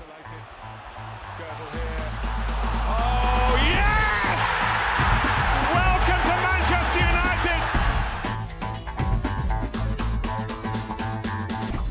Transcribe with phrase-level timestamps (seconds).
[0.00, 0.42] Isolated.
[1.32, 2.04] Skirtle here.
[2.96, 4.38] Oh, yes!
[5.78, 7.60] Welcome to Manchester United!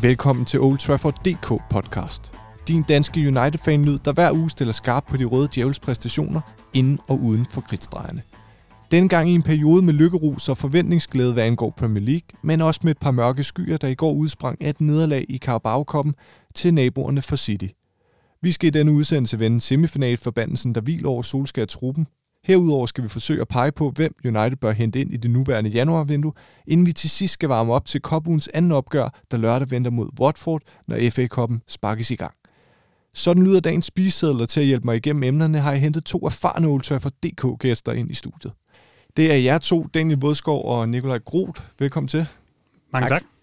[0.01, 2.33] Velkommen til Old Trafford DK podcast.
[2.67, 6.41] Din danske United-fan lyd, der hver uge stiller skarp på de røde djævels præstationer
[6.73, 8.21] inden og uden for kridtstregerne.
[8.91, 12.79] Denne gang i en periode med lykkerus og forventningsglæde, hvad angår Premier League, men også
[12.83, 15.85] med et par mørke skyer, der i går udsprang af et nederlag i Carabao
[16.55, 17.67] til naboerne for City.
[18.41, 22.07] Vi skal i denne udsendelse vende semifinalforbandelsen, der hviler over Solskjaer-truppen.
[22.43, 25.69] Herudover skal vi forsøge at pege på, hvem United bør hente ind i det nuværende
[25.69, 26.33] januarvindue,
[26.67, 30.09] inden vi til sidst skal varme op til Kobuens anden opgør, der lørdag venter mod
[30.21, 32.33] Watford, når FA-koppen sparkes i gang.
[33.13, 36.67] Sådan lyder dagens spisesedler til at hjælpe mig igennem emnerne, har jeg hentet to erfarne
[36.67, 38.53] Old Trafford DK-gæster ind i studiet.
[39.17, 41.61] Det er jer to, Daniel Vådskov og Nikolaj Groth.
[41.79, 42.27] Velkommen til.
[42.93, 43.21] Mange tak.
[43.21, 43.38] tak.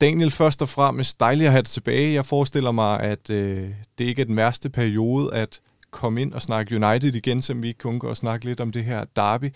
[0.00, 2.14] Daniel, først og fremmest dejligt at have dig tilbage.
[2.14, 6.42] Jeg forestiller mig, at øh, det ikke er den værste periode at komme ind og
[6.42, 9.54] snakke United igen, som vi kunne gå og snakke lidt om det her derby.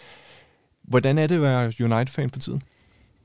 [0.82, 2.62] Hvordan er det at være United-fan for tiden?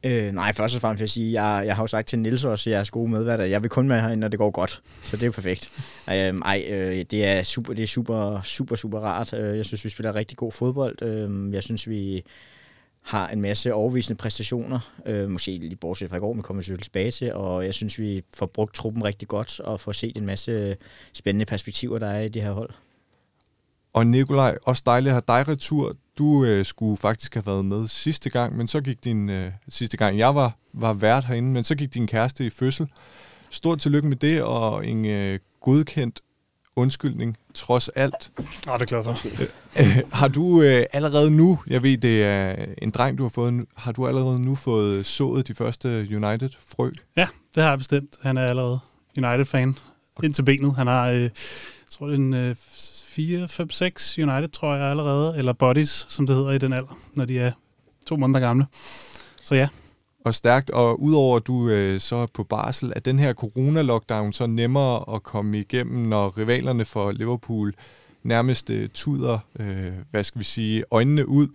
[0.03, 2.45] Øh, nej, først og fremmest vil jeg sige, jeg, jeg har jo sagt til Nils
[2.45, 3.43] også, at jeg er gode medværter.
[3.43, 4.81] Jeg vil kun med herinde, når det går godt.
[5.01, 5.69] Så det er jo perfekt.
[6.09, 6.13] Øh,
[6.45, 9.33] ej, øh, det er super, det er super, super, super rart.
[9.33, 11.01] Øh, jeg synes, vi spiller rigtig god fodbold.
[11.01, 12.23] Øh, jeg synes, vi
[13.07, 14.79] har en masse overvisende præstationer.
[15.05, 17.33] Øh, måske lige bortset fra i går, men kommer vi tilbage til.
[17.33, 20.77] Og jeg synes, vi får brugt truppen rigtig godt og får set en masse
[21.13, 22.69] spændende perspektiver, der er i det her hold.
[23.93, 25.95] Og Nikolaj, også dejligt at have dig retur.
[26.17, 29.97] Du øh, skulle faktisk have været med sidste gang, men så gik din, øh, sidste
[29.97, 32.87] gang jeg var, var vært herinde, men så gik din kæreste i fødsel.
[33.49, 36.21] Stort tillykke med det, og en øh, godkendt
[36.77, 38.31] undskyldning, trods alt.
[38.37, 39.17] Nå, det er klart for.
[39.79, 43.65] Øh, har du øh, allerede nu, jeg ved, det er en dreng, du har fået,
[43.75, 46.89] har du allerede nu fået sået de første United-frø?
[47.15, 48.15] Ja, det har jeg bestemt.
[48.21, 48.79] Han er allerede
[49.17, 49.77] United-fan
[50.23, 50.75] ind til benet.
[50.75, 51.31] Han har, øh, jeg
[51.91, 52.55] tror, det er en øh,
[53.17, 56.99] 4, 5, 6 United, tror jeg allerede, eller Bodies, som det hedder i den alder,
[57.13, 57.51] når de er
[58.05, 58.65] to måneder gamle.
[59.41, 59.67] Så ja.
[60.27, 64.31] Og stærkt, og udover at du øh, så er på barsel, er den her corona-lockdown
[64.31, 67.73] så nemmere at komme igennem, når rivalerne for Liverpool
[68.23, 71.47] nærmest øh, tuder, øh, hvad skal vi sige, øjnene ud,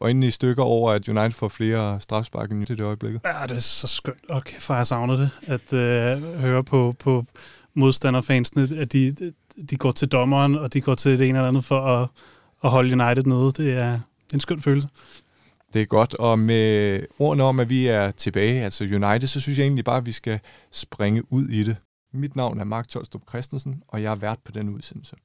[0.00, 3.14] øjnene i stykker over, at United får flere strafspark end i det øjeblik.
[3.24, 4.18] Ja, det er så skønt.
[4.28, 7.24] Okay, for jeg savner det, at øh, høre på, på
[7.74, 9.16] modstanderfansene, at de,
[9.70, 12.08] de går til dommeren, og de går til det ene eller andet for at,
[12.64, 13.52] at holde United nede.
[13.52, 14.00] Det er
[14.34, 14.88] en skøn følelse.
[15.74, 19.58] Det er godt, og med ordene om, at vi er tilbage, altså United, så synes
[19.58, 20.40] jeg egentlig bare, at vi skal
[20.72, 21.76] springe ud i det.
[22.14, 25.16] Mit navn er Mark Tolstrup Christensen, og jeg er vært på den udsendelse.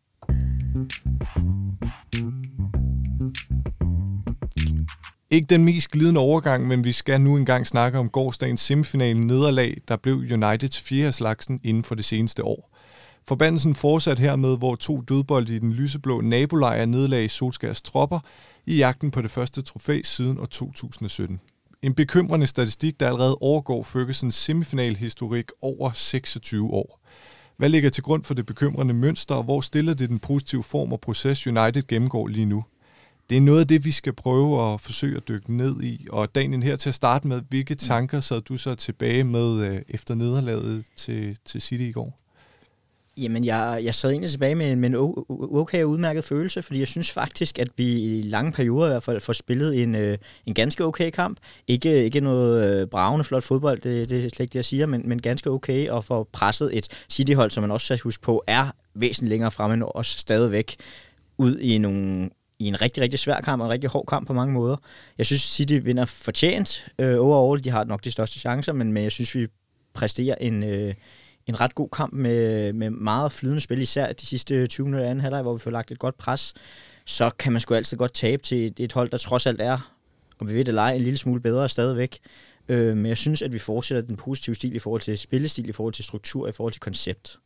[5.32, 9.78] Ikke den mest glidende overgang, men vi skal nu engang snakke om gårdsdagens semifinale nederlag,
[9.88, 12.76] der blev Uniteds fjerde slagsen inden for det seneste år.
[13.28, 18.20] Forbandelsen fortsat hermed, hvor to dødbolde i den lyseblå nabolejr nedlagde Solskærs tropper
[18.68, 21.40] i jagten på det første trofæ siden år 2017.
[21.82, 27.00] En bekymrende statistik, der allerede overgår Fergusons semifinalhistorik over 26 år.
[27.58, 30.94] Hvad ligger til grund for det bekymrende mønster, og hvor stiller det den positive form
[30.94, 32.64] og proces, United gennemgår lige nu?
[33.30, 36.08] Det er noget af det, vi skal prøve at forsøge at dykke ned i.
[36.10, 39.82] Og Daniel, her til at starte med, hvilke tanker sad du så tilbage med øh,
[39.90, 42.25] efter nederlaget til, til City i går?
[43.18, 44.96] Jamen, jeg, jeg sad egentlig tilbage med, med en
[45.52, 49.04] okay og udmærket følelse, fordi jeg synes faktisk, at vi i lange perioder i hvert
[49.04, 51.40] fald får spillet en, øh, en ganske okay kamp.
[51.68, 54.86] Ikke, ikke noget øh, bravende flot fodbold, det, det er slet ikke det, jeg siger,
[54.86, 58.44] men, men ganske okay, og får presset et City-hold, som man også skal huske på,
[58.48, 60.76] er væsentligt længere fremme end os stadigvæk
[61.38, 64.34] ud i nogle i en rigtig, rigtig svær kamp, og en rigtig hård kamp på
[64.34, 64.76] mange måder.
[65.18, 67.64] Jeg synes, City vinder fortjent øh, overall.
[67.64, 69.48] De har nok de største chancer, men, men jeg synes, vi
[69.94, 70.94] præsterer en, øh,
[71.48, 75.10] en ret god kamp med, med meget flydende spil, især de sidste 20 minutter af
[75.10, 76.54] anden halvleg, hvor vi får lagt et godt pres,
[77.06, 79.92] så kan man sgu altid godt tabe til et, et hold, der trods alt er,
[80.40, 82.20] og vi ved det lege, en lille smule bedre stadigvæk.
[82.70, 85.72] Øh, men jeg synes, at vi fortsætter den positive stil i forhold til spillestil, i
[85.72, 87.40] forhold til struktur, i forhold til koncept.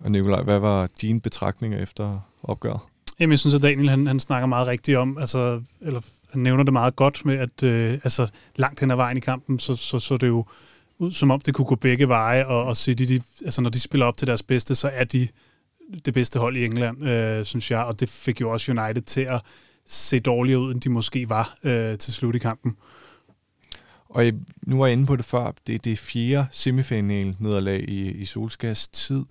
[0.00, 2.80] Og Nikolaj, hvad var dine betragtninger efter opgøret?
[3.20, 6.00] Jamen, jeg synes, at Daniel han, han snakker meget rigtigt om, altså, eller
[6.30, 9.58] han nævner det meget godt med, at øh, altså, langt hen ad vejen i kampen,
[9.58, 10.44] så, så, så det jo
[10.98, 13.80] ud, som om det kunne gå begge veje, og, og City, de, altså når de
[13.80, 15.28] spiller op til deres bedste, så er de
[16.04, 19.20] det bedste hold i England, øh, synes jeg, og det fik jo også United til
[19.20, 19.42] at
[19.86, 22.76] se dårligere ud, end de måske var øh, til slut i kampen.
[24.08, 24.24] Og
[24.66, 28.24] nu var jeg inde på det før, det er det fjerde semifinal nederlag i, i
[28.24, 29.24] Solskjaers tid.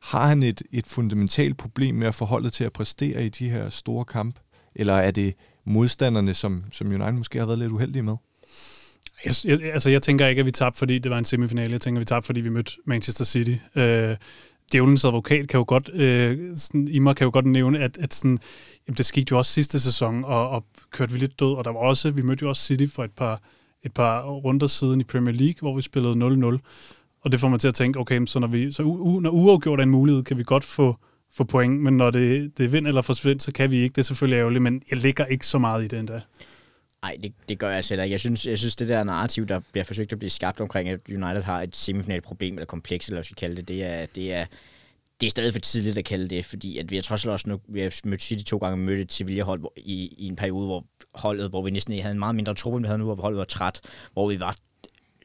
[0.00, 3.68] Har han et, et fundamentalt problem med at forholde til at præstere i de her
[3.68, 4.40] store kampe?
[4.74, 8.16] Eller er det modstanderne, som, som United måske har været lidt uheldige med?
[9.24, 11.72] Jeg, jeg, altså, jeg tænker ikke, at vi tabte, fordi det var en semifinale.
[11.72, 13.54] Jeg tænker, at vi tabte, fordi vi mødte Manchester City.
[13.74, 14.16] Øh,
[14.72, 18.38] djævelens advokat kan jo godt, øh, sådan, Imer kan jo godt nævne, at, at sådan,
[18.88, 21.72] jamen, det skete jo også sidste sæson, og, og kørte vi lidt død, og der
[21.72, 23.42] var også, vi mødte jo også City for et par,
[23.82, 26.58] et par runder siden i Premier League, hvor vi spillede 0-0,
[27.20, 29.78] og det får mig til at tænke, okay, så når, vi, så u, når uafgjort
[29.78, 30.96] er en mulighed, kan vi godt få,
[31.34, 33.92] få point, men når det, det er vind eller forsvind, så kan vi ikke.
[33.92, 36.20] Det er selvfølgelig ærgerligt, men jeg ligger ikke så meget i den der.
[37.02, 38.12] Nej, det, det gør jeg altså selv ikke.
[38.12, 41.00] Jeg synes, jeg synes, det der narrativ, der bliver forsøgt at blive skabt omkring, at
[41.08, 44.06] United har et semifinalt problem, eller kompleks, eller hvad vi skal kalde det, det er,
[44.06, 44.46] det er,
[45.20, 47.48] det er stadig for tidligt at kalde det, fordi at vi har trods alt også
[47.48, 50.66] nu, vi har mødt City to gange, mødt et Sevilla-hold hvor, i, i en periode,
[50.66, 50.84] hvor
[51.14, 53.38] holdet, hvor vi næsten havde en meget mindre truppe, end vi havde nu, hvor holdet
[53.38, 53.80] var træt,
[54.12, 54.56] hvor vi var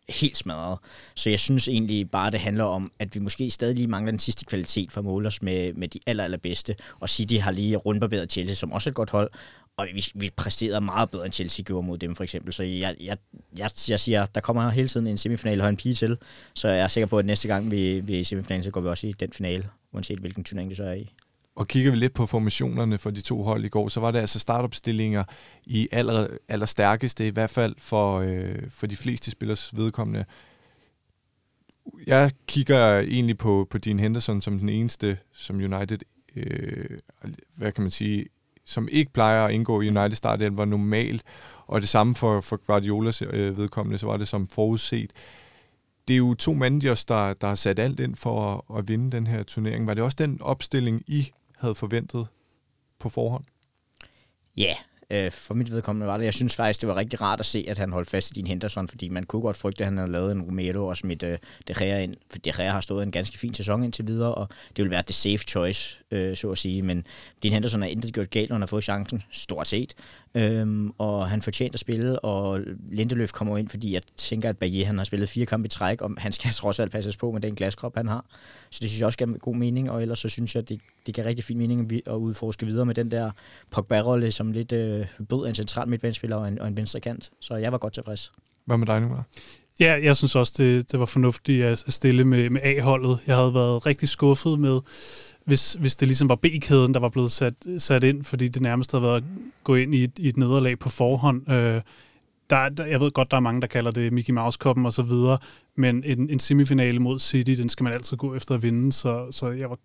[0.10, 0.80] helt smadret.
[1.16, 4.20] Så jeg synes egentlig bare, det handler om, at vi måske stadig lige mangler den
[4.20, 6.76] sidste kvalitet for at måle os med, med de aller, allerbedste.
[7.00, 9.32] Og City har lige rundbarberet Chelsea, som også er et godt hold,
[9.78, 12.54] og vi, vi præsterede meget bedre end Chelsea gjorde mod dem for eksempel.
[12.54, 13.18] Så jeg, jeg,
[13.58, 16.18] jeg, jeg siger, der kommer hele tiden en semifinal og en pige til,
[16.54, 18.82] så jeg er sikker på, at næste gang vi, vi er i semifinalen, så går
[18.82, 21.14] vi også i den finale, uanset hvilken turnering det så er i.
[21.56, 24.20] Og kigger vi lidt på formationerne for de to hold i går, så var det
[24.20, 25.24] altså startopstillinger
[25.66, 30.26] i aller, aller stærkeste, i hvert fald for, øh, for de fleste spillers vedkommende.
[32.08, 35.98] Jeg kigger egentlig på, på Dean Henderson som den eneste, som United,
[36.36, 37.00] øh,
[37.56, 38.26] hvad kan man sige,
[38.66, 41.24] som ikke plejer at indgå i United startelv, var normalt.
[41.68, 45.12] Og det samme for, for Guardiolas øh, vedkommende, så var det som forudset.
[46.08, 49.12] Det er jo to managers, der, der har sat alt ind for at, at vinde
[49.12, 49.88] den her turnering.
[49.88, 52.28] Var det også den opstilling, I havde forventet
[53.00, 53.44] på forhånd?
[54.58, 54.76] Ja,
[55.12, 56.26] øh, for mit vedkommende var det.
[56.26, 58.48] Jeg synes faktisk, det var rigtig rart at se, at han holdt fast i din
[58.48, 61.38] Henderson, fordi man kunne godt frygte, at han havde lavet en Romero og smidt øh,
[61.68, 64.48] De Gea ind, for De Gea har stået en ganske fin sæson indtil videre, og
[64.50, 66.82] det ville være det safe choice, øh, så at sige.
[66.82, 67.06] Men
[67.44, 69.94] din Henderson har intet gjort galt, når han har fået chancen, stort set.
[70.36, 72.60] Øhm, og han fortjente at spille, og
[72.92, 76.02] Lindeløf kommer ind, fordi jeg tænker, at Bayer han har spillet fire kampe i træk,
[76.02, 78.26] og han skal trods alt passes på med den glaskrop, han har.
[78.70, 80.80] Så det synes jeg også giver god mening, og ellers så synes jeg, at det,
[81.06, 83.32] det giver rigtig fin mening at udforske videre med den der
[83.72, 87.30] Pogba-rolle, som lidt øh, bød en central midtbanespiller og en, og en venstre kant.
[87.40, 88.32] Så jeg var godt tilfreds.
[88.66, 89.24] Hvad med dig nu, der?
[89.80, 93.20] Ja, jeg synes også, det, det var fornuftigt at stille med, med A-holdet.
[93.28, 94.80] Jeg havde været rigtig skuffet med,
[95.46, 98.92] hvis, hvis det ligesom var B-kæden, der var blevet sat, sat ind, fordi det nærmest
[98.92, 99.24] havde været at
[99.64, 101.52] gå ind i et, i et nederlag på forhånd.
[101.52, 101.82] Øh,
[102.50, 105.04] der, der, jeg ved godt, der er mange, der kalder det Mickey Mouse-koppen og så
[105.04, 105.38] videre,
[105.76, 109.28] men en, en semifinale mod City, den skal man altid gå efter at vinde, så,
[109.32, 109.78] så jeg var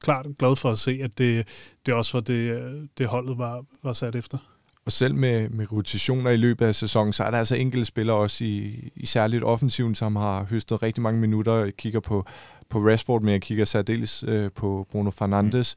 [0.00, 1.48] klart glad for at se, at det,
[1.86, 4.38] det også var det, øh, det holdet var, var sat efter.
[4.84, 8.16] Og selv med, med rotationer i løbet af sæsonen, så er der altså enkelte spillere
[8.16, 11.54] også i, i særligt offensiven, som har høstet rigtig mange minutter.
[11.54, 12.26] Jeg kigger på,
[12.68, 15.76] på Rashford, men jeg kigger særdeles øh, på Bruno Fernandes.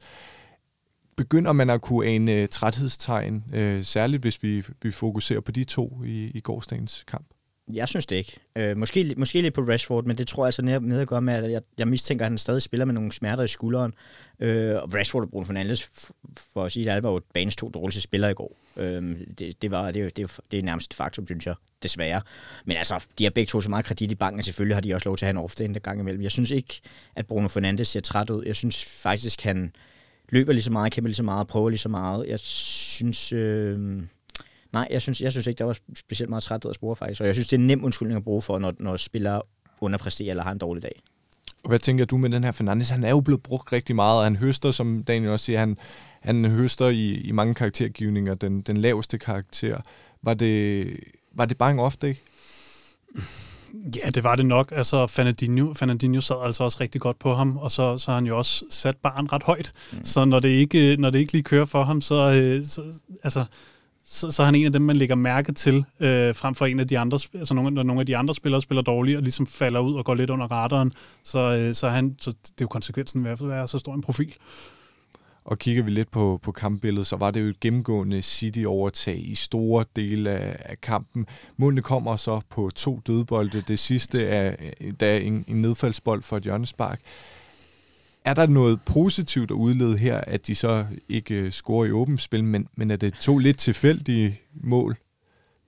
[1.16, 5.64] Begynder man at kunne ane øh, træthedstegn, øh, særligt hvis vi, vi fokuserer på de
[5.64, 7.35] to i, i gårdsdagens kamp?
[7.72, 8.38] Jeg synes det ikke.
[8.56, 11.34] Øh, måske, måske lidt på Rashford, men det tror jeg altså ned at gøre med,
[11.34, 13.94] at jeg, jeg mistænker, at han stadig spiller med nogle smerter i skulderen.
[14.40, 15.90] Øh, og Rashford og Bruno Fernandes,
[16.52, 18.56] for at sige det, var jo banens to dårligste spillere i går.
[18.76, 19.02] Øh,
[19.38, 22.22] det, det, var, det, det, det er nærmest et faktum, synes jeg, desværre.
[22.64, 24.94] Men altså, de har begge to så meget kredit i banken, og selvfølgelig har de
[24.94, 26.22] også lov til at have en ofte en gang imellem.
[26.22, 26.80] Jeg synes ikke,
[27.16, 28.44] at Bruno Fernandes ser træt ud.
[28.44, 29.72] Jeg synes faktisk, han
[30.28, 32.26] løber lige så meget, kæmper lige så meget, prøver lige så meget.
[32.28, 33.32] Jeg synes...
[33.32, 34.02] Øh,
[34.72, 37.20] Nej, jeg synes, jeg synes ikke, der var specielt meget træt at spore faktisk.
[37.20, 39.42] Og jeg synes, det er en nem undskyldning at bruge for, når, når spillere
[39.80, 41.02] underpræsterer eller har en dårlig dag.
[41.64, 42.90] Og hvad tænker du med den her Fernandes?
[42.90, 45.78] Han er jo blevet brugt rigtig meget, og han høster, som Daniel også siger, han,
[46.20, 49.80] han høster i, i mange karaktergivninger, den, den laveste karakter.
[50.22, 50.86] Var det,
[51.32, 52.14] var det bare en off-day?
[53.74, 54.72] Ja, det var det nok.
[54.76, 58.26] Altså, Fernandinho, Fernandinho sad altså også rigtig godt på ham, og så, så har han
[58.26, 59.72] jo også sat barn ret højt.
[59.92, 60.04] Mm.
[60.04, 62.82] Så når det, ikke, når det ikke lige kører for ham, så, øh, så
[63.22, 63.44] altså,
[64.08, 66.80] så, så er han en af dem, man lægger mærke til, øh, frem for en
[66.80, 69.46] af de andre, altså nogle, når nogle af de andre spillere spiller dårligt, og ligesom
[69.46, 72.68] falder ud og går lidt under radaren, så, øh, så, han, så det er jo
[72.68, 74.34] konsekvensen ved at være så stor en profil.
[75.44, 79.34] Og kigger vi lidt på, på kampbilledet, så var det jo et gennemgående City-overtag i
[79.34, 81.26] store dele af, af kampen.
[81.56, 83.60] Målene kommer så på to dødbolde.
[83.68, 87.00] Det sidste er øh, da en, en nedfaldsbold for et hjørnespark.
[88.26, 92.20] Er der noget positivt at udlede her, at de så ikke øh, scorer i åbent
[92.20, 94.96] spil, men, men er det to lidt tilfældige mål?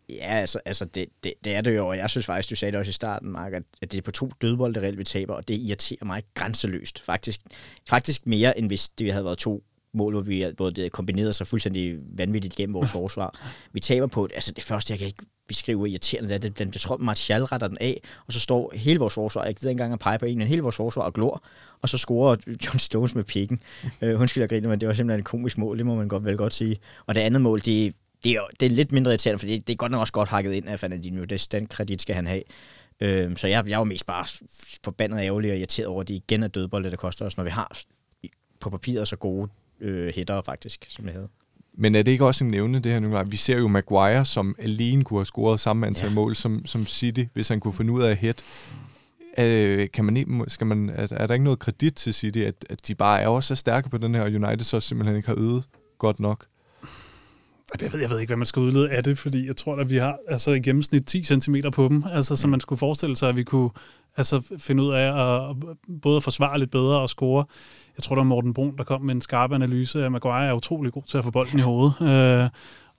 [0.09, 2.73] Ja, altså, altså det, det, det er det jo, og jeg synes faktisk, du sagde
[2.73, 5.35] det også i starten, Mark, at, at det er på to dødbolde, reelt vi taber,
[5.35, 7.03] og det irriterer mig grænseløst.
[7.03, 7.41] Faktisk,
[7.89, 11.47] faktisk mere, end hvis det havde været to mål, hvor vi hvor det kombinerede sig
[11.47, 13.41] fuldstændig vanvittigt gennem vores forsvar.
[13.73, 16.71] Vi taber på, altså det første, jeg kan ikke beskrive irriterende, det er, det, den,
[16.75, 19.75] jeg tror, Martial retter den af, og så står hele vores forsvar, jeg gider ikke
[19.75, 21.43] engang at pege på en, men hele vores forsvar og glor,
[21.83, 23.61] og så scorer John Stones med pikken.
[24.03, 26.25] Uh, undskyld, jeg griner, men det var simpelthen et komisk mål, det må man godt
[26.25, 26.77] vel godt sige.
[27.07, 29.73] Og det andet mål, det, det, er, det er lidt mindre irriterende, for det, det
[29.73, 32.43] er godt nok også godt hakket ind af Fernandinho, det, den kredit skal han have.
[33.01, 34.25] Øh, så jeg, jeg var mest bare
[34.85, 37.51] forbandet ærgerlig og irriteret over, at det igen er dødbolde, der koster os, når vi
[37.51, 37.79] har
[38.61, 39.49] på papiret så gode
[39.81, 41.29] øh, hætter faktisk, som det havde.
[41.81, 43.23] Men er det ikke også en nævne, det her nu?
[43.27, 46.15] Vi ser jo Maguire, som alene kunne have scoret samme antal ja.
[46.15, 48.43] mål som, som City, hvis han kunne finde ud af at hætte.
[49.39, 52.89] Øh, kan man, skal man, er, er der ikke noget kredit til City, at, at
[52.89, 55.37] de bare er også så stærke på den her, og United så simpelthen ikke har
[55.39, 55.65] øget
[55.99, 56.47] godt nok?
[57.81, 59.91] Jeg ved, jeg ved ikke, hvad man skal udlede af det, fordi jeg tror, at
[59.91, 62.51] vi har altså, i gennemsnit 10 cm på dem, altså, så mm.
[62.51, 63.71] man skulle forestille sig, at vi kunne
[64.17, 65.57] altså, finde ud af at
[66.03, 67.45] både forsvare lidt bedre og score.
[67.97, 70.47] Jeg tror, der var Morten Brun, der kom med en skarp analyse af, at Maguire
[70.47, 71.95] er utrolig god til at få bolden i hovedet.
[72.03, 72.49] Øh,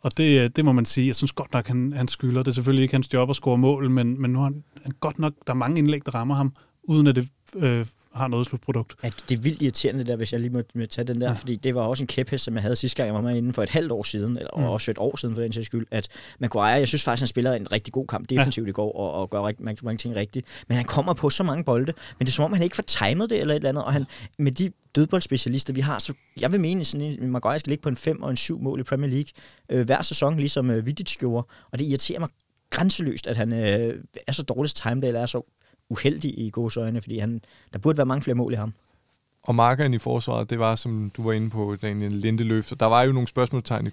[0.01, 1.07] og det, det må man sige.
[1.07, 2.43] Jeg synes godt nok, han, han skylder.
[2.43, 4.91] Det er selvfølgelig ikke hans job at score mål, men, men nu har han, han
[4.99, 8.45] godt nok, der er mange indlæg, der rammer ham, uden at det øh, har noget
[8.45, 8.95] slutprodukt.
[9.03, 11.33] Ja, det er vildt irriterende der, hvis jeg lige må, må tage den der, ja.
[11.33, 13.53] fordi det var også en kæphest, som jeg havde sidste gang, jeg var med inden
[13.53, 14.63] for et halvt år siden, eller mm.
[14.63, 16.07] også et år siden for den sags skyld, at
[16.39, 18.69] Maguire, jeg synes faktisk, han spiller en rigtig god kamp defensivt ja.
[18.69, 21.43] i går, og, og gør rigtig, mange, mange ting rigtigt, men han kommer på så
[21.43, 23.69] mange bolde, men det er som om, han ikke får timet det eller et eller
[23.69, 24.05] andet, og han,
[24.37, 27.95] med de dødboldspecialister, vi har, så jeg vil mene, at Maguire skal ligge på en
[27.95, 29.29] 5 og en 7 mål i Premier League
[29.69, 32.29] øh, hver sæson, ligesom øh, Vidic gjorde, og det irriterer mig
[32.69, 35.41] grænseløst, at han øh, er så dårligt timet, eller er så
[35.89, 37.41] uheldig i gode øjne, fordi han,
[37.73, 38.73] der burde være mange flere mål i ham.
[39.43, 42.71] Og markeren i forsvaret, det var, som du var inde på, Daniel Lindeløf.
[42.71, 43.91] Og der var jo nogle spørgsmålstegn i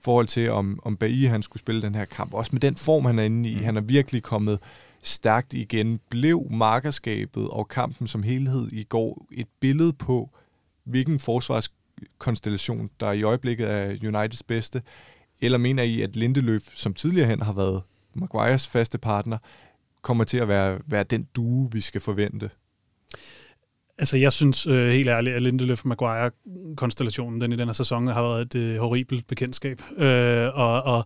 [0.00, 2.34] forhold til, om, om Bailly han skulle spille den her kamp.
[2.34, 3.54] Også med den form, han er inde i.
[3.54, 3.64] Mm.
[3.64, 4.58] Han er virkelig kommet
[5.02, 6.00] stærkt igen.
[6.10, 10.30] Blev markerskabet og kampen som helhed i går et billede på,
[10.84, 14.82] hvilken forsvarskonstellation, der i øjeblikket er Uniteds bedste?
[15.40, 17.82] Eller mener I, at Lindeløf, som tidligere hen har været
[18.14, 19.38] Maguires faste partner,
[20.02, 22.50] kommer til at være, være den due, vi skal forvente?
[23.98, 28.54] Altså, jeg synes øh, helt ærligt, at Lindeløf Maguire-konstellationen den i denne sæson har været
[28.54, 29.82] et øh, horribelt bekendtskab.
[29.96, 31.04] Øh, og og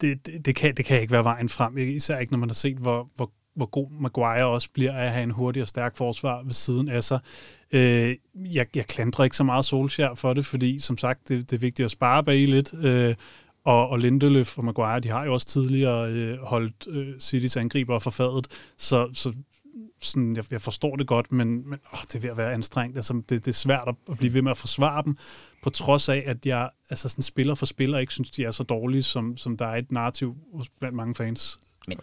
[0.00, 2.54] det, det, det, kan, det kan ikke være vejen frem, især ikke når man har
[2.54, 6.42] set, hvor, hvor, hvor god Maguire også bliver at have en hurtig og stærk forsvar
[6.42, 7.18] ved siden af sig.
[7.72, 11.56] Øh, jeg, jeg klandrer ikke så meget Solskjær for det, fordi som sagt, det, det
[11.56, 12.74] er vigtigt at spare bag lidt.
[12.74, 13.14] Øh,
[13.66, 17.98] og, og Lindeløf og Maguire, de har jo også tidligere øh, holdt øh, Citys angriber
[17.98, 18.46] forfadet,
[18.78, 19.32] så, så
[20.00, 22.96] sådan, jeg, jeg forstår det godt, men, men åh, det er ved at være anstrengt.
[22.96, 25.16] Altså, det, det er svært at, at blive ved med at forsvare dem,
[25.62, 28.62] på trods af, at jeg altså sådan spiller for spiller ikke synes, de er så
[28.62, 30.36] dårlige, som, som der er et narrativ
[30.80, 31.60] blandt mange fans.
[31.88, 31.98] Men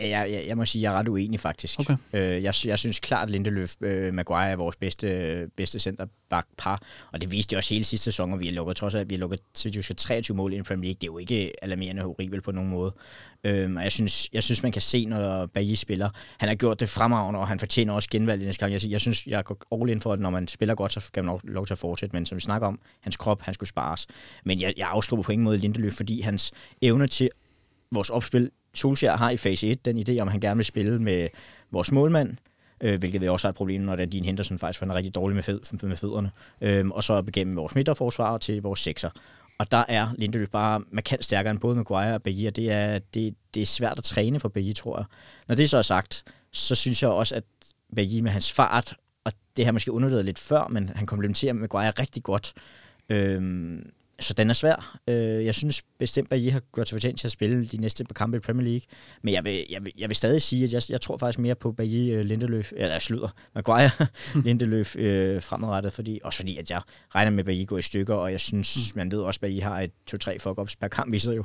[0.00, 1.80] jeg, jeg, jeg må sige, at jeg er ret uenig faktisk.
[1.80, 1.96] Okay.
[2.12, 6.82] Øh, jeg, jeg synes klart, at Lindeløf øh, Maguire er vores bedste, bedste centerback-par,
[7.12, 9.14] og det viste det også hele sidste sæson, og vi har lukket, trods at vi
[9.14, 9.40] har lukket
[9.96, 10.98] 23 mål i en Premier League.
[11.00, 12.94] Det er jo ikke alarmerende horribelt på nogen måde.
[13.44, 16.10] Øh, og jeg synes, jeg synes, man kan se, når Bailly spiller.
[16.38, 18.72] Han har gjort det fremragende, og han fortjener også genvalg i næste kamp.
[18.72, 21.24] Jeg, jeg synes, jeg går all in for, at når man spiller godt, så skal
[21.24, 22.16] man lov til at fortsætte.
[22.16, 24.06] Men som vi snakker om, hans krop, han skulle spares.
[24.44, 27.28] Men jeg, jeg afskriver på ingen måde Lindeløf, fordi hans evne til
[27.92, 31.28] vores opspil Solskjaer har i fase 1 den idé, om han gerne vil spille med
[31.70, 32.36] vores målmand,
[32.80, 34.90] øh, hvilket vi også har et problem, når det er Dean Henderson faktisk, for han
[34.90, 38.80] er rigtig dårlig med, fed, med fødderne, øh, og så igennem vores midterforsvar til vores
[38.80, 39.10] sekser.
[39.58, 42.98] Og der er Lindeløf bare markant stærkere end både Maguire og Bailly, og det er,
[43.14, 45.04] det, det er svært at træne for Bailly, tror jeg.
[45.48, 47.44] Når det så er sagt, så synes jeg også, at
[47.96, 51.90] Bailly med hans fart, og det har måske undervurderet lidt før, men han komplementerer Maguire
[51.90, 52.52] rigtig godt.
[53.08, 53.90] Øhm,
[54.20, 54.98] så den er svær.
[55.08, 58.04] Øh, jeg synes bestemt, at I har gjort sig fortjent til at spille de næste
[58.04, 58.80] par kampe i Premier League.
[59.22, 61.54] Men jeg vil, jeg vil, jeg vil stadig sige, at jeg, jeg tror faktisk mere
[61.54, 63.90] på Bailly uh, Lindeløf, eller slutter, Maguire
[64.46, 66.80] Lindeløf øh, fremadrettet, fordi, også fordi, at jeg
[67.14, 68.98] regner med, at Bailly går i stykker, og jeg synes, mm.
[68.98, 71.44] man ved også, at Bailly har et 2-3 fuck-ups per kamp, viser jo.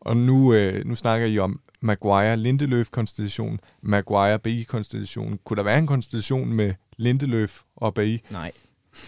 [0.00, 5.38] Og nu, øh, nu snakker I om Maguire Lindeløf konstellation, Maguire Bailly konstellation.
[5.44, 8.18] Kunne der være en konstellation med Lindeløf og Bailly?
[8.32, 8.52] Nej.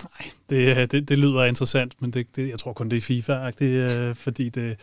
[0.02, 3.00] Nej, det, øh, det, det lyder interessant, men det, det, jeg tror kun, det er
[3.00, 4.80] FIFA, det, øh, fordi det,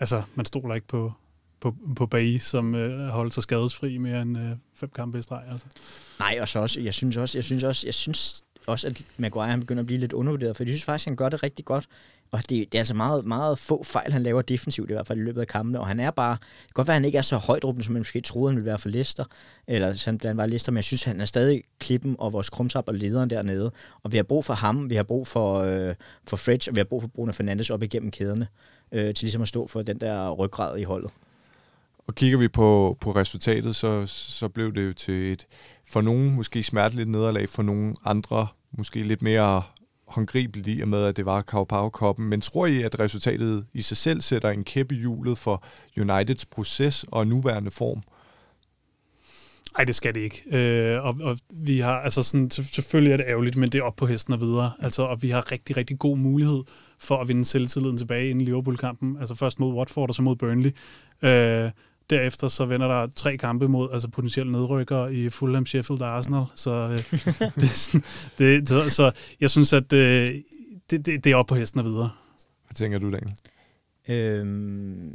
[0.00, 1.12] altså, man stoler ikke på,
[1.60, 5.42] på, på Bay, som øh, holdt sig skadesfri mere end øh, fem kampe i streg.
[5.52, 5.66] Altså.
[6.18, 9.48] Nej, og så også, jeg synes også, jeg synes også, jeg synes også, at Maguire
[9.48, 11.86] han begynder at blive lidt undervurderet, for jeg synes faktisk, han gør det rigtig godt.
[12.30, 15.18] Og det, det er altså meget, meget få fejl, han laver defensivt, i hvert fald
[15.18, 15.80] i løbet af kampene.
[15.80, 16.32] Og han er bare...
[16.32, 18.56] Det kan godt være, at han ikke er så højt som man måske troede, han
[18.56, 19.24] ville være for Leicester.
[19.66, 22.88] Eller som han var Leicester, men jeg synes, han er stadig klippen og vores krumsap
[22.88, 23.72] og lederen dernede.
[24.02, 25.94] Og vi har brug for ham, vi har brug for, øh,
[26.28, 28.48] for Fredge, og vi har brug for Bruno Fernandes op igennem kæderne,
[28.92, 31.10] øh, til ligesom at stå for den der ryggrad i holdet.
[32.06, 35.46] Og kigger vi på, på resultatet, så, så blev det jo til et
[35.88, 38.46] for nogen måske smerteligt nederlag, for nogen andre
[38.78, 39.62] måske lidt mere
[40.08, 42.28] håndgribeligt i og med, at det var Carabao-koppen.
[42.28, 45.64] Men tror I, at resultatet i sig selv sætter en kæppe i hjulet for
[46.00, 48.02] Uniteds proces og nuværende form?
[49.78, 50.42] Nej, det skal det ikke.
[50.52, 53.96] Øh, og, og vi har, altså sådan, selvfølgelig er det ærgerligt, men det er op
[53.96, 54.72] på hesten og videre.
[54.82, 56.62] Altså, og vi har rigtig, rigtig god mulighed
[56.98, 59.16] for at vinde selvtilliden tilbage inden Liverpool-kampen.
[59.20, 60.70] Altså først mod Watford og så mod Burnley.
[61.22, 61.70] Øh,
[62.10, 66.44] derefter så vender der tre kampe mod altså potentielle nedrykkere i Fulham, Sheffield og Arsenal.
[66.54, 66.98] Så, øh,
[68.38, 70.34] det, det, så, så jeg synes, at øh,
[70.90, 72.10] det, det, det er op på hesten og videre.
[72.66, 73.34] Hvad tænker du, Daniel?
[74.08, 75.12] Øhm,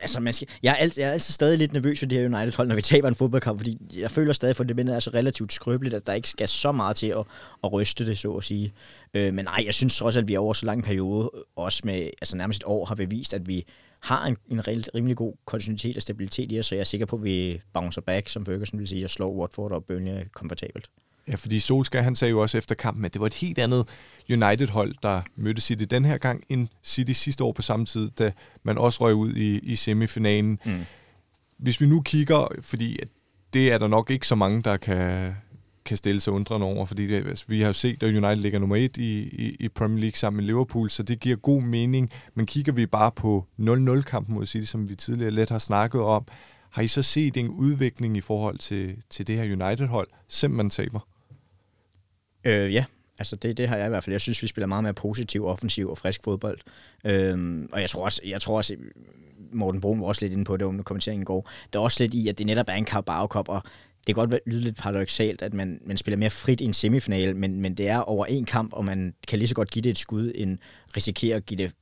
[0.00, 2.24] altså man skal, jeg, er altid, jeg er altid stadig lidt nervøs for det her
[2.24, 5.52] United-hold, når vi taber en fodboldkamp, fordi jeg føler stadig, for det er så relativt
[5.52, 7.24] skrøbeligt, at der ikke skal så meget til at,
[7.64, 8.72] at ryste det, så at sige.
[9.14, 12.10] Øh, men nej, jeg synes også, at vi over så lang en periode, også med
[12.22, 13.66] altså nærmest et år, har bevist, at vi
[14.02, 17.16] har en, en rimelig god kontinuitet og stabilitet i os, så jeg er sikker på,
[17.16, 20.90] at vi bouncer back, som Ferguson vil sige, og slår Watford og Burnley komfortabelt.
[21.28, 23.88] Ja, fordi Solskjaer, han sagde jo også efter kampen, at det var et helt andet
[24.30, 28.32] United-hold, der mødte City den her gang, end City sidste år på samme tid, da
[28.62, 30.58] man også røg ud i, i semifinalen.
[30.64, 30.84] Mm.
[31.58, 32.98] Hvis vi nu kigger, fordi
[33.52, 35.34] det er der nok ikke så mange, der kan,
[35.84, 38.58] kan stille sig undrende over, fordi det, altså, vi har jo set, at United ligger
[38.58, 42.10] nummer et i, i, i Premier League sammen med Liverpool, så det giver god mening.
[42.34, 46.26] Men kigger vi bare på 0-0-kampen mod City, som vi tidligere let har snakket om,
[46.70, 50.70] har I så set en udvikling i forhold til, til det her United-hold, selvom man
[50.70, 51.00] taber?
[52.44, 52.84] Øh, ja,
[53.18, 54.14] altså det, det har jeg i hvert fald.
[54.14, 56.58] Jeg synes, vi spiller meget mere positiv, offensiv og frisk fodbold.
[57.04, 58.76] Øh, og jeg tror også, jeg tror også
[59.52, 61.50] Morten Brun var også lidt inde på det under kommenteringen i går.
[61.72, 63.62] Der er også lidt i, at det netop er en Carabao Cup, og
[64.06, 67.36] det kan godt lyde lidt paradoxalt, at man, man spiller mere frit i en semifinal,
[67.36, 69.90] men, men det er over en kamp, og man kan lige så godt give det
[69.90, 70.58] et skud, end
[70.96, 71.74] risikere at give det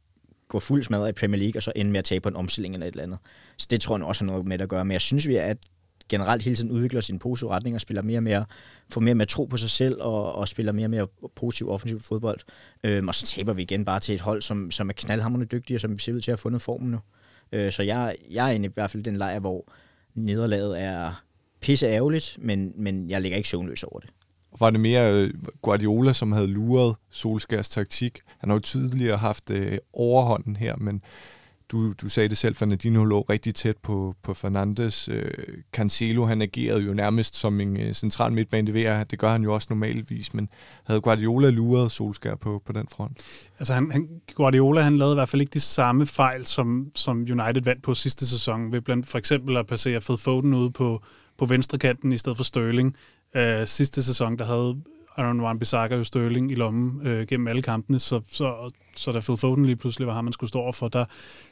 [0.49, 2.75] gå fuld smadret i Premier League, og så ende med at tabe på en omstilling
[2.75, 3.19] eller et eller andet.
[3.57, 4.85] Så det tror jeg også har noget med at gøre.
[4.85, 5.59] Men jeg synes, vi er, at
[6.09, 8.45] generelt hele tiden udvikler sin positive retning og spiller mere og mere,
[8.93, 11.71] får mere og mere tro på sig selv og, og spiller mere og mere positiv
[11.71, 12.41] offensiv fodbold.
[12.85, 15.77] Øhm, og så taber vi igen bare til et hold, som, som er knaldhamrende dygtige
[15.77, 16.99] og som ser ud til at have fundet formen nu.
[17.53, 19.73] Øh, så jeg, jeg er i hvert fald den lejr, hvor
[20.15, 21.23] nederlaget er
[21.61, 24.11] pisse ærgerligt, men, men jeg ligger ikke søvnløs over det.
[24.61, 25.31] Var det mere øh,
[25.63, 28.19] Guardiola, som havde luret Solskærs taktik?
[28.39, 31.03] Han har jo tidligere haft øh, overhånden her, men
[31.73, 35.09] du, du sagde det selv, Fernandinho lå rigtig tæt på, på Fernandes.
[35.09, 35.31] Øh,
[35.73, 39.55] Cancelo, han agerede jo nærmest som en øh, central midtbane, det, det gør han jo
[39.55, 40.49] også normalvis, men
[40.85, 43.19] havde Guardiola luret Solskær på, på den front?
[43.59, 47.19] Altså han, han, Guardiola, han lavede i hvert fald ikke de samme fejl, som, som
[47.19, 51.03] United vandt på sidste sæson, ved blandt for eksempel at passere Phil Foden ude på,
[51.41, 52.97] på venstre kanten i stedet for Sterling.
[53.37, 54.77] Øh, sidste sæson, der havde
[55.17, 59.37] Aaron Wan-Bissaka jo Sterling i lommen øh, gennem alle kampene, så, så, så da Phil
[59.37, 61.05] Foden lige pludselig var ham, man skulle stå over for, der,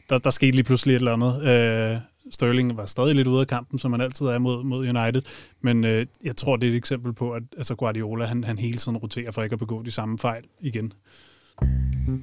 [0.09, 1.35] der, der skete lige pludselig et eller andet.
[1.43, 1.99] Øh,
[2.31, 5.23] Sterling var stadig lidt ude af kampen, som man altid er mod, mod United,
[5.61, 8.77] men øh, jeg tror, det er et eksempel på, at altså Guardiola han, han hele
[8.77, 10.93] tiden roterer for ikke at begå de samme fejl igen.
[12.09, 12.23] Mm.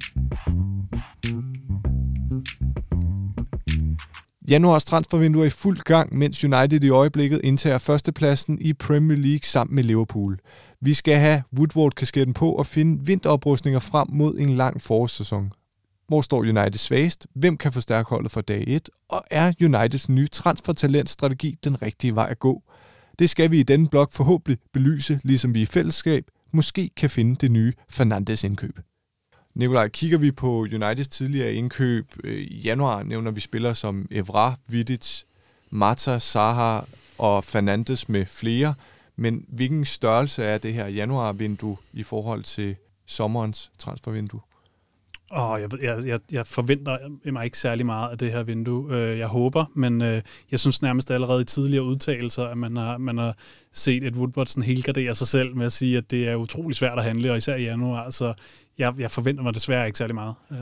[4.50, 9.42] Januars transfervindue er i fuld gang, mens United i øjeblikket indtager førstepladsen i Premier League
[9.42, 10.38] sammen med Liverpool.
[10.80, 15.52] Vi skal have Woodward-kasketten på og finde vinteroprustninger frem mod en lang forårssæson.
[16.08, 17.26] Hvor står United svagest?
[17.34, 18.90] Hvem kan forstærke holdet for dag 1?
[19.10, 22.62] Og er Uniteds nye transfertalentstrategi den rigtige vej at gå?
[23.18, 27.36] Det skal vi i denne blog forhåbentlig belyse, ligesom vi i fællesskab måske kan finde
[27.36, 28.78] det nye Fernandes indkøb.
[29.56, 34.54] Nikolaj, kigger vi på Uniteds tidligere indkøb øh, i januar, nævner vi spillere som Evra,
[34.68, 35.22] Vidic,
[35.70, 36.80] Mata, Saha
[37.18, 38.74] og Fernandes med flere.
[39.16, 44.40] Men hvilken størrelse er det her januarvindue i forhold til sommerens transfervindue?
[45.30, 46.98] Oh, jeg, jeg, jeg, jeg forventer
[47.32, 48.96] mig ikke særlig meget af det her vindue.
[48.96, 52.98] Øh, jeg håber, men øh, jeg synes nærmest allerede i tidligere udtalelser, at man har,
[52.98, 53.36] man har
[53.72, 56.98] set et Woodward sådan helgardere sig selv med at sige, at det er utrolig svært
[56.98, 58.10] at handle, og især i januar.
[58.10, 58.34] Så
[58.78, 60.34] jeg, jeg forventer mig desværre ikke særlig meget.
[60.50, 60.58] Øh.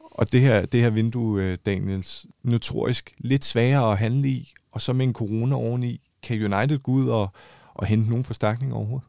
[0.00, 4.92] Og det her, det her vindue, Daniels, notorisk lidt sværere at handle i, og så
[4.92, 7.28] med en corona oveni, kan United gå ud og,
[7.74, 9.08] og hente nogen forstærkning overhovedet?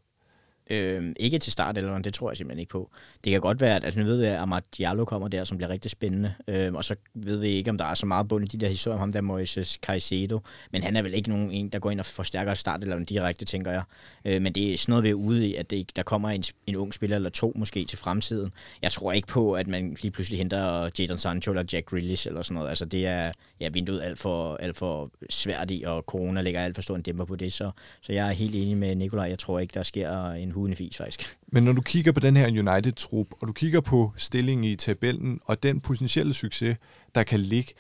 [0.70, 2.90] Øh, ikke til start, eller det tror jeg simpelthen ikke på.
[3.24, 5.58] Det kan godt være, at altså, nu ved vi, at Amad Diallo kommer der, som
[5.58, 6.34] bliver rigtig spændende.
[6.48, 8.70] Øh, og så ved vi ikke, om der er så meget bund i de der
[8.70, 10.40] historier om ham der Moises Caicedo.
[10.72, 13.46] Men han er vel ikke nogen en, der går ind og forstærker start eller direkte,
[13.46, 13.84] tænker jeg.
[14.26, 16.44] Øh, men det er sådan noget, vi er ude i, at det, der kommer en,
[16.68, 18.52] en ung spiller eller to måske til fremtiden.
[18.82, 22.42] Jeg tror ikke på, at man lige pludselig henter Jadon Sancho eller Jack Grealish eller
[22.42, 22.70] sådan noget.
[22.70, 26.76] Altså det er ja, vinduet alt for, alt for svært i, og corona lægger alt
[26.76, 27.54] for stor en dæmper på det.
[27.54, 29.26] Så, så jeg er helt enig med Nikolaj.
[29.26, 31.38] Jeg tror ikke, der sker en hudende fis, faktisk.
[31.48, 35.40] Men når du kigger på den her United-trup, og du kigger på stillingen i tabellen,
[35.46, 36.78] og den potentielle succes,
[37.16, 37.74] der kan ligge,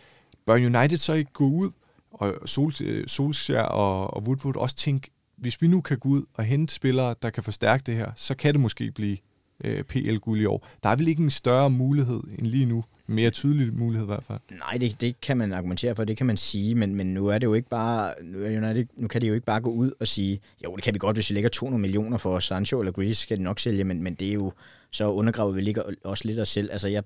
[0.45, 1.71] bør United så ikke gå ud,
[2.11, 6.23] og Sol, øh, Solskjaer og, og Woodward også tænke, hvis vi nu kan gå ud
[6.33, 9.17] og hente spillere, der kan forstærke det her, så kan det måske blive
[9.65, 10.67] øh, PL-guld i år.
[10.83, 14.23] Der er vel ikke en større mulighed end lige nu mere tydelig mulighed i hvert
[14.23, 14.39] fald.
[14.51, 17.37] Nej, det, det kan man argumentere for, det kan man sige, men, men nu er
[17.37, 19.91] det jo ikke bare, nu, er det, nu kan det jo ikke bare gå ud
[19.99, 22.91] og sige, jo, det kan vi godt, hvis vi lægger 200 millioner for Sancho eller
[22.91, 24.51] Grealish, skal de nok sælge, men, men det er jo,
[24.91, 26.69] så undergraver vi ligger også lidt os selv.
[26.71, 27.03] Altså, jeg,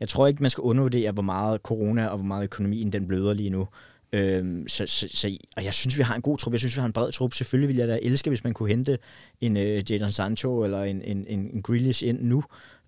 [0.00, 3.34] jeg tror ikke, man skal undervurdere, hvor meget corona og hvor meget økonomien den bløder
[3.34, 3.68] lige nu.
[4.12, 6.52] Øhm, så, så, så, og jeg synes, vi har en god trup.
[6.52, 7.34] Jeg synes, vi har en bred trup.
[7.34, 8.98] Selvfølgelig ville jeg da elske, hvis man kunne hente
[9.40, 12.44] en øh, Jadon Sancho eller en, en, en, en Grealish ind nu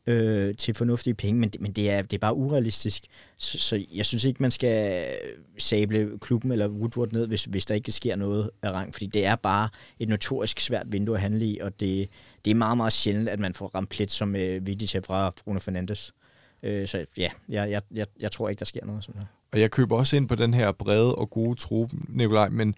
[0.07, 3.05] øh, til fornuftige penge, men, det, men det, er, det er bare urealistisk.
[3.39, 5.07] Så, så jeg synes ikke, man skal
[5.59, 9.27] sable klubben eller Woodward ned, hvis, hvis der ikke sker noget af rang, fordi det
[9.27, 12.09] er bare et notorisk svært vindue at handle i, og det,
[12.45, 15.59] det er meget, meget sjældent, at man får ramt plet som øh, Vidic fra Bruno
[15.59, 16.15] Fernandes.
[16.63, 19.27] Øh, så ja, jeg, jeg, jeg, jeg tror ikke, der sker noget sådan her.
[19.55, 22.75] Og jeg køber også ind på den her brede og gode trup, Nikolaj, men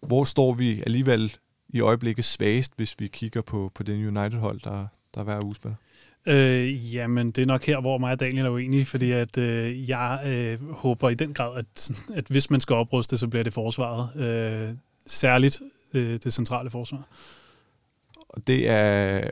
[0.00, 1.36] hvor står vi alligevel
[1.68, 5.54] i øjeblikket svagest, hvis vi kigger på, på den United-hold, der, der er hver uge
[5.54, 5.76] spiller?
[6.26, 9.88] Øh, jamen, det er nok her, hvor mig og Daniel er uenige, fordi at, øh,
[9.88, 13.52] jeg øh, håber i den grad, at, at hvis man skal opruste, så bliver det
[13.52, 14.08] forsvaret.
[14.16, 15.60] Øh, særligt
[15.94, 17.08] øh, det centrale forsvar.
[18.28, 19.30] Og det er,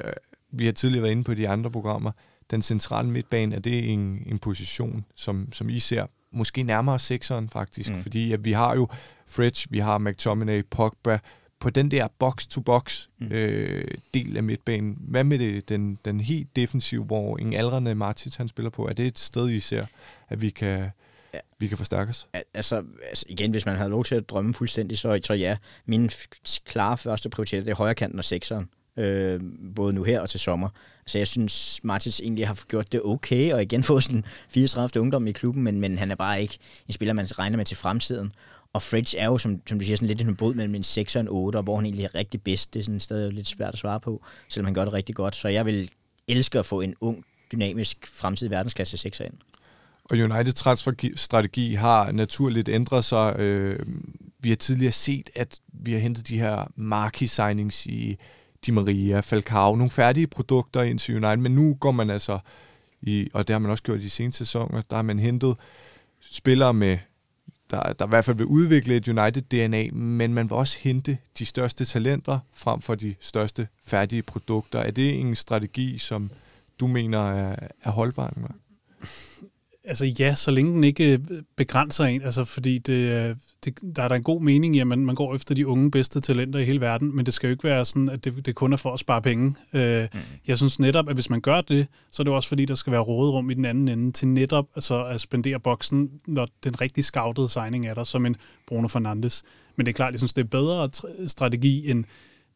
[0.50, 2.12] vi har tidligere været inde på de andre programmer,
[2.50, 7.49] den centrale midtbane, er det en, en position, som, som I ser måske nærmere sekseren
[7.49, 8.03] faktisk, mm.
[8.03, 8.88] fordi at vi har jo
[9.27, 11.18] Fridge, vi har McTominay, Pogba,
[11.62, 13.27] på den der box-to-box mm.
[13.31, 14.97] øh, del af midtbanen.
[15.01, 18.88] Hvad med det, den, den helt defensive, hvor en aldrende Martins han spiller på?
[18.88, 19.87] Er det et sted, I ser,
[20.29, 20.90] at vi kan,
[21.35, 21.38] ja.
[21.59, 22.29] vi kan forstærkes?
[22.55, 25.57] Altså, altså igen, hvis man havde lov til at drømme fuldstændig, så, så ja.
[25.87, 26.11] Min
[26.64, 28.68] klare første prioritet, det er højre kanten og sekseren.
[28.96, 29.40] Øh,
[29.76, 30.68] både nu her og til sommer.
[31.07, 35.00] Så jeg synes, Martins egentlig har gjort det okay, og igen fået sådan 34.
[35.00, 37.76] ungdom i klubben, men, men han er bare ikke en spiller, man regner med til
[37.76, 38.33] fremtiden.
[38.72, 41.16] Og Fridge er jo, som, som du siger, sådan lidt en brud mellem en 6
[41.16, 42.74] og en 8, og hvor han egentlig er rigtig bedst.
[42.74, 45.37] Det er sådan stadig lidt svært at svare på, selvom han gør det rigtig godt.
[45.37, 45.90] Så jeg vil
[46.28, 49.35] elske at få en ung, dynamisk fremtidig verdensklasse 6 ind.
[50.05, 53.37] Og United transferstrategi har naturligt ændret sig.
[53.38, 53.78] Øh,
[54.40, 58.16] vi har tidligere set, at vi har hentet de her marquee signings i
[58.66, 62.38] Di Maria, Falcao, nogle færdige produkter ind til United, men nu går man altså
[63.03, 65.57] i, og det har man også gjort i de seneste sæsoner, der har man hentet
[66.20, 66.98] spillere med
[67.70, 71.46] der, der i hvert fald vil udvikle et United-DNA, men man vil også hente de
[71.46, 74.79] største talenter frem for de største færdige produkter.
[74.79, 76.31] Er det en strategi, som
[76.81, 78.35] du mener er, er holdbar?
[79.85, 81.18] Altså ja, så længe den ikke øh,
[81.57, 84.99] begrænser en, altså fordi det, det, der er der en god mening i, at man,
[85.07, 87.64] man går efter de unge bedste talenter i hele verden, men det skal jo ikke
[87.64, 89.55] være sådan, at det, det kun er for at spare penge.
[89.75, 90.21] Øh, mm.
[90.47, 92.92] Jeg synes netop, at hvis man gør det, så er det også fordi, der skal
[92.92, 97.05] være råderum i den anden ende til netop altså at spendere boksen, når den rigtig
[97.05, 99.42] scoutede signing er der, som en Bruno Fernandes.
[99.77, 100.90] Men det er klart, jeg synes, det er bedre
[101.27, 102.05] strategi end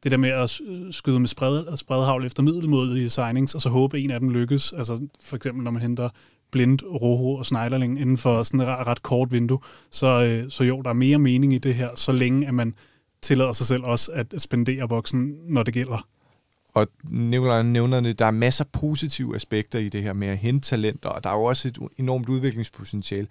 [0.03, 0.61] det der med at
[0.91, 4.73] skyde med spred, spredhavl efter middelmodige signings, og så håbe, at en af dem lykkes.
[4.73, 6.09] Altså for eksempel, når man henter
[6.57, 9.59] Blind, Rojo og Schneiderling inden for sådan et ret, kort vindue.
[9.91, 12.75] Så, øh, så jo, der er mere mening i det her, så længe at man
[13.23, 16.09] tillader sig selv også at spendere boksen, når det gælder.
[16.75, 20.39] Og Nikolaj nævner det, der er masser af positive aspekter i det her med at
[20.39, 23.27] hente talenter, og der er jo også et enormt udviklingspotentiale.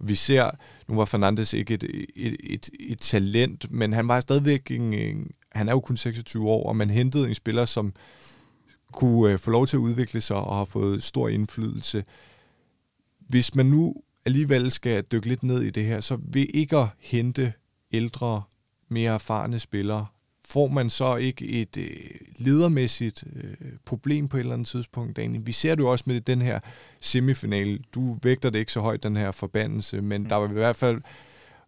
[0.00, 0.50] Vi ser,
[0.88, 1.84] nu var Fernandes ikke et,
[2.16, 6.46] et, et, et talent, men han var stadigvæk en, en, han er jo kun 26
[6.46, 7.92] år, og man hentede en spiller, som
[8.92, 12.04] kunne øh, få lov til at udvikle sig og har fået stor indflydelse.
[13.26, 13.94] Hvis man nu
[14.26, 17.52] alligevel skal dykke lidt ned i det her, så vil ikke at hente
[17.92, 18.42] ældre,
[18.88, 20.06] mere erfarne spillere,
[20.44, 21.86] får man så ikke et øh,
[22.36, 25.46] ledermæssigt øh, problem på et eller andet tidspunkt, Daniel?
[25.46, 26.60] Vi ser det jo også med den her
[27.00, 27.84] semifinal.
[27.94, 30.28] Du vægter det ikke så højt, den her forbandelse, men mm.
[30.28, 31.02] der var i hvert fald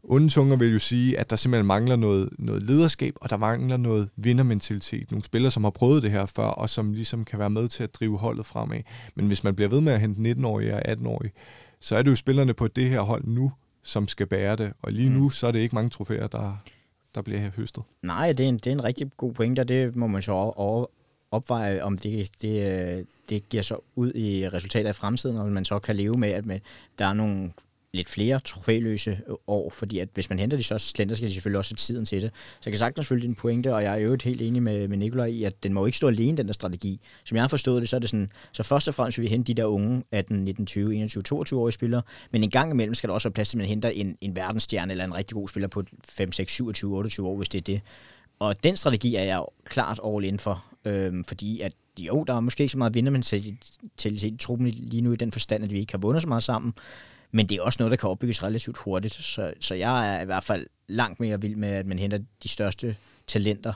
[0.09, 3.77] onde tunger vil jo sige, at der simpelthen mangler noget, noget lederskab, og der mangler
[3.77, 5.11] noget vindermentalitet.
[5.11, 7.83] Nogle spillere, som har prøvet det her før, og som ligesom kan være med til
[7.83, 8.81] at drive holdet fremad.
[9.14, 11.33] Men hvis man bliver ved med at hente 19-årige og 18-årige,
[11.81, 14.73] så er det jo spillerne på det her hold nu, som skal bære det.
[14.83, 15.31] Og lige nu, mm.
[15.31, 16.62] så er det ikke mange trofæer, der,
[17.14, 17.83] der bliver her høstet.
[18.03, 20.33] Nej, det er, en, det er en rigtig god pointe, og det må man så
[20.33, 20.87] over,
[21.31, 25.79] opveje, om det, det, det giver så ud i resultater i fremtiden, og man så
[25.79, 26.61] kan leve med, at med,
[26.99, 27.51] der er nogle
[27.99, 31.33] lidt flere trofæløse øh, år, fordi at hvis man henter de så slender, skal de
[31.33, 32.31] selvfølgelig også have tiden til det.
[32.35, 34.97] Så jeg kan sagtens følge din pointe, og jeg er jo helt enig med, med
[34.97, 37.01] Nikolaj i, at den må ikke stå alene, den der strategi.
[37.25, 39.29] Som jeg har forstået det, så er det sådan, så først og fremmest vil vi
[39.29, 42.95] hente de der unge 18, 19, 20, 21, 22 årige spillere, men en gang imellem
[42.95, 45.35] skal der også være plads til, at man henter en, en verdensstjerne eller en rigtig
[45.35, 47.81] god spiller på 5, 6, 27, 28 år, hvis det er det.
[48.39, 52.41] Og den strategi er jeg klart all in for, øhm, fordi at jo, der er
[52.41, 55.93] måske ikke så meget vindermentalitet i truppen lige nu i den forstand, at vi ikke
[55.93, 56.73] har vundet så meget sammen,
[57.31, 59.14] men det er også noget, der kan opbygges relativt hurtigt.
[59.14, 62.49] Så, så jeg er i hvert fald langt mere vild med, at man henter de
[62.49, 63.73] største talenter,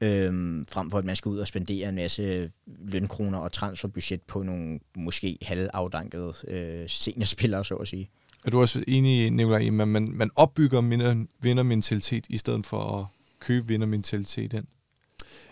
[0.00, 4.42] øhm, frem for at man skal ud og spendere en masse lønkroner og transferbudget på
[4.42, 8.10] nogle måske halvafdankede øh, seniorspillere, så at sige.
[8.44, 13.06] Er du også enig, Nicolaj, at man, man opbygger vindermentalitet i stedet for at
[13.40, 14.64] købe vindermentalitet ind?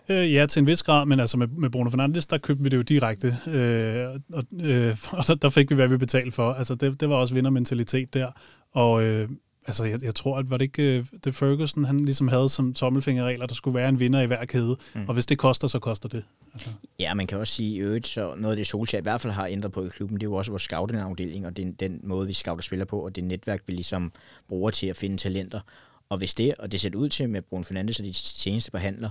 [0.09, 2.69] Øh, ja, til en vis grad, men altså med, med Bruno Fernandes, der købte vi
[2.69, 6.53] det jo direkte, øh, og, øh, og der, der fik vi, hvad vi betalte for.
[6.53, 8.31] Altså det, det var også vindermentalitet der,
[8.73, 9.29] og øh,
[9.67, 12.75] altså jeg, jeg tror, at var det ikke uh, det Ferguson, han ligesom havde som
[12.75, 15.05] tommelfingerregler, der skulle være en vinder i hver kæde, mm.
[15.09, 16.25] og hvis det koster, så koster det.
[16.53, 16.69] Altså.
[16.99, 19.33] Ja, man kan også sige, i øvrigt, så noget af det Solskjaer i hvert fald
[19.33, 22.27] har ændret på i klubben, det er jo også vores scouting-afdeling, og er den måde,
[22.27, 24.13] vi scouter spiller på, og det netværk, vi ligesom
[24.49, 25.61] bruger til at finde talenter.
[26.09, 29.11] Og hvis det, og det ser ud til med Bruno Fernandes og de seneste behandler,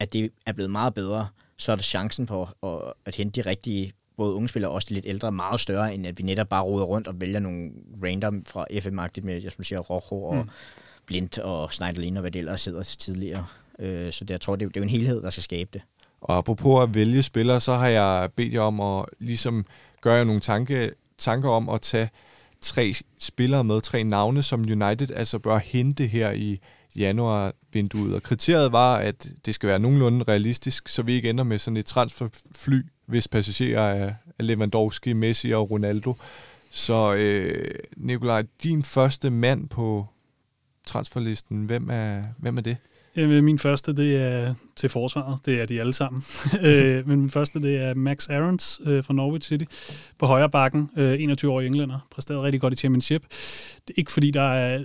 [0.00, 3.48] at det er blevet meget bedre, så er der chancen for at, at hente de
[3.48, 6.48] rigtige både unge spillere og også de lidt ældre, meget større, end at vi netop
[6.48, 7.70] bare roder rundt og vælger nogle
[8.04, 10.50] random fra FM-agtigt med, jeg siger, Rojo og mm.
[11.06, 13.46] Blind og Schneiderlin og hvad det ellers sidder tidligere.
[13.78, 15.82] Øh, så det, jeg tror, det, det er jo en helhed, der skal skabe det.
[16.20, 19.66] Og apropos at vælge spillere, så har jeg bedt jer om at ligesom
[20.00, 22.10] gøre nogle tanke, tanker om at tage
[22.60, 26.58] tre spillere med, tre navne, som United altså bør hente her i
[26.96, 28.14] januar-vinduet.
[28.14, 31.76] Og kriteriet var, at det skal være nogenlunde realistisk, så vi ikke ender med sådan
[31.76, 36.14] et transferfly, hvis passagerer er Lewandowski, Messi og Ronaldo.
[36.70, 40.06] Så øh, Nikolaj, din første mand på
[40.86, 42.76] transferlisten, hvem er, hvem er det?
[43.18, 45.46] Jamen, min første, det er til forsvaret.
[45.46, 46.22] Det er de alle sammen.
[46.62, 49.64] Øh, men min første, det er Max Aarons øh, fra Norwich City
[50.18, 50.90] på højre bakken.
[50.96, 52.06] Øh, 21-årig englænder.
[52.10, 53.22] Præsteret rigtig godt i championship.
[53.88, 54.82] Det er ikke fordi, der er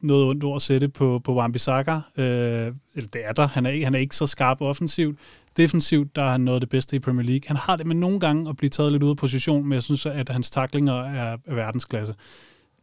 [0.00, 1.98] noget ondt ord at sætte på, på Wan-Bissaka.
[2.16, 2.72] Eller
[3.12, 3.46] det er der.
[3.46, 5.18] Han er, han er ikke så skarp offensivt.
[5.56, 7.42] Defensivt, der er han noget af det bedste i Premier League.
[7.46, 9.82] Han har det med nogle gange at blive taget lidt ud af position, men jeg
[9.82, 12.14] synes, at hans taklinger er, er verdensklasse.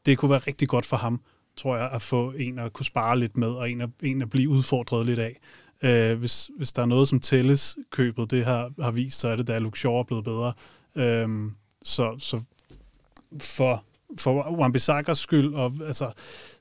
[0.06, 1.20] Det kunne være rigtig godt for ham
[1.62, 4.30] tror jeg, at få en at kunne spare lidt med, og en at, en at
[4.30, 5.39] blive udfordret lidt af.
[5.82, 9.36] Øh, hvis, hvis der er noget, som tælles købet, det har, har vist, så er
[9.36, 10.54] det, da Shaw er blevet bedre.
[10.95, 11.30] Øh,
[11.82, 12.41] så, så
[13.41, 13.84] for,
[14.19, 16.12] for wan skyld, og, altså,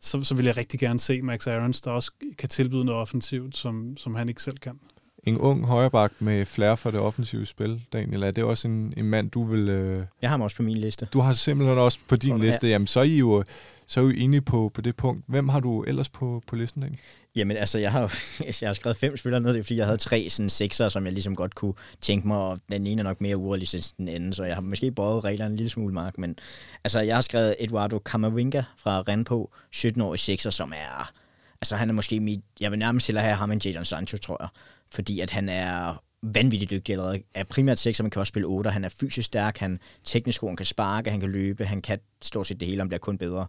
[0.00, 3.56] så, så vil jeg rigtig gerne se Max Aarons, der også kan tilbyde noget offensivt,
[3.56, 4.80] som, som han ikke selv kan.
[5.24, 9.04] En ung højreback med flere for det offensive spil, Daniel, er det også en, en
[9.04, 9.68] mand, du vil...
[9.68, 10.04] Øh...
[10.22, 11.08] Jeg har ham også på min liste.
[11.12, 12.68] Du har simpelthen også på din Sådan, liste.
[12.68, 13.44] Jamen, så er I jo
[13.90, 15.24] så er vi inde på, på det punkt.
[15.28, 17.00] Hvem har du ellers på, på listen, Daniel?
[17.36, 18.00] Jamen altså, jeg har,
[18.60, 21.36] jeg har skrevet fem spillere ned, fordi jeg havde tre sådan sekser, som jeg ligesom
[21.36, 24.44] godt kunne tænke mig, og den ene er nok mere urealistisk end den anden, så
[24.44, 26.36] jeg har måske bøjet reglerne en lille smule, Mark, men
[26.84, 31.12] altså, jeg har skrevet Eduardo Camavinga fra Renpo, 17 år i sekser, som er,
[31.60, 34.36] altså han er måske mit, jeg vil nærmest hellere have ham end Jadon Sancho, tror
[34.40, 34.48] jeg,
[34.90, 37.22] fordi at han er vanvittigt dygtig allerede.
[37.34, 38.70] Er primært 6, man kan også spille 8.
[38.70, 42.46] Han er fysisk stærk, han teknisk han kan sparke, han kan løbe, han kan stort
[42.46, 43.46] set det hele, han bliver kun bedre.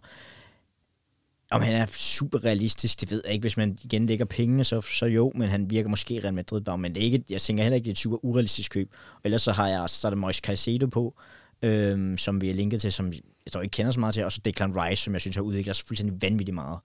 [1.50, 3.42] Om han er super realistisk, det ved jeg ikke.
[3.42, 6.78] Hvis man igen lægger pengene, så, så jo, men han virker måske Real Madrid bare.
[6.78, 8.90] Men det er ikke, jeg tænker heller ikke, det er et super urealistisk køb.
[9.14, 11.14] Og ellers så har jeg startet Mois Moise Caicedo på,
[11.62, 13.12] øhm, som vi har linket til, som
[13.46, 15.42] jeg tror ikke kender så meget til, og så Declan Rice, som jeg synes har
[15.42, 16.78] udviklet sig fuldstændig vanvittigt meget.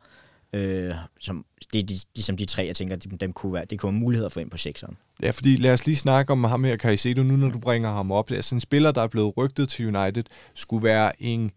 [0.53, 3.79] Øh, som, det er de, ligesom de tre, jeg tænker, dem, dem kunne være, det
[3.79, 4.97] kunne være muligheder for ind på sekseren.
[5.21, 8.11] Ja, fordi lad os lige snakke om ham her, Caicedo, nu når du bringer ham
[8.11, 8.29] op.
[8.29, 11.51] Det er en spiller, der er blevet rygtet til United, skulle være en,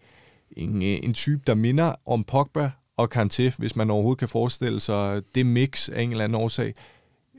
[0.57, 4.81] en, øh, en type, der minder om Pogba og Kanté, hvis man overhovedet kan forestille
[4.81, 6.75] sig det mix af en eller anden årsag.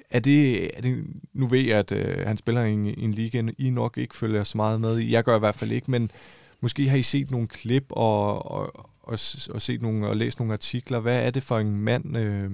[0.09, 3.43] Er det, er det nu ved jeg, at øh, han spiller i en, en liga,
[3.57, 5.11] I nok ikke følger så meget med i.
[5.11, 6.11] Jeg gør i hvert fald ikke, men
[6.61, 9.19] måske har I set nogle klip og, og, og,
[9.53, 10.99] og set nogle og læst nogle artikler.
[10.99, 12.51] Hvad er det for en mand, øh,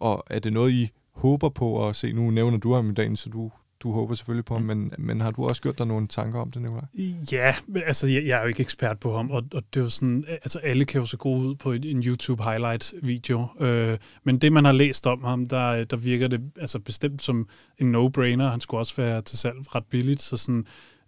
[0.00, 2.12] og er det noget, I håber på at se?
[2.12, 5.20] Nu nævner du ham i dagen, så du, du håber selvfølgelig på ham, men, men
[5.20, 6.84] har du også gjort dig nogle tanker om det, Nicolaj?
[7.32, 9.84] Ja, men altså, jeg, jeg er jo ikke ekspert på ham, og, og det er
[9.84, 13.98] jo sådan, altså alle kan jo så gode ud på en, en YouTube highlight-video, øh,
[14.24, 17.94] men det, man har læst om ham, der, der virker det altså bestemt som en
[17.94, 18.50] no-brainer.
[18.50, 20.64] Han skulle også være til salg ret billigt, så sådan, Øh,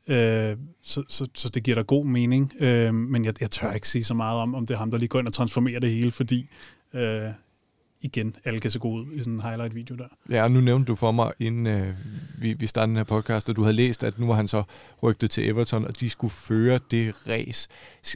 [0.08, 2.52] Øh, så, så, så det giver da god mening.
[2.60, 4.98] Øh, men jeg, jeg tør ikke sige så meget om, om det er ham, der
[4.98, 6.48] lige går ind og transformerer det hele, fordi
[6.94, 7.30] øh,
[8.00, 10.08] igen, alle kan se god ud i sådan en highlight-video der.
[10.30, 11.94] Ja, og nu nævnte du for mig, inden øh,
[12.40, 14.62] vi, vi startede den her podcast, at du havde læst, at nu var han så
[15.02, 17.68] rygtet til Everton, og de skulle føre det race.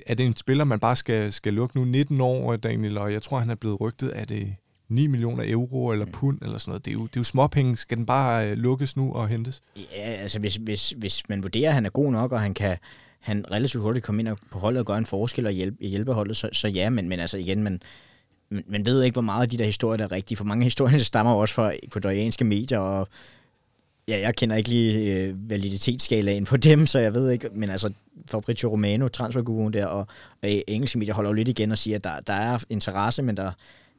[0.06, 1.84] Er det en spiller, man bare skal, skal lukke nu?
[1.84, 4.56] 19 år, Daniel, og jeg tror, han er blevet rygtet af det
[4.90, 6.84] 9 millioner euro eller pund eller sådan noget.
[6.84, 7.76] Det er jo, det er jo småpenge.
[7.76, 9.62] Skal den bare øh, lukkes nu og hentes?
[9.76, 12.76] Ja, altså hvis, hvis, hvis man vurderer, at han er god nok, og han kan
[13.20, 16.36] han relativt hurtigt komme ind på holdet og gøre en forskel og hjælpe, hjælpe holdet,
[16.36, 17.80] så, så ja, men, men altså igen, man,
[18.50, 20.36] man ved ikke, hvor meget af de der historier, der er rigtige.
[20.36, 23.08] For mange historier stammer også fra ecuadorianske medier, og
[24.08, 27.92] ja, jeg kender ikke lige øh, validitetsskalaen på dem, så jeg ved ikke, men altså
[28.26, 30.06] Fabrizio Romano, transferguruen der, og,
[30.42, 33.36] og engelske medier holder jo lidt igen og siger, at der, der er interesse, men
[33.36, 33.52] der,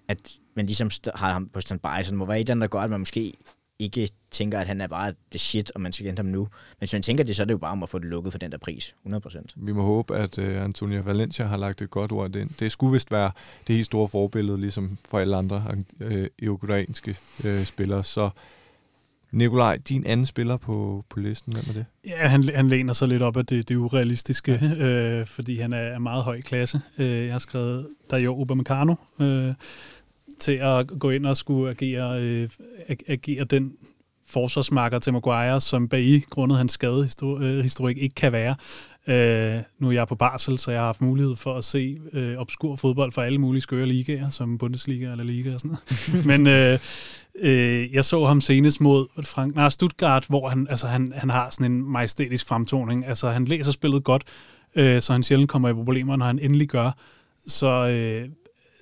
[0.08, 0.18] at
[0.56, 3.34] man ligesom har ham på standby, så må være et der gør, at man måske
[3.80, 6.40] ikke tænker, at han er bare det shit, og man skal hente ham nu.
[6.40, 8.34] Men hvis man tænker det, så er det jo bare om at få det lukket
[8.34, 9.42] for den der pris, 100%.
[9.56, 12.50] Vi må håbe, at uh, Antonia Valencia har lagt et godt ord ind.
[12.60, 13.32] Det skulle vist være
[13.68, 15.64] det helt store forbillede, ligesom for alle andre
[16.06, 18.04] uh, ecuadorianske uh, spillere.
[18.04, 18.30] Så
[19.32, 21.86] Nikolaj, din anden spiller på, på listen, hvem er det?
[22.06, 25.78] Ja, han, han læner sig lidt op af det, det urealistiske, øh, fordi han er,
[25.78, 26.82] er meget høj klasse.
[26.98, 29.54] Øh, jeg har skrevet Dario Upamecano øh,
[30.42, 32.50] til at gå ind og skulle agere, øh,
[33.08, 33.74] agere den
[34.28, 38.56] forsvarsmarker til Maguire, som bag grundet hans skadehistorik ikke kan være.
[39.08, 42.38] Øh, nu er jeg på barsel, så jeg har haft mulighed for at se øh,
[42.38, 45.78] obskur fodbold fra alle mulige skøre ligaer, som Bundesliga eller Liga og sådan
[46.12, 46.26] noget.
[46.32, 46.80] Men øh,
[47.40, 51.50] øh, jeg så ham senest mod Frank, nej, Stuttgart, hvor han, altså, han, han har
[51.50, 53.06] sådan en majestætisk fremtoning.
[53.06, 54.24] Altså, han læser spillet godt,
[54.76, 56.92] øh, så han sjældent kommer i problemer, når han endelig gør.
[57.48, 58.30] Så, øh,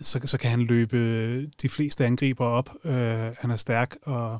[0.01, 2.69] så, så kan han løbe de fleste angriber op.
[2.85, 2.93] Øh,
[3.39, 4.39] han er stærk, og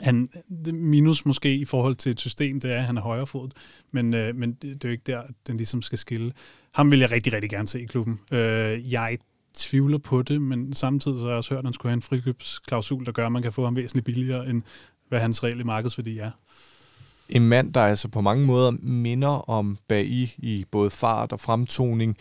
[0.00, 0.30] han,
[0.72, 3.52] minus måske i forhold til et system, det er, at han er højrefodet,
[3.90, 6.32] men, øh, men det, er jo ikke der, den ligesom skal skille.
[6.74, 8.20] Ham vil jeg rigtig, rigtig gerne se i klubben.
[8.32, 9.18] Øh, jeg
[9.54, 12.02] tvivler på det, men samtidig så har jeg også hørt, at han skulle have en
[12.02, 14.62] frikøbsklausul, der gør, at man kan få ham væsentligt billigere, end
[15.08, 16.30] hvad hans reelle markedsværdi er.
[17.28, 22.16] En mand, der altså på mange måder minder om Bailly i både fart og fremtoning.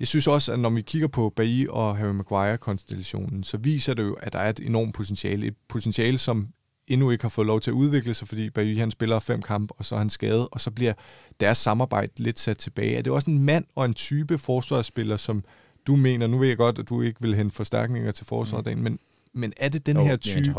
[0.00, 4.02] Jeg synes også, at når vi kigger på Bailly og Harry Maguire-konstellationen, så viser det
[4.02, 5.46] jo, at der er et enormt potentiale.
[5.46, 6.48] Et potentiale, som
[6.86, 9.74] endnu ikke har fået lov til at udvikle sig, fordi Bailly han spiller fem kampe,
[9.78, 10.92] og så er han skadet, og så bliver
[11.40, 12.96] deres samarbejde lidt sat tilbage.
[12.96, 15.44] Er det også en mand og en type forsvarsspiller, som
[15.86, 18.82] du mener, nu ved jeg godt, at du ikke vil hente forstærkninger til forsvaret, mm.
[18.82, 18.98] men,
[19.32, 20.54] men er det den jo, her type...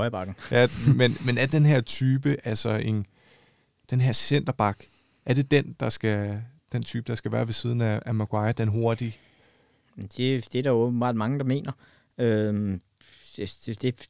[0.52, 3.06] Ja, men, men er den her type, altså en,
[3.90, 4.86] den her centerback,
[5.26, 8.52] er det den, der skal, den type, der skal være ved siden af, af Maguire,
[8.52, 9.18] den hurtige?
[9.96, 11.72] Det, det er der jo meget mange, der mener.
[12.18, 12.80] Øh,
[13.38, 14.10] det, det, det,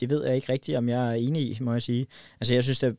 [0.00, 2.06] det ved jeg ikke rigtigt, om jeg er enig i, må jeg sige.
[2.40, 2.94] Altså, jeg synes, at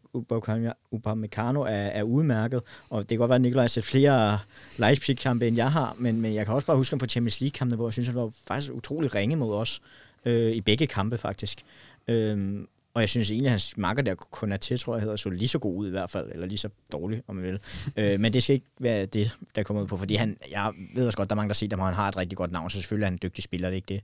[0.91, 4.39] Upamecano er, er udmærket, og det kan godt være, at Nikolaj har set flere
[4.79, 7.75] Leipzig-kampe, end jeg har, men, men jeg kan også bare huske ham på Champions League-kampene,
[7.75, 9.81] hvor jeg synes, han var faktisk utrolig ringe mod os,
[10.25, 11.61] øh, i begge kampe faktisk.
[12.07, 15.15] Øh, og jeg synes egentlig, at hans marker der kun er til, tror jeg hedder,
[15.15, 17.59] så lige så god ud i hvert fald, eller lige så dårlig, om man vil.
[17.97, 21.05] øh, men det skal ikke være det, der kommer ud på, fordi han, jeg ved
[21.05, 22.77] også godt, der er mange, der siger, at han har et rigtig godt navn, så
[22.77, 24.01] selvfølgelig er han en dygtig spiller, det er ikke det.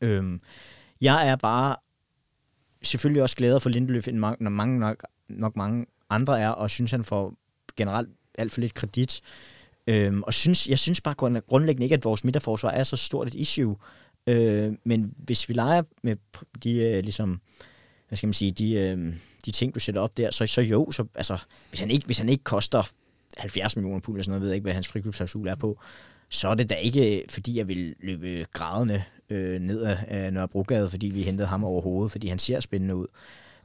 [0.00, 0.40] Øhm,
[1.00, 1.76] jeg er bare
[2.82, 6.70] selvfølgelig også glad for Lindeløf, end mange, når mange nok, nok mange andre er, og
[6.70, 7.34] synes, han får
[7.76, 9.20] generelt alt for lidt kredit.
[9.86, 13.34] Øhm, og synes, jeg synes bare grundlæggende ikke, at vores midterforsvar er så stort et
[13.34, 13.76] issue.
[14.26, 16.16] Øh, men hvis vi leger med
[16.62, 17.40] de, øh, ligesom,
[18.12, 20.90] hvad skal man sige, de, øh, de ting, du sætter op der, så, så jo,
[20.90, 22.82] så, altså, hvis, han ikke, hvis han ikke koster
[23.36, 25.78] 70 millioner pund eller sådan noget, ved jeg ikke, hvad hans frikøbsklausul er på,
[26.28, 30.32] så er det da ikke, øh, fordi jeg vil løbe grædende øh, ned af øh,
[30.32, 33.06] Nørrebrogade, fordi vi hentede ham overhovedet, fordi han ser spændende ud.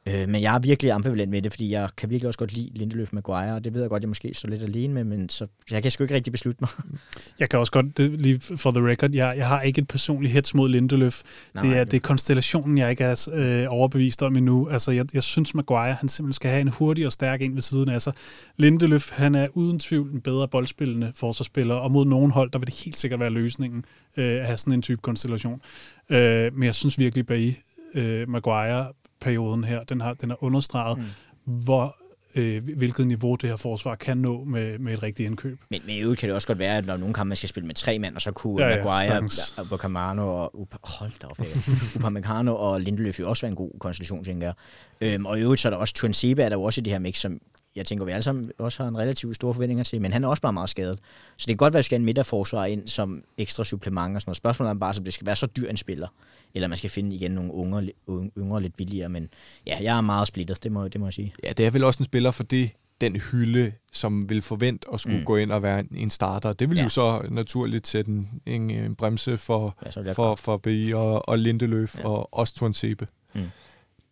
[0.08, 2.70] Øh, men jeg er virkelig ambivalent med det, fordi jeg kan virkelig også godt lide
[2.74, 5.48] Lindeløf Maguire, og det ved jeg godt, jeg måske står lidt alene med, men så
[5.72, 6.70] jeg kan sgu ikke rigtig beslutte mig.
[7.40, 10.34] Jeg kan også godt, det, lige for the record, jeg, jeg har ikke et personligt
[10.34, 11.22] hets mod Lindeløf.
[11.54, 14.70] Nej, det, er, det er konstellationen, jeg ikke er øh, overbevist om endnu.
[14.70, 17.62] Altså, jeg, jeg synes, Maguire, han simpelthen skal have en hurtig og stærk ind ved
[17.62, 18.14] siden af sig.
[18.58, 22.68] Lindeløf, han er uden tvivl en bedre boldspillende forsvarsspiller, og mod nogen hold, der vil
[22.68, 23.86] det helt sikkert være løsningen
[24.18, 25.62] øh, at have sådan en type konstellation.
[26.10, 27.52] Øh, men jeg synes virkelig, Bailly
[27.94, 28.86] øh, Maguire
[29.22, 31.54] perioden her, den har, den har understreget, mm.
[31.54, 31.98] hvor
[32.36, 35.60] øh, hvilket niveau det her forsvar kan nå med, med et rigtigt indkøb.
[35.70, 37.50] Men, men i øvrigt kan det også godt være, at når nogen kampe man skal
[37.50, 39.30] spille med tre mand, og så kunne ja, ja, Maguire,
[39.70, 41.40] Bocamano og Upa, hold da op,
[41.96, 44.54] Upamecano og Lindeløf jo også være en god konstellation, tænker jeg.
[45.02, 47.00] Øhm, og i øvrigt så er der også Tuanzebe, er der også i det her
[47.00, 47.40] mix, som
[47.78, 50.28] jeg tænker, vi alle sammen også har en relativt store forventninger til, men han er
[50.28, 51.00] også bare meget skadet.
[51.38, 54.16] Så det kan godt være, at vi skal have en midterforsvar ind som ekstra supplement
[54.16, 54.38] og sådan noget.
[54.38, 56.08] Spørgsmålet er bare, om det skal være så dyr en spiller,
[56.54, 57.90] eller man skal finde igen nogle yngre,
[58.38, 59.30] yngre lidt billigere, men
[59.68, 61.34] ja, jeg er meget splittet, det må, det må jeg sige.
[61.44, 65.00] Ja, det er vel også en spiller for det, den hylde, som vil forvente at
[65.00, 65.26] skulle mm.
[65.26, 66.54] gå ind og være en starter.
[66.54, 66.84] Det vil ja.
[66.84, 71.40] jo så naturligt sætte en, en, en bremse for, ja, for, for B og, og
[71.40, 72.08] Lindeløf ja.
[72.08, 73.08] og også Tornsebe.
[73.34, 73.42] Mm.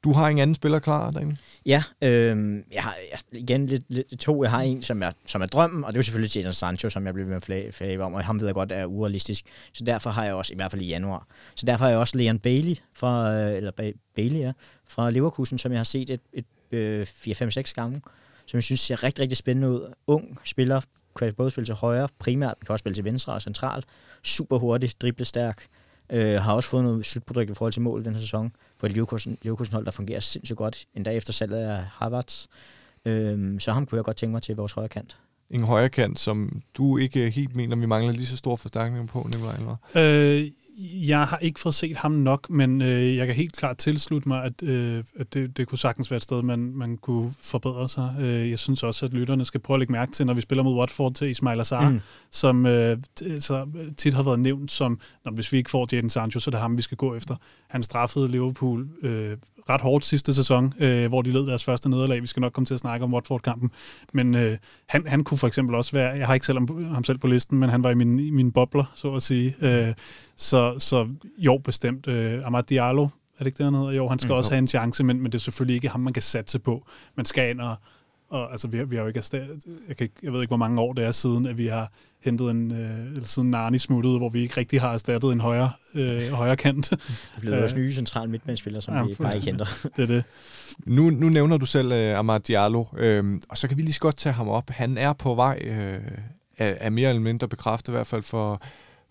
[0.06, 1.38] Du har en anden spiller klar, Daniel?
[1.66, 4.44] Ja, øh, jeg har jeg, igen lidt, lidt, to.
[4.44, 6.90] Jeg har en, som er, som er drømmen, og det er jo selvfølgelig Jadon Sancho,
[6.90, 9.46] som jeg blev med flag, flag om, og ham ved jeg godt er urealistisk.
[9.74, 12.18] Så derfor har jeg også, i hvert fald i januar, så derfor har jeg også
[12.18, 13.72] Leon Bailey fra, øh, eller
[14.16, 14.52] Bailey, ja,
[14.88, 18.02] fra Leverkusen, som jeg har set et, et, øh, et 4-5-6 gange,
[18.46, 19.94] som jeg synes ser rigtig, rigtig spændende ud.
[20.08, 20.82] Ung spiller,
[21.16, 23.86] kan både spille til højre, primært, kan også spille til venstre og centralt.
[24.24, 25.68] Super hurtig, driblestærk.
[26.10, 28.92] Øh, har også fået noget slutprodukt i forhold til mål den her sæson på et
[28.92, 32.46] Leverkusen-hold, der fungerer sindssygt godt, endda efter salget af Havertz.
[33.06, 35.18] Øh, så ham kunne jeg godt tænke mig til vores højre kant.
[35.50, 39.30] En højre kant, som du ikke helt mener, vi mangler lige så stor forstærkning på,
[39.32, 39.56] Nikolaj?
[39.96, 44.28] Øh, jeg har ikke fået set ham nok, men øh, jeg kan helt klart tilslutte
[44.28, 47.90] mig, at, øh, at det, det kunne sagtens være et sted, man, man kunne forbedre
[47.90, 48.16] sig.
[48.20, 50.64] Øh, jeg synes også, at lytterne skal prøve at lægge mærke til, når vi spiller
[50.64, 52.00] mod Watford til Ismail Azar, mm.
[52.32, 52.98] som øh,
[53.40, 53.68] så
[53.98, 56.60] tit har været nævnt som, når hvis vi ikke får Jadon Sancho, så er det
[56.60, 57.36] ham, vi skal gå efter.
[57.68, 59.38] Han straffede Liverpool øh,
[59.70, 62.22] ret hårdt sidste sæson, øh, hvor de led deres første nederlag.
[62.22, 63.72] Vi skal nok komme til at snakke om Watford-kampen.
[64.14, 64.58] Men øh,
[64.90, 67.28] han, han kunne for eksempel også være, jeg har ikke selv ham, ham selv på
[67.28, 69.56] listen, men han var i min, i min bobler, så at sige.
[69.62, 69.94] Øh,
[70.36, 71.08] så, så
[71.38, 72.08] jo, bestemt.
[72.08, 73.10] Øh, Amad Diallo, er
[73.40, 73.92] det ikke det, han hedder?
[73.92, 76.00] Jo, han skal mm, også have en chance, men, men det er selvfølgelig ikke ham,
[76.00, 76.88] man kan satse på.
[77.16, 77.76] Man skal ind og,
[78.30, 79.24] og altså, vi, har, vi har jo ikke
[79.88, 81.92] jeg, kan, jeg ved ikke, hvor mange år det er siden, at vi har
[82.26, 85.72] hentet en, øh, eller siden Narni smuttede, hvor vi ikke rigtig har erstattet en højre,
[85.96, 86.90] øh, højre kant.
[86.90, 87.00] Det
[87.40, 89.66] bliver også nye central midtbanespillere, som ja, vi bare ikke henter.
[89.96, 90.24] det er det.
[90.86, 94.00] Nu, nu nævner du selv uh, Amad Diallo, øh, og så kan vi lige så
[94.00, 94.70] godt tage ham op.
[94.70, 96.00] Han er på vej, øh,
[96.58, 98.62] er, er mere eller mindre bekræftet i hvert fald for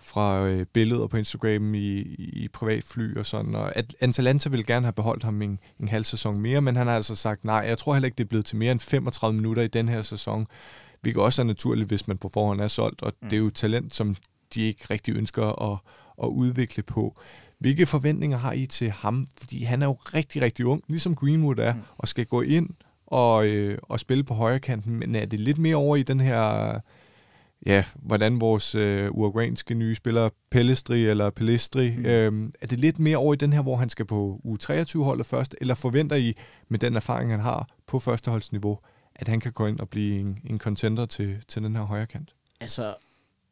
[0.05, 3.55] fra øh, billeder på Instagram i, i privatfly og sådan.
[3.55, 6.87] Og at Atalanta ville gerne have beholdt ham en, en halv sæson mere, men han
[6.87, 7.65] har altså sagt nej.
[7.69, 10.03] Jeg tror heller ikke, det er blevet til mere end 35 minutter i den her
[10.03, 10.47] sæson.
[11.05, 13.29] Hvilket også er naturligt, hvis man på forhånd er solgt, og mm.
[13.29, 14.17] det er jo talent, som
[14.55, 15.79] de ikke rigtig ønsker at,
[16.23, 17.17] at udvikle på.
[17.59, 19.27] Hvilke forventninger har I til ham?
[19.39, 21.81] Fordi han er jo rigtig, rigtig ung, ligesom Greenwood er, mm.
[21.99, 22.71] og skal gå ind
[23.07, 24.97] og, øh, og spille på højre kanten.
[24.97, 26.81] Men er det lidt mere over i den her
[27.67, 32.07] ja, hvordan vores øh, uruguayanske nye spiller, Pellestri eller Pellestri, mm.
[32.07, 35.57] øh, er det lidt mere over i den her, hvor han skal på U23-holdet først,
[35.61, 36.35] eller forventer I
[36.69, 38.79] med den erfaring, han har på førsteholdsniveau,
[39.15, 42.07] at han kan gå ind og blive en, en contender til, til den her højre
[42.07, 42.35] kant?
[42.61, 42.95] Altså,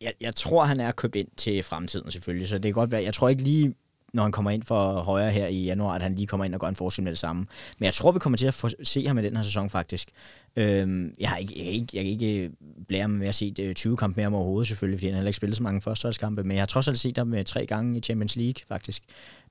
[0.01, 3.03] jeg, jeg tror, han er købt ind til fremtiden selvfølgelig, så det kan godt være,
[3.03, 3.75] jeg tror ikke lige,
[4.13, 6.61] når han kommer ind for højre her i januar, at han lige kommer ind og
[6.61, 7.47] gør en forskel med det samme.
[7.79, 10.11] Men jeg tror, vi kommer til at få, se ham i den her sæson faktisk.
[10.57, 12.51] Øhm, jeg, har ikke, jeg, kan ikke, jeg kan ikke øh,
[12.89, 15.19] blære mig med at se øh, 20 kampe mere om overhovedet selvfølgelig, fordi han har
[15.19, 17.67] heller ikke spillet så mange førsteholdskampe, men jeg har trods alt set ham med tre
[17.67, 19.03] gange i Champions League faktisk.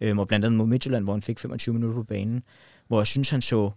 [0.02, 2.44] Øhm, og blandt andet mod Midtjylland, hvor han fik 25 minutter på banen,
[2.88, 3.72] hvor jeg synes, han så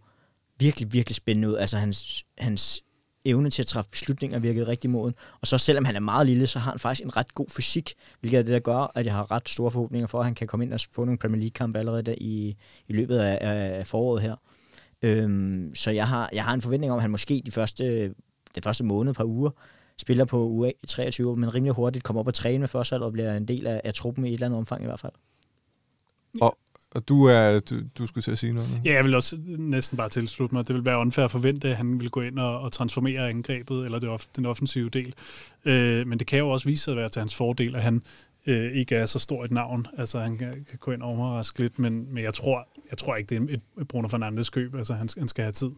[0.59, 1.57] virkelig, virkelig spændende ud.
[1.57, 2.83] Altså hans, hans
[3.25, 5.15] evne til at træffe beslutninger virkede rigtig moden.
[5.41, 7.95] Og så selvom han er meget lille, så har han faktisk en ret god fysik,
[8.21, 10.47] hvilket er det, der gør, at jeg har ret store forhåbninger for, at han kan
[10.47, 12.57] komme ind og få nogle Premier League-kampe allerede der i,
[12.89, 14.37] i løbet af, af foråret her.
[15.03, 18.09] Øhm, så jeg har, jeg har en forventning om, at han måske de første,
[18.55, 19.51] de første måned, par uger,
[19.99, 23.37] spiller på UA 23, men rimelig hurtigt kommer op og træne med førstehold og bliver
[23.37, 25.13] en del af, af truppen i et eller andet omfang i hvert fald.
[26.41, 26.59] Og,
[26.95, 28.77] og du, er, du, du skulle til at sige noget nu?
[28.85, 30.69] Ja, jeg vil også næsten bare tilslutte mig.
[30.69, 33.85] Det vil være unfair at forvente, at han vil gå ind og, og transformere angrebet,
[33.85, 35.15] eller det, off, den offensive del.
[35.65, 38.03] Øh, men det kan jo også vise sig at være til hans fordel, at han
[38.47, 39.87] øh, ikke er så stor et navn.
[39.99, 43.17] Altså, han kan, kan gå ind og overraske lidt, men, men jeg, tror, jeg tror
[43.17, 44.75] ikke, det er et, et Bruno Fernandes køb.
[44.75, 45.71] Altså, han, han skal have tid.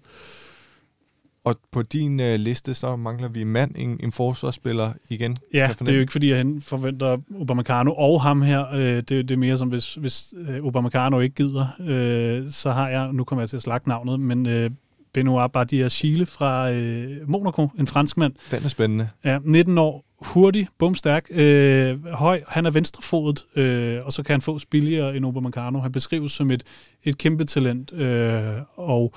[1.46, 5.36] Og på din øh, liste, så mangler vi en mand, en, en forsvarsspiller igen.
[5.54, 8.66] Ja, det er jo ikke fordi, han forventer Obamacano og ham her.
[8.74, 12.88] Øh, det, det er mere som, hvis, hvis øh, Obamacano ikke gider, øh, så har
[12.88, 14.70] jeg, nu kommer jeg til at slagte navnet, men øh,
[15.14, 18.32] Benoit Bardia Chile fra øh, Monaco, en franskmand.
[18.50, 19.08] Den er spændende.
[19.24, 24.40] Ja, 19 år, hurtig, bumstærk, øh, høj, han er venstrefodet, øh, og så kan han
[24.40, 25.80] få billigere end Obamacano.
[25.80, 26.62] Han beskrives som et,
[27.04, 29.14] et kæmpe talent, øh, og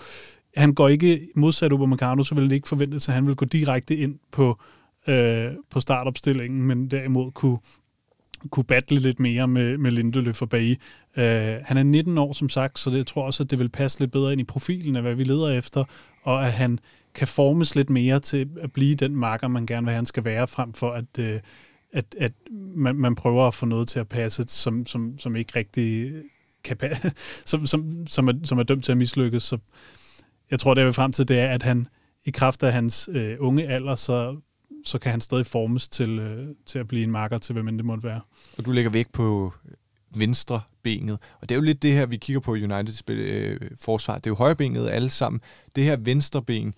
[0.56, 3.96] han går ikke modsat Upamecano, så vil det ikke forventes, at han vil gå direkte
[3.96, 4.60] ind på,
[5.08, 7.58] øh, på startopstillingen, men derimod kunne,
[8.50, 10.78] kunne battle lidt mere med, med Lindeløf og Bage.
[11.18, 13.70] Øh, han er 19 år, som sagt, så det, jeg tror også, at det vil
[13.70, 15.84] passe lidt bedre ind i profilen af, hvad vi leder efter,
[16.24, 16.80] og at han
[17.14, 20.26] kan formes lidt mere til at blive den marker, man gerne vil have, han skal
[20.26, 21.40] være, frem for at, øh,
[21.92, 22.32] at, at
[22.76, 26.12] man, man prøver at få noget til at passe, som, som, som ikke rigtig
[26.64, 26.78] kan
[27.46, 29.44] som, som, som, er, som er dømt til at mislykkes.
[29.44, 29.58] Så
[30.52, 31.88] jeg tror, det er frem til, det er, at han
[32.26, 34.38] i kraft af hans øh, unge alder, så,
[34.86, 37.78] så kan han stadig formes til, øh, til at blive en marker til, hvem end
[37.78, 38.22] det måtte være.
[38.58, 39.54] Og du lægger væk på
[40.16, 41.20] venstre benet.
[41.42, 44.16] Og det er jo lidt det her, vi kigger på Uniteds øh, forsvar.
[44.16, 45.42] Det er jo højre benet alle sammen.
[45.76, 46.74] Det her venstre ben,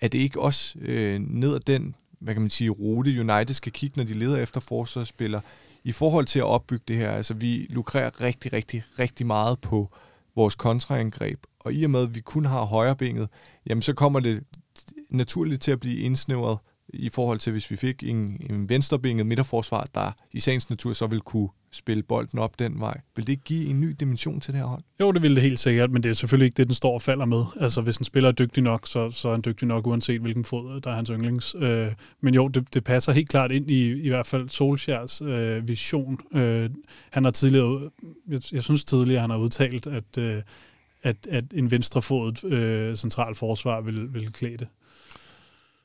[0.00, 3.72] er det ikke også øh, ned ad den, hvad kan man sige, rute United skal
[3.72, 5.42] kigge, når de leder efter forsvarsspillere,
[5.84, 7.10] i forhold til at opbygge det her?
[7.10, 9.94] Altså, vi lukrerer rigtig, rigtig, rigtig meget på
[10.36, 13.28] vores kontraangreb, og i og med, at vi kun har højrebenet,
[13.66, 14.44] jamen så kommer det
[15.10, 16.58] naturligt til at blive indsnævret
[16.88, 21.06] i forhold til, hvis vi fik en, en venstrebenet midterforsvar, der i sagens natur så
[21.06, 23.00] vil kunne spille bolden op den vej.
[23.16, 24.82] Vil det ikke give en ny dimension til det her hold?
[25.00, 27.02] Jo, det ville det helt sikkert, men det er selvfølgelig ikke det, den står og
[27.02, 27.44] falder med.
[27.60, 30.44] Altså, hvis en spiller er dygtig nok, så, så er han dygtig nok, uanset hvilken
[30.44, 31.56] fod, der er hans yndlings.
[31.58, 35.68] Øh, men jo, det, det passer helt klart ind i i hvert fald Solskjærs øh,
[35.68, 36.18] vision.
[36.34, 36.70] Øh,
[37.10, 37.90] han har tidligere,
[38.28, 40.42] jeg, jeg synes tidligere, han har udtalt, at, øh,
[41.02, 44.68] at, at en venstrefodet øh, central forsvar vil, vil klæde det.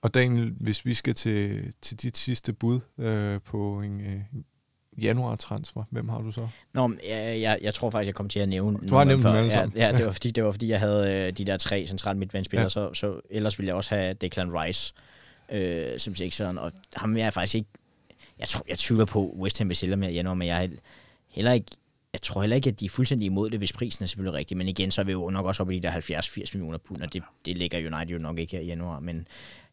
[0.01, 4.21] Og Daniel, hvis vi skal til, til dit sidste bud øh, på en, øh,
[5.01, 6.47] januar-transfer, hvem har du så?
[6.73, 9.35] Nå, jeg, jeg, jeg tror faktisk, jeg kom til at nævne Du har nævnt dem
[9.35, 9.77] alle sammen.
[9.77, 12.19] Ja, ja, det var fordi, det var, fordi jeg havde øh, de der tre centrale
[12.19, 12.69] midtbanespillere, ja.
[12.69, 14.93] så, så ellers ville jeg også have Declan Rice
[15.51, 17.69] øh, som sekseren, og ham er jeg faktisk ikke...
[18.39, 20.69] Jeg, tror, jeg tvivler på, West Ham vil sælge med i januar, men jeg er
[21.29, 21.67] heller ikke
[22.17, 24.57] jeg tror heller ikke, at de er fuldstændig imod det, hvis prisen er selvfølgelig rigtig,
[24.57, 27.01] men igen, så er vi jo nok også oppe i de der 70-80 millioner pund,
[27.01, 29.27] og det, det ligger United jo nok ikke her i januar, men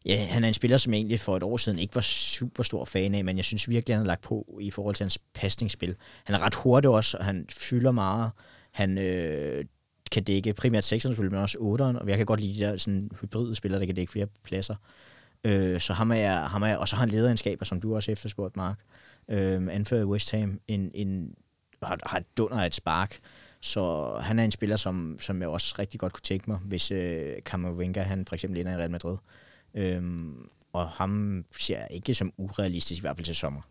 [0.05, 2.85] ja, han er en spiller, som egentlig for et år siden ikke var super stor
[2.85, 5.95] fan af, men jeg synes virkelig, han har lagt på i forhold til hans pasningsspil.
[6.23, 8.31] Han er ret hurtig også, og han fylder meget.
[8.71, 9.65] Han øh,
[10.11, 12.77] kan dække primært 6'eren selvfølgelig, men også 8'eren, og jeg kan godt lide de der
[12.77, 14.75] sådan, hybride spillere, der kan dække flere pladser.
[15.43, 18.57] Øh, så ham er, ham er, og så har han lederegenskaber, som du også efterspurgt,
[18.57, 18.79] Mark.
[19.29, 21.35] Øh, anfører West Ham en, en,
[21.85, 23.19] har, har et dunder af et spark.
[23.61, 26.91] Så han er en spiller, som, som jeg også rigtig godt kunne tænke mig, hvis
[26.91, 29.17] øh, Camavinga, han for eksempel ender i Real Madrid.
[29.75, 33.61] Øhm, og ham ser jeg ikke som urealistisk, i hvert fald til sommer.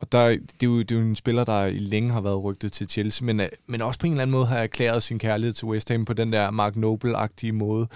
[0.00, 2.44] Og der, det, er jo, det er jo en spiller, der i længe har været
[2.44, 5.18] rygtet til Chelsea, men, øh, men også på en eller anden måde har erklæret sin
[5.18, 7.88] kærlighed til West Ham på den der Mark Noble-agtige måde.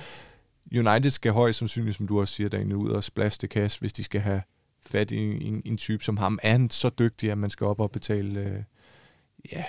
[0.72, 4.04] United skal højst sandsynligt, som du også siger, Daniel, ud og splaste kasse, hvis de
[4.04, 4.42] skal have
[4.86, 6.38] fat i en, en type som ham.
[6.42, 8.62] Er han så dygtig, at man skal op og betale, øh,
[9.52, 9.64] ja,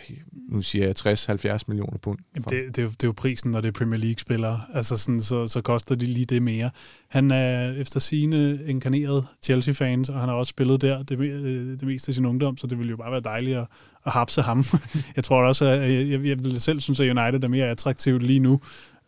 [0.50, 2.20] nu siger jeg 60-70 millioner pund?
[2.36, 4.62] Det, det, er jo, det er jo prisen, når det er Premier League-spillere.
[4.74, 6.70] Altså sådan, så, så koster de lige det mere.
[7.08, 11.84] Han er efter sine inkarneret Chelsea-fans, og han har også spillet der det, øh, det
[11.84, 13.68] meste af sin ungdom, så det ville jo bare være dejligt at,
[14.06, 14.64] at hapse ham.
[15.16, 18.24] jeg tror også, at jeg, jeg, jeg vil selv synes, at United er mere attraktivt
[18.24, 18.60] lige nu,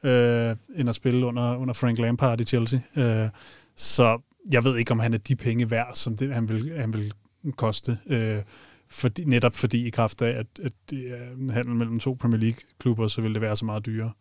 [0.03, 2.79] øh, end at spille under, under Frank Lampard i Chelsea.
[2.95, 3.29] Øh,
[3.75, 4.19] så
[4.51, 7.13] jeg ved ikke, om han er de penge værd, som det, han, vil, han vil
[7.57, 7.97] koste.
[8.07, 8.41] Øh,
[8.89, 12.39] fordi, netop fordi i kraft af, at, at det er en handel mellem to Premier
[12.39, 14.11] League-klubber, så vil det være så meget dyrere.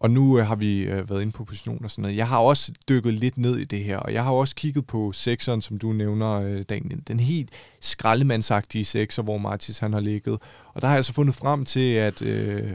[0.00, 2.16] Og nu øh, har vi øh, været inde på position og sådan noget.
[2.16, 5.12] Jeg har også dykket lidt ned i det her, og jeg har også kigget på
[5.12, 7.02] sekseren, som du nævner, øh, Daniel.
[7.08, 7.50] Den helt
[7.80, 10.38] skraldemandsagtige sekser, hvor Martis han har ligget.
[10.74, 12.72] Og der har jeg så fundet frem til, at øh,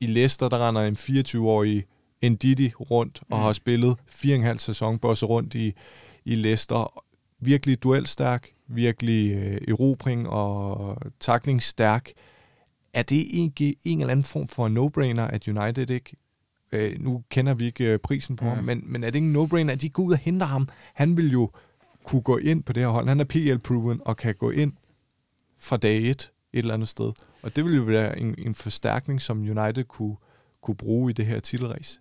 [0.00, 1.84] i Leicester, der render en 24-årig
[2.22, 3.42] Ndidi rundt og mm.
[3.42, 5.72] har spillet 4,5 sæson, bosset rundt i,
[6.24, 7.02] i Leicester.
[7.40, 12.10] Virkelig duelstærk, virkelig øh, erobring og taklingsstærk.
[12.92, 16.16] Er det ikke en eller anden form for no-brainer, at United ikke
[16.72, 18.50] øh, nu kender vi ikke øh, prisen på mm.
[18.50, 20.68] ham, men, men er det ikke en no-brainer, at de går ud og henter ham?
[20.94, 21.50] Han vil jo
[22.04, 23.08] kunne gå ind på det her hold.
[23.08, 24.72] Han er PL-proven og kan gå ind
[25.58, 27.12] fra dag et et eller andet sted.
[27.42, 30.16] Og det vil jo være en, en forstærkning, som United kunne,
[30.60, 32.00] kunne bruge i det her titelrace.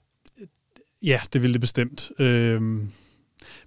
[1.04, 2.12] Ja, det ville det bestemt.
[2.20, 2.92] Øhm,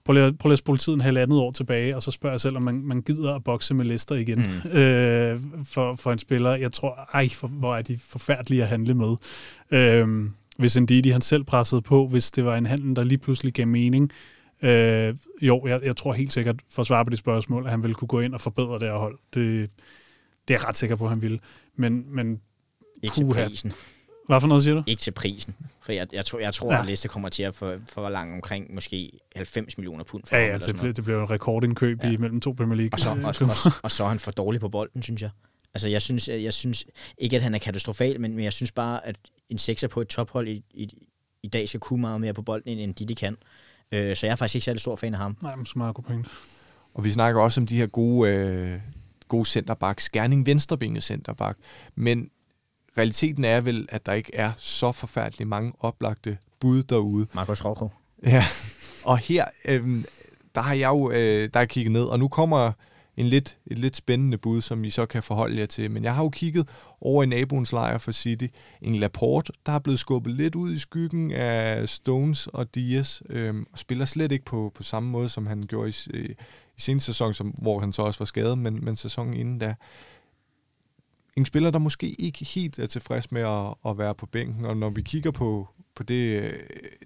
[0.04, 2.56] prøv, lige, prøv lige at spole tiden halvandet år tilbage, og så spørger jeg selv,
[2.56, 4.70] om man, man gider at bokse med Leicester igen mm.
[4.78, 6.54] øh, for, for en spiller.
[6.54, 9.16] Jeg tror, ej, for, hvor er de forfærdelige at handle med.
[9.70, 13.52] Øhm, hvis Ndidi han selv pressede på, hvis det var en handel, der lige pludselig
[13.52, 14.10] gav mening.
[14.62, 17.82] Øh, jo, jeg, jeg tror helt sikkert, for at svare på de spørgsmål, at han
[17.82, 19.18] ville kunne gå ind og forbedre det her hold.
[19.34, 19.70] Det,
[20.48, 21.38] det er jeg ret sikker på, at han ville.
[21.76, 22.40] Men, men
[23.02, 23.72] ikke til prisen.
[24.26, 24.82] Hvad for noget siger du?
[24.86, 25.54] Ikke til prisen.
[25.80, 26.80] For jeg, jeg tror, jeg tror ja.
[26.80, 30.22] at Leicester kommer til at få for langt omkring måske 90 millioner pund.
[30.26, 32.10] For ja, ja, det, bliver, det bliver en rekordindkøb ja.
[32.10, 32.90] i mellem to Premier League.
[32.92, 35.30] Og så, og, og, og, så er han for dårlig på bolden, synes jeg.
[35.74, 36.84] Altså, jeg synes, jeg synes
[37.18, 39.16] ikke, at han er katastrofal, men, men jeg synes bare, at
[39.48, 40.90] en sekser på et tophold i, i,
[41.42, 43.36] i dag skal kunne meget mere på bolden, end de, de kan.
[43.92, 45.36] Øh, så jeg er faktisk ikke særlig stor fan af ham.
[45.42, 46.26] Nej, men så meget god point.
[46.94, 48.80] Og vi snakker også om de her gode, øh,
[49.28, 50.04] gode centerbacks.
[50.04, 51.58] Skærning venstrebenet centerback.
[51.94, 52.30] Men
[52.98, 57.26] realiteten er vel, at der ikke er så forfærdeligt mange oplagte bud derude.
[57.32, 57.88] Marcos Rojo.
[58.26, 58.44] Ja,
[59.04, 60.04] og her, øh,
[60.54, 62.72] der har jeg jo øh, der har kigget ned, og nu kommer
[63.16, 65.90] en lidt, et lidt spændende bud, som I så kan forholde jer til.
[65.90, 66.68] Men jeg har jo kigget
[67.00, 68.46] over i naboens lejr for City.
[68.82, 73.66] En Laporte, der er blevet skubbet lidt ud i skyggen af Stones og Diaz, øhm,
[73.72, 75.92] og spiller slet ikke på, på samme måde, som han gjorde i,
[76.76, 79.74] i sin sæson, som, hvor han så også var skadet, men, men sæsonen inden da.
[81.36, 84.76] En spiller, der måske ikke helt er tilfreds med at, at være på bænken, og
[84.76, 86.52] når vi kigger på, på det, øh,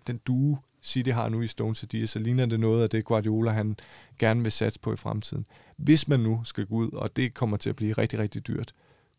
[0.07, 3.51] den due, City har nu i Stone City, så ligner det noget af det, Guardiola
[3.51, 3.77] han
[4.19, 5.47] gerne vil satse på i fremtiden.
[5.77, 8.73] Hvis man nu skal gå ud, og det kommer til at blive rigtig, rigtig dyrt,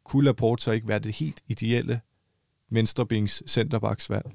[0.04, 2.02] kunne Laporte så ikke være det helt ideelle
[2.70, 4.32] venstrebings centerbacksvalg?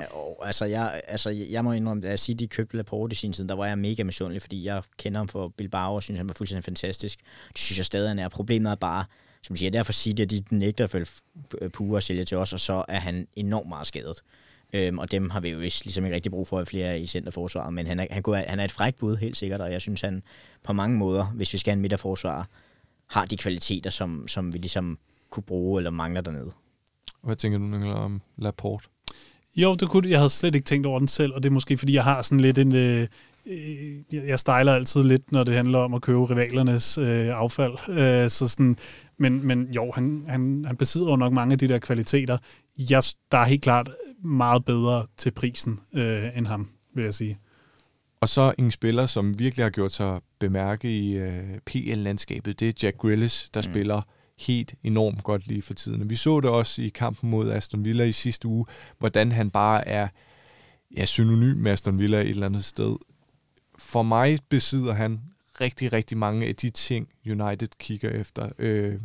[0.00, 3.54] Jo, altså jeg, altså jeg må indrømme, at City købte Laporte i sin tid, der
[3.54, 6.64] var jeg mega misundelig, fordi jeg kender ham for Bilbao og synes, han var fuldstændig
[6.64, 7.18] fantastisk.
[7.48, 8.28] Det synes jeg stadig, han er.
[8.28, 9.04] Problemet er bare,
[9.42, 11.06] som siger, derfor City, at de nægter at følge
[11.72, 14.22] Pure og sælge til os, og så er han enormt meget skadet.
[14.72, 17.06] Øhm, og dem har vi jo vist ligesom ikke rigtig brug for at flere i
[17.06, 19.80] centerforsvaret, men han er, han, kunne, han er et frækt bud, helt sikkert, og jeg
[19.80, 20.22] synes, han
[20.64, 22.48] på mange måder, hvis vi skal have en midterforsvar,
[23.06, 24.98] har de kvaliteter, som, som vi ligesom
[25.30, 26.50] kunne bruge eller mangler dernede.
[27.22, 28.88] Hvad tænker du, Nicolai, om Laporte?
[29.56, 31.78] Jo, det kunne, jeg havde slet ikke tænkt over den selv, og det er måske,
[31.78, 32.74] fordi jeg har sådan lidt en...
[32.74, 33.08] Øh
[34.12, 37.72] jeg stejler altid lidt, når det handler om at købe rivalernes øh, affald.
[37.88, 38.76] Øh, så sådan,
[39.18, 42.38] men, men jo, han, han, han besidder jo nok mange af de der kvaliteter.
[42.78, 43.90] Jeg, der er helt klart
[44.24, 47.38] meget bedre til prisen øh, end ham, vil jeg sige.
[48.20, 52.72] Og så en spiller, som virkelig har gjort sig bemærke i øh, PL-landskabet, det er
[52.82, 53.72] Jack Grealish, der mm.
[53.72, 54.02] spiller
[54.38, 56.10] helt enormt godt lige for tiden.
[56.10, 58.66] Vi så det også i kampen mod Aston Villa i sidste uge,
[58.98, 60.08] hvordan han bare er
[60.96, 62.96] ja, synonym med Aston Villa et eller andet sted.
[63.82, 65.20] For mig besidder han
[65.60, 68.48] rigtig, rigtig mange af de ting, United kigger efter.
[68.58, 69.00] Øh,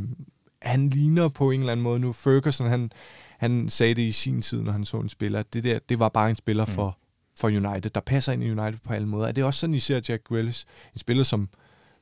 [0.61, 2.13] han ligner på en eller anden måde nu.
[2.13, 2.91] Ferguson, han,
[3.38, 6.09] han sagde det i sin tid, når han så en spiller, det der, det var
[6.09, 6.71] bare en spiller mm.
[6.71, 6.97] for,
[7.38, 9.28] for United, der passer ind i United på alle måder.
[9.28, 11.49] Er det også sådan, I ser Jack Grealish, en spiller, som,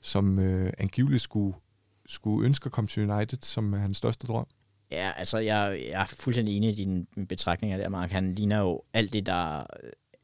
[0.02, 1.58] som øh, angiveligt skulle,
[2.06, 4.48] skulle ønske at komme til United, som er hans største drøm?
[4.92, 8.12] Ja, altså jeg, jeg er fuldstændig enig i dine betragtninger der, Mark.
[8.12, 9.66] Han ligner jo alt det, der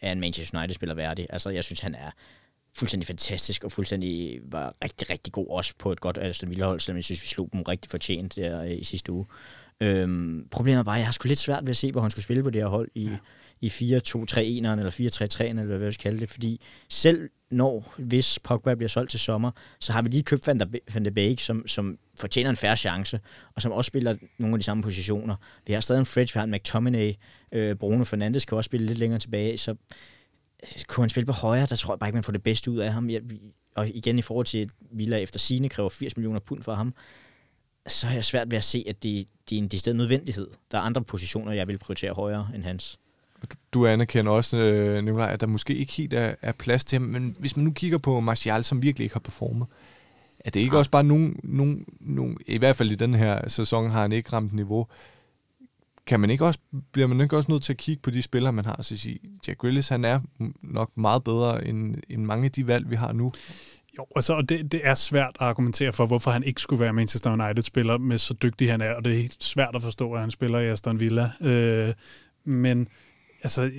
[0.01, 1.27] er en Manchester United-spiller værdig.
[1.29, 2.11] Altså jeg synes, han er
[2.75, 6.97] fuldstændig fantastisk, og fuldstændig var rigtig, rigtig god også på et godt Aston Villa-hold, selvom
[6.97, 9.25] jeg synes, vi slog dem rigtig fortjent der i sidste uge.
[9.81, 12.23] Øhm, problemet bare, at jeg har sgu lidt svært ved at se, hvor han skulle
[12.23, 13.17] spille på det her hold i, ja.
[13.61, 18.75] i 4-2-3-1'eren eller 4-3-3'eren, eller hvad vi skal kalde det, fordi selv når, hvis Pogba
[18.75, 20.47] bliver solgt til sommer, så har vi lige købt
[20.93, 23.19] Van de Beek, som, som fortjener en færre chance,
[23.55, 25.35] og som også spiller nogle af de samme positioner.
[25.67, 27.13] Vi har stadig en Fridge, vi har en McTominay,
[27.51, 29.75] øh, Bruno Fernandes kan også spille lidt længere tilbage, så
[30.87, 32.77] kunne han spille på højre, der tror jeg bare ikke, man får det bedste ud
[32.77, 33.09] af ham.
[33.09, 33.21] Jeg,
[33.75, 36.93] og igen i forhold til, at Villa efter sine kræver 80 millioner pund for ham,
[37.87, 40.47] så er jeg svært ved at se, at det, det er en decideret nødvendighed.
[40.71, 42.99] Der er andre positioner, jeg vil prioritere højere end hans.
[43.73, 47.07] Du anerkender også, øh, Nicolaj, at der måske ikke helt er, er plads til ham,
[47.07, 49.67] men hvis man nu kigger på Martial, som virkelig ikke har performet,
[50.39, 50.79] er det ikke ja.
[50.79, 54.33] også bare nogen, nogen, nogen, i hvert fald i den her sæson har han ikke
[54.33, 54.87] ramt niveau,
[56.07, 56.59] kan man ikke også,
[56.91, 58.81] bliver man ikke også nødt til at kigge på de spillere, man har?
[58.81, 60.19] Så sige, Jack Grealish, han er
[60.63, 63.31] nok meget bedre end, end mange af de valg, vi har nu.
[63.97, 67.31] Jo, altså, det, det er svært at argumentere for, hvorfor han ikke skulle være Manchester
[67.31, 70.31] United-spiller, med så dygtig han er, og det er helt svært at forstå, at han
[70.31, 71.31] spiller i Aston Villa.
[71.41, 71.93] Øh,
[72.45, 72.87] men
[73.43, 73.71] altså,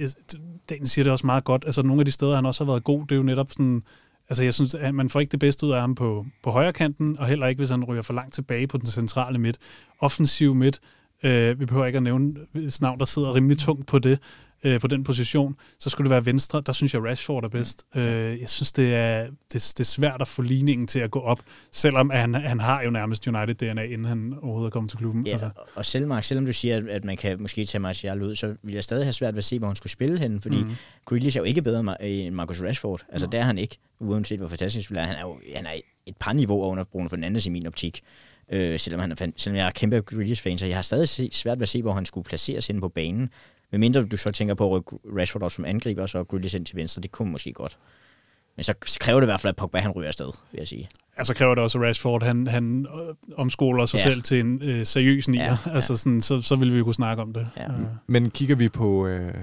[0.70, 1.64] Daniel siger det også meget godt.
[1.66, 3.82] Altså, nogle af de steder, han også har været god, det er jo netop sådan,
[4.28, 6.72] altså, jeg synes, at man får ikke det bedste ud af ham på, på højre
[6.72, 9.58] kanten, og heller ikke, hvis han ryger for langt tilbage på den centrale midt.
[10.00, 10.80] Offensiv midt,
[11.22, 12.34] øh, vi behøver ikke at nævne
[12.80, 14.18] navn, der sidder rimelig tungt på det,
[14.64, 16.62] øh, på den position, så skulle det være venstre.
[16.66, 17.86] Der synes jeg, Rashford er bedst.
[17.94, 18.00] Mm.
[18.00, 21.20] Øh, jeg synes, det er, det, det er svært at få ligningen til at gå
[21.20, 21.40] op,
[21.72, 25.26] selvom han, han har jo nærmest United-DNA, inden han overhovedet er kommet til klubben.
[25.26, 25.50] Ja, altså.
[25.74, 28.74] og selv, Mark, selvom du siger, at man kan måske tage Martial ud, så vil
[28.74, 30.70] jeg stadig have svært ved at se, hvor han skulle spille henne, fordi mm.
[31.04, 33.00] Grealish er jo ikke bedre end Marcus Rashford.
[33.08, 33.30] Altså, mm.
[33.30, 35.20] der er han ikke, uanset hvor fantastisk spiller han er.
[35.20, 35.72] Jo, han er
[36.06, 38.00] et par niveauer under Bruno Fernandes i min optik.
[38.48, 41.62] Øh, selvom, han er, selvom jeg er kæmpe Grealish-fan, så jeg har stadig svært ved
[41.62, 43.30] at se, hvor han skulle placeres inde på banen.
[43.70, 46.56] Men mindre du så tænker på at rykke Rashford op som angriber, og så Grealish
[46.56, 47.78] ind til venstre, det kunne måske godt.
[48.56, 50.88] Men så kræver det i hvert fald, at Pogba han ryger afsted, vil jeg sige.
[51.16, 54.02] Altså kræver det også, at Rashford han, han øh, omskoler sig ja.
[54.02, 55.44] selv til en øh, seriøs nier.
[55.44, 55.74] Ja, ja.
[55.74, 57.48] Altså sådan, så, så vil vi jo kunne snakke om det.
[57.56, 57.68] Ja.
[57.68, 57.86] Uh.
[58.06, 59.34] Men kigger vi på, øh,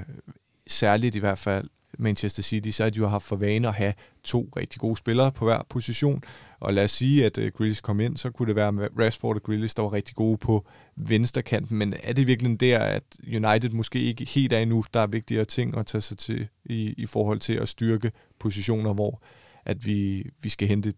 [0.67, 3.93] særligt i hvert fald, Manchester City, så har de jo haft for vane at have
[4.23, 6.23] to rigtig gode spillere på hver position.
[6.59, 9.43] Og lad os sige, at uh, Grealish kom ind, så kunne det være Rashford og
[9.43, 11.77] Grealish, der var rigtig gode på venstrekanten.
[11.77, 15.45] Men er det virkelig der, at United måske ikke helt er endnu, der er vigtigere
[15.45, 19.21] ting at tage sig til i, i forhold til at styrke positioner, hvor
[19.65, 20.93] at vi, vi skal hente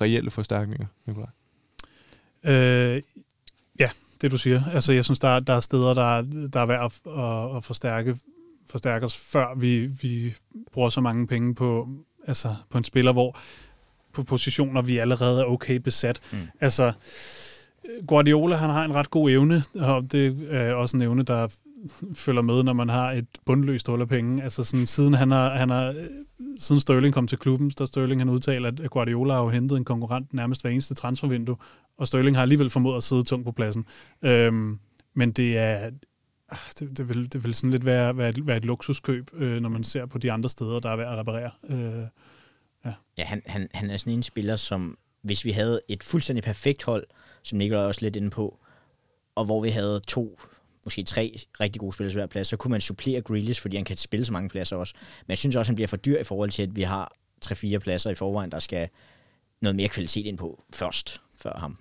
[0.00, 0.86] reelle forstærkninger?
[2.44, 3.02] Øh,
[3.78, 3.90] ja,
[4.20, 4.62] det du siger.
[4.72, 6.22] Altså, jeg synes, der, der er steder, der,
[6.52, 8.16] der er værd at, at, at forstærke
[8.70, 10.34] forstærke os, før vi, vi
[10.72, 11.88] bruger så mange penge på,
[12.26, 13.38] altså, på en spiller, hvor
[14.12, 16.20] på positioner, vi allerede er okay besat.
[16.32, 16.38] Mm.
[16.60, 16.92] Altså,
[18.06, 21.48] Guardiola, han har en ret god evne, og det er også en evne, der
[22.14, 24.42] følger med, når man har et bundløst hul af penge.
[24.42, 25.94] Altså sådan, siden han har, han har,
[26.58, 29.84] siden Sterling kom til klubben, der Sterling han udtaler, at Guardiola har jo hentet en
[29.84, 31.56] konkurrent nærmest hver eneste transfervindue,
[31.98, 33.84] og Sterling har alligevel formået at sidde tungt på pladsen.
[34.22, 34.78] Øhm,
[35.14, 35.90] men det er
[36.52, 39.60] Ah, det, det, vil, det vil sådan lidt være, være, et, være et luksuskøb, øh,
[39.60, 41.50] når man ser på de andre steder, der er værd at reparere.
[41.70, 42.04] Øh,
[43.20, 46.84] ja, han, han, han er sådan en spiller, som hvis vi havde et fuldstændig perfekt
[46.84, 47.06] hold,
[47.42, 48.58] som Nikolaj også lidt inde på,
[49.34, 50.40] og hvor vi havde to,
[50.84, 53.96] måske tre rigtig gode spillere hver plads, så kunne man supplere Grealish, fordi han kan
[53.96, 54.94] spille så mange pladser også.
[55.26, 57.78] Men jeg synes også, han bliver for dyr i forhold til, at vi har tre-fire
[57.78, 58.88] pladser i forvejen, der skal
[59.60, 61.78] noget mere kvalitet ind på først, før ham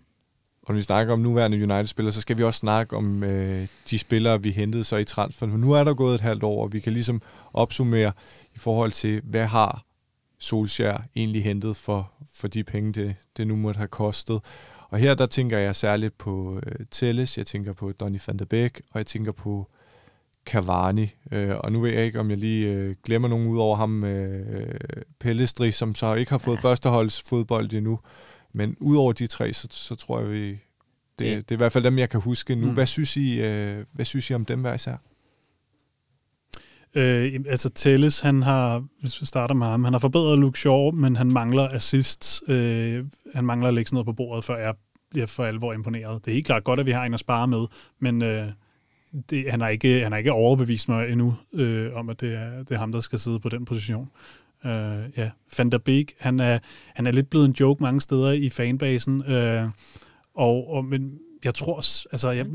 [0.70, 4.00] og når vi snakker om nuværende United-spillere, så skal vi også snakke om øh, de
[4.00, 5.48] spillere, vi hentede så i transfer.
[5.48, 7.22] Men nu er der gået et halvt år, og vi kan ligesom
[7.54, 8.12] opsummere
[8.56, 9.84] i forhold til, hvad har
[10.40, 14.42] Solskjaer egentlig hentet for, for de penge, det, det nu måtte have kostet.
[14.90, 18.46] Og her der tænker jeg særligt på øh, Telles, jeg tænker på Donny van de
[18.46, 19.68] Beek, og jeg tænker på
[20.46, 21.08] Cavani.
[21.32, 24.04] Øh, og nu ved jeg ikke, om jeg lige øh, glemmer nogen ud over ham,
[24.04, 24.80] øh,
[25.20, 28.00] Pellestri, som så ikke har fået førsteholds fodbold endnu.
[28.54, 30.60] Men udover de tre, så, så tror jeg, vi, det,
[31.20, 32.66] det, det er i hvert fald dem, jeg kan huske nu.
[32.66, 32.74] Mm.
[32.74, 34.96] Hvad, synes I, øh, hvad synes I om dem hver især?
[36.96, 40.92] Øh, altså Telles, han har, hvis vi starter med ham, han har forbedret Luke Shaw,
[40.92, 42.44] men han mangler assist.
[42.48, 44.74] Øh, han mangler at lægge sådan noget på bordet, før jeg
[45.10, 46.26] bliver for alvor imponeret.
[46.26, 47.66] Det er helt klart godt, at vi har en at spare med,
[48.00, 48.48] men øh,
[49.30, 52.58] det, han, har ikke, han har ikke overbevist mig endnu øh, om, at det er,
[52.58, 54.10] det er ham, der skal sidde på den position.
[54.66, 54.72] Øh,
[55.18, 56.60] ja, Van der Beek, han er,
[56.96, 59.70] han er lidt blevet en joke mange steder i fanbasen, øh,
[60.36, 61.76] og, og, men jeg tror,
[62.12, 62.46] altså, jeg,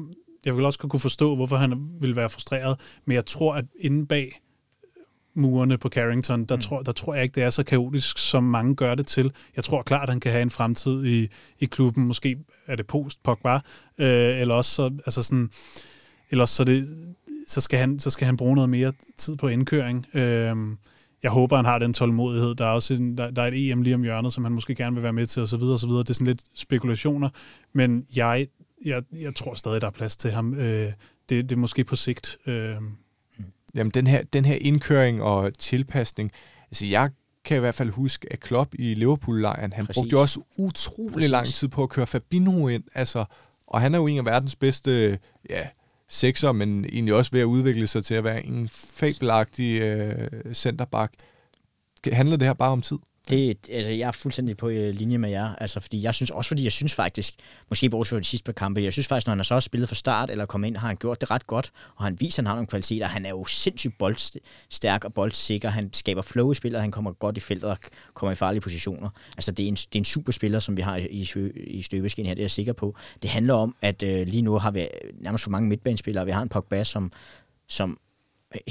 [0.47, 4.07] jeg vil også kunne forstå, hvorfor han vil være frustreret, men jeg tror, at inde
[4.07, 4.33] bag
[5.35, 6.61] murene på Carrington, der, mm.
[6.61, 9.33] tror, der tror jeg ikke, det er så kaotisk, som mange gør det til.
[9.57, 11.29] Jeg tror klart, at han kan have en fremtid i,
[11.59, 12.07] i klubben.
[12.07, 12.37] Måske
[12.67, 13.55] er det post Pogba,
[13.99, 15.51] øh, eller også så, altså sådan,
[16.31, 16.89] eller også så, det,
[17.49, 20.07] så, skal han, så skal han bruge noget mere tid på indkøring.
[20.15, 20.57] Øh,
[21.23, 22.55] jeg håber, han har den tålmodighed.
[22.55, 24.75] Der er også en, der, der er et EM lige om hjørnet, som han måske
[24.75, 26.03] gerne vil være med til, og så videre, og så videre.
[26.03, 27.29] Det er sådan lidt spekulationer,
[27.73, 28.47] men jeg,
[28.85, 30.55] jeg, jeg tror stadig, der er plads til ham.
[30.55, 30.93] Øh,
[31.29, 32.37] det, det er måske på sigt.
[32.47, 32.77] Øh,
[33.75, 36.33] Jamen, den her, den her indkøring og tilpasning,
[36.71, 37.11] altså jeg
[37.45, 39.95] kan i hvert fald huske, at Klopp i Liverpool-lejren, han Præcis.
[40.01, 41.31] brugte jo også utrolig Præcis.
[41.31, 43.25] lang tid på at køre Fabinho ind, altså,
[43.67, 45.19] og han er jo en af verdens bedste,
[45.51, 45.69] ja,
[46.09, 51.15] sekser, men egentlig også ved at udvikle sig til at være en fabelagtig øh, centerback.
[52.13, 52.99] Handler det her bare om tid?
[53.31, 56.49] Det, altså, jeg er fuldstændig på øh, linje med jer, altså, fordi jeg synes, også
[56.49, 57.35] fordi jeg synes faktisk,
[57.69, 59.89] måske bortset fra de sidste par kampe, jeg synes faktisk, når han har så spillet
[59.89, 62.43] fra start eller kommet ind, har han gjort det ret godt, og han viser, at
[62.43, 63.07] han har nogle kvaliteter.
[63.07, 67.37] Han er jo sindssygt boldstærk og boldsikker, han skaber flow i spillet, han kommer godt
[67.37, 67.79] i feltet og
[68.15, 69.11] kommer i farlige positioner.
[69.37, 72.27] Altså, det er en, det er en super spiller, som vi har i, i støbeskin
[72.27, 72.97] her, det er jeg sikker på.
[73.23, 74.89] Det handler om, at øh, lige nu har vi
[75.21, 77.13] nærmest for mange midtbanespillere, vi har en Pogba, som
[77.69, 77.99] som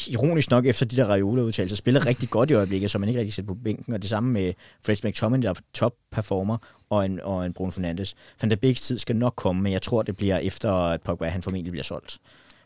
[0.08, 3.34] ironisk nok efter de der Raiola-udtalelser, spiller rigtig godt i øjeblikket, så man ikke rigtig
[3.34, 4.54] sætter på bænken, og det samme med
[4.86, 6.58] Fred McTominay, der er top-performer,
[6.90, 8.16] og en, og en Bruno Fernandes.
[8.42, 11.28] Van der Beeks tid skal nok komme, men jeg tror, det bliver efter, at Pogba
[11.28, 12.20] han formentlig bliver solgt.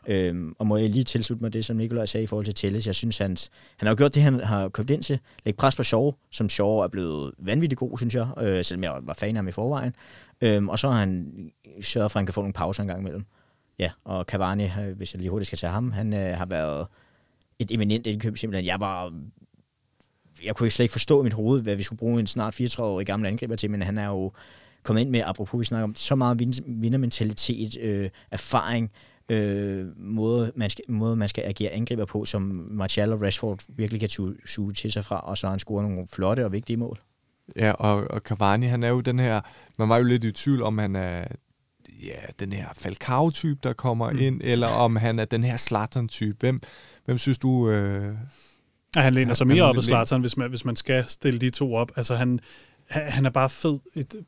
[0.06, 2.86] Øhm, og må jeg lige tilslutte mig det, som Nikolaj sagde i forhold til Telles.
[2.86, 5.18] Jeg synes, hans, han har gjort det, han har købt ind til.
[5.44, 8.94] Læg pres på Shaw, som Shaw er blevet vanvittigt god, synes jeg, øh, selvom jeg
[9.02, 9.94] var fan af ham i forvejen.
[10.40, 11.32] Øhm, og så har han
[11.80, 13.24] sørget for, at han kan få nogle pauser en gang imellem.
[13.78, 16.86] Ja, og Cavani, øh, hvis jeg lige hurtigt skal tage ham, han øh, har været
[17.58, 18.66] et eminent indkøb, simpelthen.
[18.66, 19.12] Jeg var
[20.44, 23.06] jeg kunne slet ikke forstå i mit hoved, hvad vi skulle bruge en snart 34-årig
[23.06, 24.32] gammel angriber til, men han er jo
[24.82, 28.90] kommet ind med, apropos vi snakker om, så meget vindermentalitet, øh, erfaring,
[29.28, 34.00] øh, måde, man skal, måde, man skal agere angriber på, som Martial og Rashford virkelig
[34.00, 37.00] kan suge til sig fra, og så har han scoret nogle flotte og vigtige mål.
[37.56, 39.40] Ja, og, og Cavani, han er jo den her,
[39.78, 41.24] man var jo lidt i tvivl om, han er
[42.04, 44.18] ja, den her Falcao-type, der kommer mm.
[44.18, 46.36] ind, eller om han er den her Zlatan-type.
[46.40, 46.60] Hvem,
[47.08, 47.70] Hvem synes du...
[47.70, 48.14] Øh,
[48.96, 51.50] ja, han læner sig mere op af Zlatan, hvis man, hvis man skal stille de
[51.50, 51.92] to op.
[51.96, 52.40] Altså, han,
[52.90, 53.78] han er bare fed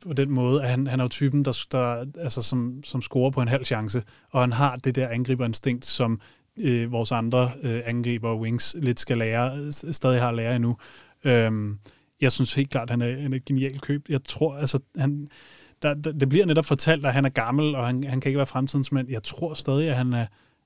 [0.07, 3.31] på den måde, at han, han er jo typen, der, der, altså, som, som scorer
[3.31, 6.21] på en halv chance, og han har det der angriberinstinkt, som
[6.59, 10.77] øh, vores andre øh, angriber wings lidt skal lære, stadig har at lære endnu.
[11.23, 11.77] Øhm,
[12.21, 14.05] jeg synes helt klart, at han er en genial køb.
[14.09, 15.27] Jeg tror, altså, han,
[15.81, 18.37] der, der, det bliver netop fortalt, at han er gammel, og han, han kan ikke
[18.37, 19.09] være fremtidens mand.
[19.09, 20.25] Jeg tror stadig, at han er,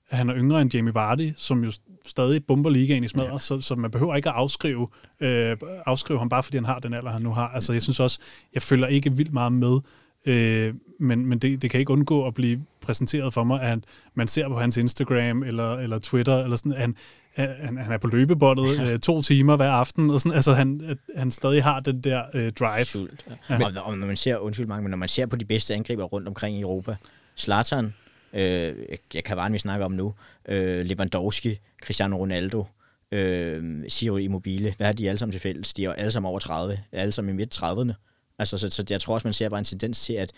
[0.09, 1.71] at han er yngre end Jamie Vardy, som jo
[2.05, 3.39] stadig bomber ligaen i smadret, ja.
[3.39, 4.87] så, så man behøver ikke at afskrive,
[5.19, 7.47] øh, afskrive ham, bare fordi han har den alder, han nu har.
[7.47, 8.19] Altså, jeg synes også,
[8.53, 9.79] jeg følger ikke vildt meget med,
[10.25, 13.79] øh, men, men det, det kan ikke undgå at blive præsenteret for mig, at
[14.13, 16.95] man ser på hans Instagram eller, eller Twitter, eller sådan, at han,
[17.35, 18.91] han, han er på løbebåndet ja.
[18.91, 22.23] øh, to timer hver aften, og sådan, altså han, at han stadig har den der
[22.33, 22.85] øh, drive.
[22.85, 23.55] Sult, ja.
[23.55, 23.65] Ja.
[23.65, 26.03] Og, og når man ser, undskyld mange, men når man ser på de bedste angriber
[26.03, 26.95] rundt omkring i Europa,
[27.37, 27.93] Zlatan,
[28.33, 28.75] øh,
[29.13, 30.13] jeg kan bare vi snakke om nu,
[30.47, 32.65] øh, Lewandowski, Cristiano Ronaldo,
[33.11, 35.73] øh, Ciro Immobile, hvad har de alle sammen til fælles?
[35.73, 37.93] De er alle sammen over 30, alle sammen i midt 30'erne.
[38.39, 40.31] Altså, så, så jeg tror også, man ser bare en tendens til, at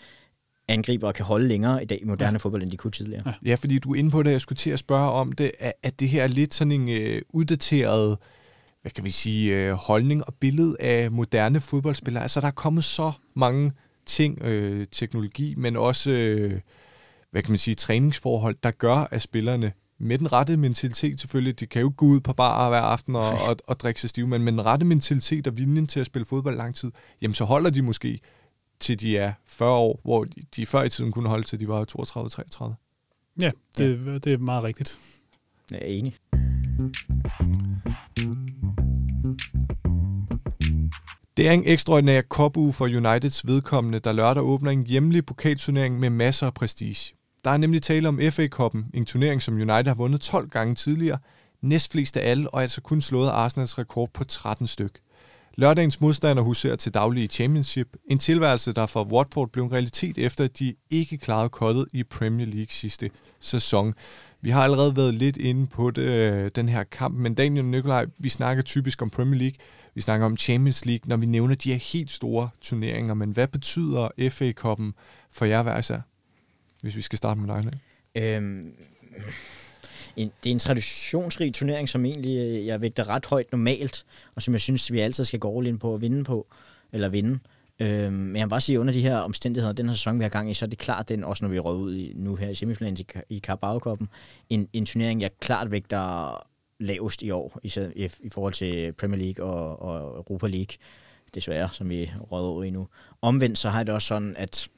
[0.68, 2.38] angriber kan holde længere i dag i moderne ja.
[2.38, 3.32] fodbold, end de kunne tidligere.
[3.44, 5.52] Ja, fordi du er inde på det, jeg skulle til at spørge om det,
[5.82, 8.18] at det her er lidt sådan en øh, uddateret
[8.82, 12.22] hvad kan vi sige, øh, holdning og billede af moderne fodboldspillere.
[12.22, 13.72] Altså, der er kommet så mange
[14.06, 16.60] ting, øh, teknologi, men også øh,
[17.30, 21.66] hvad kan man sige, træningsforhold, der gør, at spillerne med den rette mentalitet selvfølgelig, de
[21.66, 24.42] kan jo gå ud på bar hver aften og, og, og drikke sig stive, men
[24.42, 26.92] med den rette mentalitet og viljen til at spille fodbold lang tid,
[27.22, 28.20] jamen så holder de måske
[28.80, 30.26] til de er 40 år, hvor
[30.56, 32.74] de før i tiden kunne holde til de var 32-33.
[33.40, 34.18] Ja, det, ja.
[34.18, 34.98] det er meget rigtigt.
[35.70, 36.14] Jeg er enig.
[41.36, 46.10] Det er en ekstraordinær kopuge for Uniteds vedkommende, der lørdag åbner en hjemlig pokalturnering med
[46.10, 47.14] masser af prestige.
[47.44, 51.18] Der er nemlig tale om FA-koppen, en turnering, som United har vundet 12 gange tidligere,
[51.62, 55.00] næstflest af alle, og altså kun slået Arsenals rekord på 13 styk.
[55.58, 60.18] Lørdagens modstander huserer til daglig i Championship, en tilværelse, der for Watford blev en realitet
[60.18, 63.94] efter, at de ikke klarede kottet i Premier League sidste sæson.
[64.40, 67.70] Vi har allerede været lidt inde på det, øh, den her kamp, men Daniel og
[67.70, 69.56] Nikolaj, vi snakker typisk om Premier League,
[69.94, 73.48] vi snakker om Champions League, når vi nævner de her helt store turneringer, men hvad
[73.48, 74.94] betyder FA-koppen
[75.30, 76.00] for jer hver især?
[76.82, 77.72] Hvis vi skal starte med dig,
[78.14, 78.72] øhm,
[80.18, 84.04] en, det er en traditionsrig turnering, som egentlig øh, jeg vægter ret højt normalt,
[84.34, 86.46] og som jeg synes, vi altid skal gå all ind på at vinde på,
[86.92, 87.38] eller vinde.
[87.80, 90.28] Øhm, men jeg vil bare sige, under de her omstændigheder, den her sæson, vi har
[90.28, 92.48] gang i, så er det klart, den, også når vi er ud i, nu her
[92.48, 94.08] i semifinalen i, i Carabao-koppen,
[94.50, 96.46] en, en turnering, jeg klart vægter
[96.80, 100.76] lavest i år, i, i, i forhold til Premier League og, og Europa League,
[101.34, 102.88] desværre, som vi rød ud i nu.
[103.22, 104.68] Omvendt så har jeg det også sådan, at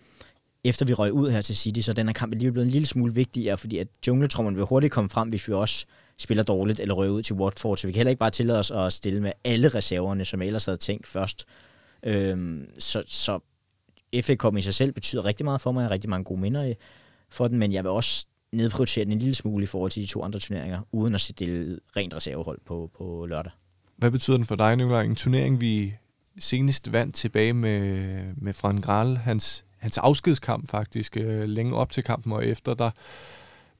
[0.65, 2.71] efter vi røg ud her til City, så den her kamp er lige blevet en
[2.73, 5.87] lille smule vigtigere, fordi at jungletrommerne vil hurtigt komme frem, hvis vi også
[6.19, 8.71] spiller dårligt eller røger ud til Watford, så vi kan heller ikke bare tillade os
[8.71, 11.45] at stille med alle reserverne, som jeg ellers havde tænkt først.
[12.03, 13.39] Øhm, så, så
[14.23, 16.41] FA Cup i sig selv betyder rigtig meget for mig, jeg har rigtig mange gode
[16.41, 16.75] minder
[17.31, 20.07] for den, men jeg vil også nedprioritere den en lille smule i forhold til de
[20.07, 23.53] to andre turneringer, uden at stille rent reservehold på, på lørdag.
[23.97, 25.05] Hvad betyder den for dig, Nicolaj?
[25.05, 25.95] En turnering, vi
[26.39, 32.05] senest vandt tilbage med, med Frank Graal, hans hans afskedskamp faktisk, øh, længe op til
[32.05, 32.91] kampen og efter, der,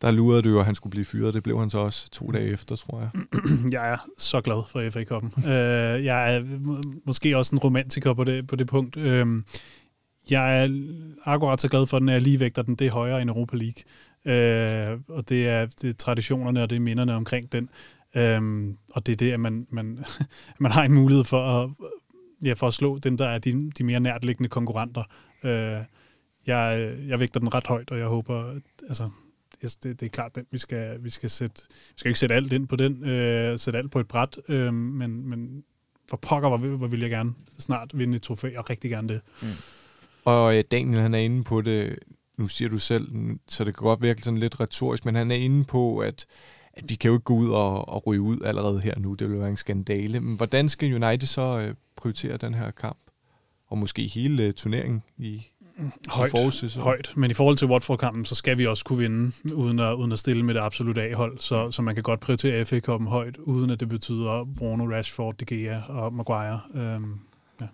[0.03, 1.35] der lurede det jo, at han skulle blive fyret.
[1.35, 3.11] Det blev han så også to dage efter, tror jeg.
[3.77, 5.49] jeg er så glad for FA Cup'en.
[5.49, 6.43] øh, jeg er
[7.07, 8.97] måske også en romantiker på det, på det punkt.
[8.97, 9.27] Øh,
[10.31, 10.69] jeg er
[11.25, 12.75] akkurat så glad for den, at jeg lige vægter den.
[12.75, 13.83] Det er højere end Europa League.
[14.25, 17.69] Øh, og det er, det er traditionerne og det er minderne omkring den.
[18.15, 20.05] Øhm, og det er det, at man, man,
[20.61, 21.71] man har en mulighed for at,
[22.45, 25.03] ja, for at slå dem, der er de, de mere nærtliggende konkurrenter.
[25.45, 25.79] Øh,
[26.47, 28.55] jeg, jeg vægter den ret højt, og jeg håber,
[28.89, 29.11] altså,
[29.63, 32.53] det, det er klart, den vi skal, vi skal sætte, vi skal ikke sætte alt
[32.53, 35.65] ind på den, øh, sætte alt på et bræt, øh, men, men
[36.09, 39.21] for pokker, hvor, hvor vil jeg gerne snart vinde et trofæ, og rigtig gerne det.
[39.43, 39.49] Mm.
[40.25, 41.99] Og øh, Daniel, han er inde på det,
[42.37, 43.09] nu siger du selv,
[43.49, 46.27] så det kan godt virke sådan lidt retorisk, men han er inde på, at,
[46.75, 49.31] at vi kan jo ikke gå ud og, og ryge ud allerede her nu, det
[49.31, 50.21] vil være en skandale.
[50.21, 52.97] Men hvordan skal United så øh, prioritere den her kamp?
[53.71, 55.47] og måske hele uh, turneringen i,
[56.09, 59.79] højt, i højt, men i forhold til Watford-kampen, så skal vi også kunne vinde, uden
[59.79, 62.81] at, uden at stille med det absolut A-hold, så, så man kan godt prioritere fa
[62.89, 66.61] Cup'en højt, uden at det betyder Bruno, Rashford, De Gea og Maguire.
[66.75, 67.21] Øhm,
[67.61, 67.67] ja.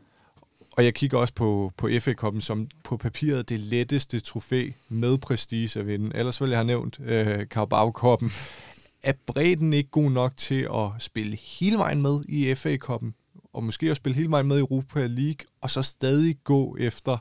[0.76, 5.18] Og jeg kigger også på, på fa Cup'en som på papiret det letteste trofæ med
[5.18, 6.16] prestige at vinde.
[6.16, 8.30] Ellers vil jeg have nævnt øh, Carabao-koppen.
[9.06, 13.14] Er bredden ikke god nok til at spille hele vejen med i FA-koppen,
[13.52, 17.18] og måske at spille hele vejen med i Europa League, og så stadig gå efter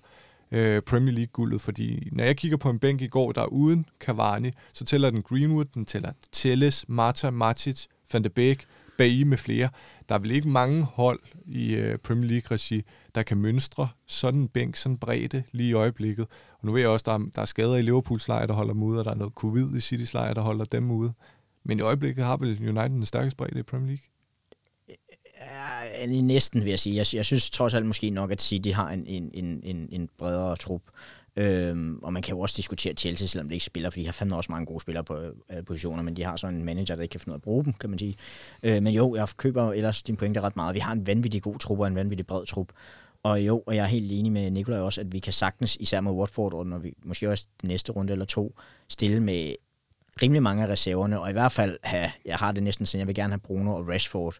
[0.51, 3.86] øh, Premier League-guldet, fordi når jeg kigger på en bænk i går, der er uden
[3.99, 8.65] Cavani, så tæller den Greenwood, den tæller Telles, Marta, Matic, Van de Beek,
[8.97, 9.69] Bailly med flere.
[10.09, 12.81] Der er vel ikke mange hold i øh, Premier League-regi,
[13.15, 16.25] der kan mønstre sådan en bænk, sådan bredde lige i øjeblikket.
[16.59, 18.73] Og nu ved jeg også, der er, der er skader i Liverpools lejr, der holder
[18.73, 21.13] dem ude, og der er noget covid i Citys lejr, der holder dem ude.
[21.66, 24.05] Men i øjeblikket har vel United den stærkeste bredde i Premier League?
[25.39, 26.95] Ja, næsten vil jeg sige.
[26.95, 29.32] Jeg, jeg synes trods alt måske nok, at City har en, en,
[29.63, 30.82] en, en, bredere trup.
[31.36, 34.11] Øhm, og man kan jo også diskutere Chelsea, selvom det ikke spiller, for de har
[34.11, 35.18] fandme også mange gode spillere på
[35.51, 37.41] øh, positioner, men de har sådan en manager, der ikke kan finde ud af at
[37.41, 38.16] bruge dem, kan man sige.
[38.63, 40.76] Øh, men jo, jeg køber ellers din pointe ret meget.
[40.76, 42.68] Vi har en vanvittig god trup og en vanvittig bred trup.
[43.24, 46.01] Og jo, og jeg er helt enig med Nikolaj også, at vi kan sagtens, især
[46.01, 48.55] med Watford, og når vi måske også næste runde eller to,
[48.89, 49.55] stille med
[50.22, 53.07] rimelig mange af reserverne, og i hvert fald have, jeg har det næsten sådan, jeg
[53.07, 54.36] vil gerne have Bruno og Rashford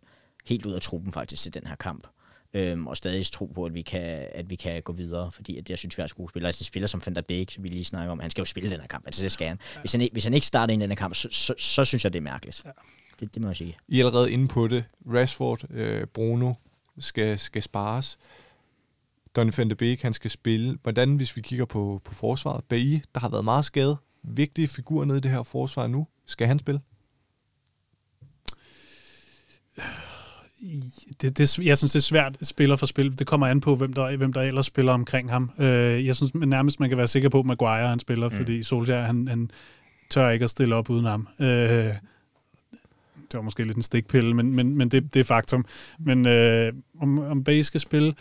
[0.46, 2.08] helt ud af truppen faktisk til den her kamp.
[2.54, 5.70] Øhm, og stadig tro på, at vi kan, at vi kan gå videre, fordi at
[5.70, 6.48] jeg synes, vi har gode spillere.
[6.48, 8.70] Altså, en spiller som Fender Beek, som vi lige snakker om, han skal jo spille
[8.70, 9.60] den her kamp, altså det skal han.
[9.80, 12.04] Hvis han, hvis han ikke starter ind i den her kamp, så, så, så, synes
[12.04, 12.62] jeg, det er mærkeligt.
[12.66, 12.72] Ja.
[13.20, 13.78] Det, det må jeg sige.
[13.88, 14.86] I er allerede inde på det.
[15.14, 16.54] Rashford, øh, Bruno
[17.00, 18.18] skal, skal spares.
[19.36, 20.78] Donny van de Beek, han skal spille.
[20.84, 22.64] Hvordan, hvis vi kigger på, på forsvaret?
[22.64, 23.98] Bailly, der har været meget skade.
[24.28, 26.08] Vigtige figurer nede i det her forsvar nu.
[26.26, 26.80] Skal han spille?
[31.22, 33.20] det, det, jeg synes, det er svært spiller for spil.
[33.20, 35.52] Det kommer an på, hvem der, hvem der ellers spiller omkring ham.
[35.60, 38.36] Øh, jeg synes nærmest, man kan være sikker på, at Maguire han spiller, mm.
[38.36, 39.50] fordi Solskjaer, han, han
[40.10, 41.28] tør ikke at stille op uden ham.
[41.40, 41.48] Øh,
[43.32, 45.66] det var måske lidt en stikpille, men, men, men det, det er faktum.
[46.00, 48.14] Men øh, om, om Bay skal spille...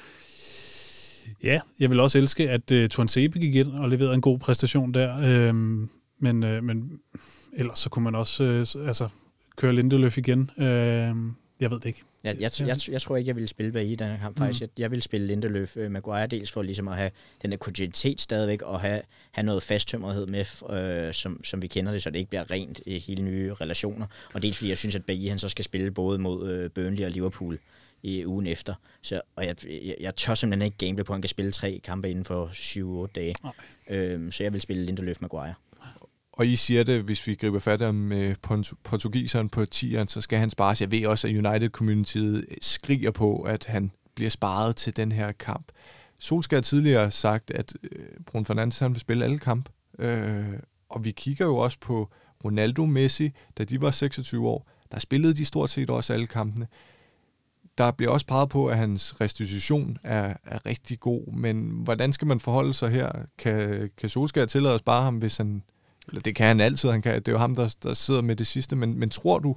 [1.42, 4.38] Ja, jeg vil også elske, at uh, Tuan Sebe gik ind og leverede en god
[4.38, 5.18] præstation der.
[5.18, 5.54] Øh,
[6.18, 6.90] men, øh, men
[7.52, 9.08] ellers så kunne man også øh, altså,
[9.56, 10.50] køre Lindeløf igen.
[10.58, 11.14] Øh,
[11.60, 12.02] jeg ved det ikke.
[12.24, 14.60] Jeg, jeg, jeg, jeg tror ikke, jeg ville spille bag i den her kamp, faktisk.
[14.60, 14.68] Mm.
[14.76, 17.10] Jeg, jeg ville spille Lindeløf uh, Maguire, dels for ligesom at have
[17.42, 19.00] den der kontinuitet stadigvæk, og have,
[19.32, 20.44] have noget fasttømmerhed med,
[21.08, 24.06] uh, som, som vi kender det, så det ikke bliver rent i hele nye relationer.
[24.32, 27.04] Og dels fordi jeg synes, at Bailly han så skal spille både mod uh, Burnley
[27.04, 27.58] og Liverpool
[28.04, 28.74] i ugen efter.
[29.02, 31.80] Så, og jeg, jeg, jeg tør simpelthen ikke gamble på, at han kan spille tre
[31.84, 32.46] kampe inden for
[33.06, 33.34] 7-8 dage.
[33.90, 35.54] Øhm, så jeg vil spille Lindeløf Maguire.
[36.32, 38.34] Og I siger det, hvis vi griber fat om øh,
[38.84, 40.80] portugiseren på 10'eren, så skal han spares.
[40.80, 45.72] Jeg ved også, at United-communityet skriger på, at han bliver sparet til den her kamp.
[46.18, 49.70] Solskjaer tidligere sagt, at øh, Bruno Fernandes han vil spille alle kampe.
[49.98, 50.44] Øh,
[50.88, 52.10] og vi kigger jo også på
[52.44, 54.70] Ronaldo Messi, da de var 26 år.
[54.92, 56.66] Der spillede de stort set også alle kampene.
[57.78, 62.26] Der bliver også peget på, at hans restitution er, er rigtig god, men hvordan skal
[62.26, 63.12] man forholde sig her?
[63.38, 65.62] Kan, kan Solskjaer tillade at spare ham, hvis han...
[66.08, 68.36] Eller det kan han altid, han kan, det er jo ham, der, der sidder med
[68.36, 69.56] det sidste, men, men tror du,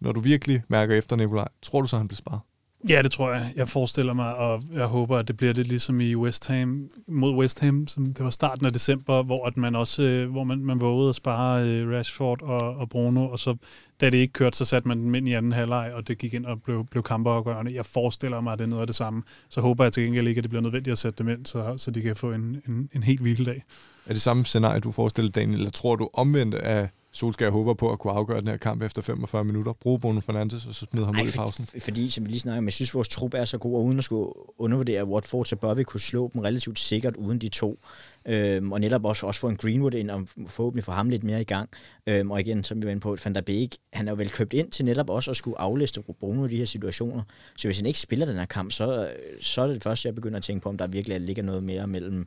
[0.00, 2.40] når du virkelig mærker efter Nikolaj, tror du så, han bliver sparet?
[2.88, 3.42] Ja, det tror jeg.
[3.56, 7.34] Jeg forestiller mig, og jeg håber, at det bliver lidt ligesom i West Ham, mod
[7.34, 10.58] West Ham, som det var starten af december, hvor at man også øh, hvor man,
[10.58, 13.56] man vågede at spare øh, Rashford og, og Bruno, og så
[14.00, 16.34] da det ikke kørte, så satte man dem ind i anden halvleg, og det gik
[16.34, 17.74] ind og blev, blev kamperafgørende.
[17.74, 19.22] Jeg forestiller mig, at det er noget af det samme.
[19.48, 21.74] Så håber jeg til gengæld ikke, at det bliver nødvendigt at sætte dem ind, så,
[21.76, 23.62] så de kan få en, en, en helt hviledag.
[24.06, 27.92] Er det samme scenarie, du forestiller, Daniel, eller tror du omvendt at Solskjaer håber på
[27.92, 31.06] at kunne afgøre den her kamp efter 45 minutter, bruge Bruno Fernandes, og så smide
[31.06, 31.66] ham Ej, ud i pausen.
[31.66, 33.84] For, fordi, som vi lige snakker om, jeg synes, vores trup er så god, og
[33.84, 37.48] uden at skulle undervurdere Watford, så bør vi kunne slå dem relativt sikkert uden de
[37.48, 37.78] to.
[38.26, 41.40] Øhm, og netop også, også få en Greenwood ind, og forhåbentlig få ham lidt mere
[41.40, 41.68] i gang.
[42.06, 44.30] Øhm, og igen, som vi var inde på, Van der Beek, han er jo vel
[44.30, 47.22] købt ind til netop også at skulle afliste Bruno i de her situationer.
[47.56, 50.14] Så hvis han ikke spiller den her kamp, så, så er det det første, jeg
[50.14, 52.26] begynder at tænke på, om der virkelig ligger noget mere mellem,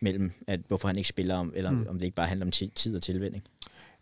[0.00, 1.86] mellem at, hvorfor han ikke spiller, om, eller mm.
[1.88, 3.44] om det ikke bare handler om tid og tilvænding.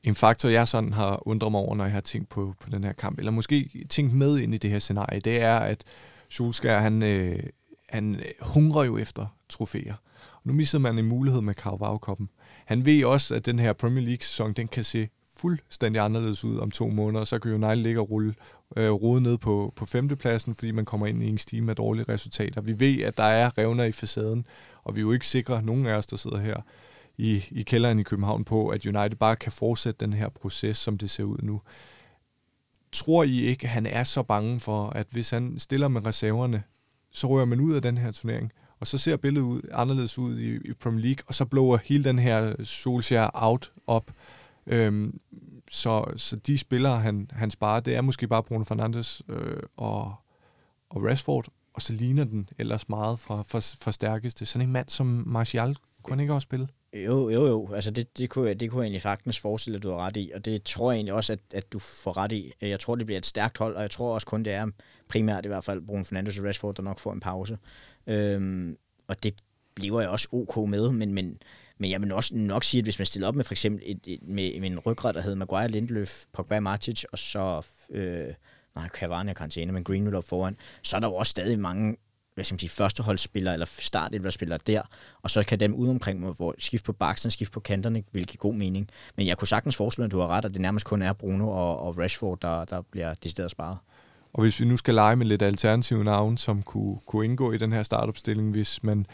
[0.05, 2.84] En faktor, jeg sådan har undret mig over, når jeg har tænkt på, på den
[2.84, 5.84] her kamp, eller måske tænkt med ind i det her scenarie, det er, at
[6.28, 7.38] Solskjaer, han, øh,
[7.88, 9.94] han øh, hungrer jo efter trofæer.
[10.34, 12.28] Og nu misser man en mulighed med Carabao-koppen.
[12.64, 16.70] Han ved også, at den her Premier League-sæson, den kan se fuldstændig anderledes ud om
[16.70, 18.34] to måneder, så kan United ligge og rulle,
[18.76, 22.05] øh, rode ned på, på femtepladsen, fordi man kommer ind i en stime af dårlige
[22.09, 22.61] resultater.
[22.61, 24.46] Vi ved, at der er revner i facaden,
[24.84, 26.57] og vi er jo ikke sikre, nogen af os, der sidder her,
[27.18, 30.98] i, i kælderen i København på, at United bare kan fortsætte den her proces, som
[30.98, 31.60] det ser ud nu.
[32.92, 36.62] Tror I ikke, at han er så bange for, at hvis han stiller med reserverne,
[37.10, 40.38] så rører man ud af den her turnering, og så ser billedet ud, anderledes ud
[40.38, 44.04] i, i Premier League, og så blower hele den her Solskjaer out op.
[44.66, 45.20] Øhm,
[45.70, 50.14] så, så de spillere, han, han sparer, det er måske bare Bruno Fernandes øh, og,
[50.90, 54.46] og Rashford, og så ligner den ellers meget fra, fra, fra stærkeste.
[54.46, 56.68] Sådan en mand som Martial, kunne han ikke også spille?
[56.95, 57.74] Jo, jo, jo.
[57.74, 60.30] Altså det, det, kunne, det kunne jeg egentlig faktisk forestille, at du har ret i,
[60.34, 62.53] og det tror jeg egentlig også, at, at du får ret i.
[62.61, 64.66] Jeg tror, det bliver et stærkt hold, og jeg tror også kun, det er
[65.09, 67.59] primært i hvert fald Bruno Fernandes og Rashford, der nok får en pause.
[68.07, 68.76] Øhm,
[69.09, 69.34] og det
[69.74, 71.38] bliver jeg også ok med, men, men,
[71.78, 74.01] men jeg vil også nok sige, at hvis man stiller op med for eksempel et,
[74.07, 77.66] et, med, med en ryggrad, der hedder Maguire, Lindeløf, Pogba, Martic, og så...
[77.90, 78.34] Øh,
[78.74, 81.97] nej, Cavani og karantæne, men Greenwood op foran, så er der jo også stadig mange
[82.35, 84.83] hvad skal man sige, førsteholdsspillere eller startelverspillere der,
[85.22, 88.55] og så kan dem udeomkring, hvor skift på baksen skift på kanterne, vil give god
[88.55, 88.89] mening.
[89.16, 91.49] Men jeg kunne sagtens forestille, at du har ret, at det nærmest kun er Bruno
[91.49, 93.78] og, og Rashford, der, der bliver decideret sparet.
[94.33, 97.59] Og hvis vi nu skal lege med lidt alternative navne, som kunne, kunne indgå i
[97.59, 99.07] den her startopstilling, hvis man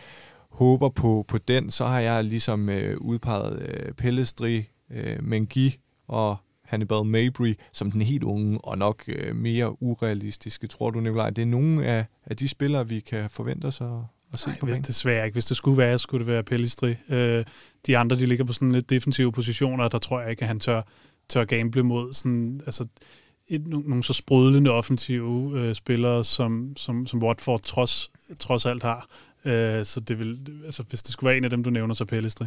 [0.50, 5.76] håber på, på den, så har jeg ligesom øh, udpeget øh, Pellestri, øh, Mengi
[6.08, 6.36] og
[6.68, 10.66] Hannibal Mabry som den helt unge og nok øh, mere urealistiske.
[10.66, 13.86] Tror du, Nikolaj, det er nogle af, af de spillere, vi kan forvente os at,
[14.32, 14.82] at se Nej, på banen?
[14.82, 15.34] Desværre ikke.
[15.34, 16.94] Hvis det skulle være, skulle det være Pellistri.
[17.08, 17.44] Øh,
[17.86, 20.60] de andre, de ligger på sådan lidt defensive positioner, der tror jeg ikke, at han
[20.60, 20.82] tør,
[21.28, 22.86] tør gamble mod sådan, altså,
[23.48, 29.06] et, nogle så sprudlende offensive øh, spillere, som, som, som Watford trods, trods alt har.
[29.44, 32.04] Øh, så det vil, altså, hvis det skulle være en af dem, du nævner, så
[32.04, 32.46] Pellistri.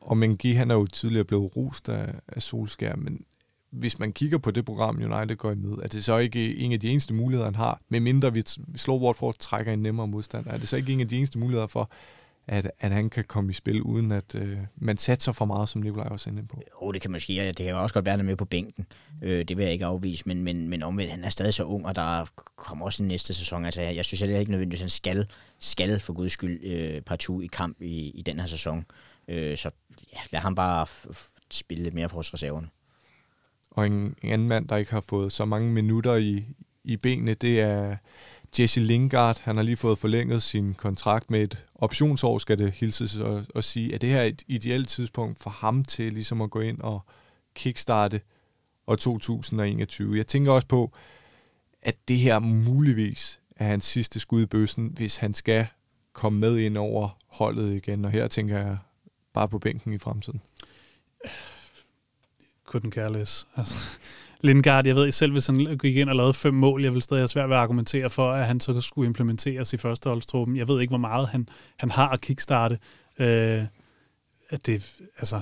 [0.00, 3.24] Og Mengi, han er jo tidligere blevet rost af, af Solskær, men
[3.70, 6.80] hvis man kigger på det program, United går med, er det så ikke en af
[6.80, 8.42] de eneste muligheder, han har, medmindre vi
[8.76, 11.66] slår Watford trækker en nemmere modstand, er det så ikke en af de eneste muligheder
[11.66, 11.90] for,
[12.46, 15.80] at, at han kan komme i spil, uden at øh, man satser for meget, som
[15.80, 16.62] Nikolaj også inde på.
[16.82, 17.46] Jo, det kan man sige.
[17.46, 18.86] Det kan også godt være, at med på bænken.
[19.22, 21.86] Øh, det vil jeg ikke afvise, men, men, men omvendt, han er stadig så ung,
[21.86, 22.24] og der
[22.56, 23.64] kommer også en næste sæson.
[23.64, 25.26] Altså, jeg synes, at det er ikke nødvendigt, at han skal,
[25.58, 28.84] skal for guds skyld øh, partout i kamp i, i den her sæson.
[29.28, 29.70] Øh, så
[30.12, 30.86] ja, lad ham bare
[31.50, 32.68] spille lidt mere på hos reserverne.
[33.70, 33.92] Og en,
[34.22, 36.44] en anden mand, der ikke har fået så mange minutter i,
[36.84, 37.96] i benene, det er
[38.58, 39.40] Jesse Lingard.
[39.40, 43.64] Han har lige fået forlænget sin kontrakt med et optionsår, skal det hilses og, og
[43.64, 43.94] sige.
[43.94, 47.00] Er det her et ideelt tidspunkt for ham til ligesom at gå ind og
[47.54, 48.20] kickstarte
[48.86, 50.16] år 2021?
[50.16, 50.92] Jeg tænker også på,
[51.82, 55.66] at det her muligvis er hans sidste skud i bøssen, hvis han skal
[56.12, 58.04] komme med ind over holdet igen.
[58.04, 58.78] Og her tænker jeg
[59.34, 60.40] bare på bænken i fremtiden?
[62.68, 63.48] Couldn't care less.
[63.56, 63.98] Altså,
[64.42, 67.20] Lindgaard, jeg ved selv, hvis han gik ind og lavede fem mål, jeg vil stadig
[67.20, 70.56] have svært ved at argumentere for, at han så skulle implementeres i førsteholdstruppen.
[70.56, 72.78] Jeg ved ikke, hvor meget han, han har at kickstarte.
[73.18, 73.64] Øh,
[74.50, 75.40] at det, altså,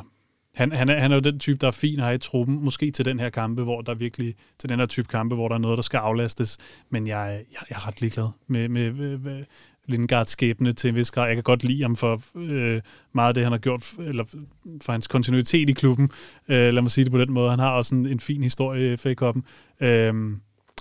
[0.55, 2.91] han, han, er, han er jo den type, der er fin her i truppen, måske
[2.91, 5.59] til den her kampe, hvor der virkelig, til den her type kampe, hvor der er
[5.59, 6.59] noget, der skal aflastes,
[6.91, 9.45] men jeg, jeg, jeg er ret ligeglad med, med, med, med
[9.89, 11.27] Lingards skæbne til en vis grad.
[11.27, 12.81] Jeg kan godt lide ham for øh,
[13.13, 14.25] meget af det, han har gjort, eller
[14.83, 16.11] for hans kontinuitet i klubben.
[16.49, 17.51] Øh, lad mig sige det på den måde.
[17.51, 19.41] Han har også en, en fin historie i FA Cup'en.
[19.87, 20.15] Øh,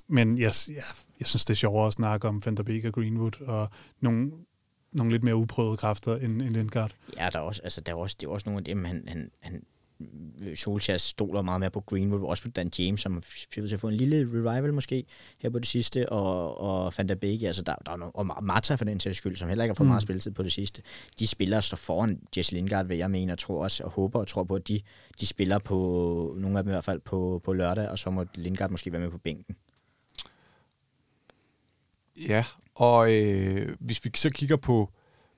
[0.07, 0.83] men jeg, jeg,
[1.19, 3.69] jeg synes, det er sjovere at snakke om Van der Beek og Greenwood, og
[4.01, 4.31] nogle,
[4.91, 6.91] nogle lidt mere uprøvede kræfter end, end Lindgaard.
[7.17, 9.03] Ja, der er også, altså, der er også, det er også nogle af dem, han,
[9.07, 9.63] han, han
[10.55, 13.87] Solskjaer stoler meget mere på Greenwood, også på Dan James, som ser til at få
[13.87, 15.03] en lille revival måske
[15.41, 18.43] her på det sidste, og, og Van der Beek, altså der, der er noget, og
[18.43, 19.89] Marta for den sags skyld, som heller ikke har fået mm.
[19.89, 20.81] meget spilletid på det sidste.
[21.19, 24.43] De spillere står foran Jesse Lingard, hvad jeg mener, tror også, og håber og tror
[24.43, 24.81] på, at de,
[25.19, 28.25] de spiller på, nogle af dem i hvert fald på, på lørdag, og så må
[28.35, 29.55] Lingard måske være med på bænken.
[32.27, 32.45] Ja,
[32.75, 34.91] og øh, hvis vi så kigger på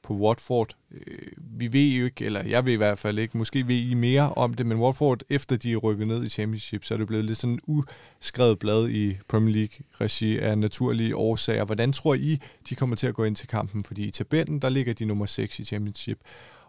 [0.03, 0.75] på Watford.
[0.91, 3.93] Øh, vi ved jo ikke, eller jeg ved i hvert fald ikke, måske ved I
[3.93, 7.07] mere om det, men Watford, efter de er rykket ned i Championship, så er det
[7.07, 11.65] blevet lidt sådan uskrevet blad i Premier League-regi af naturlige årsager.
[11.65, 12.39] Hvordan tror I,
[12.69, 13.83] de kommer til at gå ind til kampen?
[13.83, 16.19] Fordi i tabellen, der ligger de nummer 6 i Championship,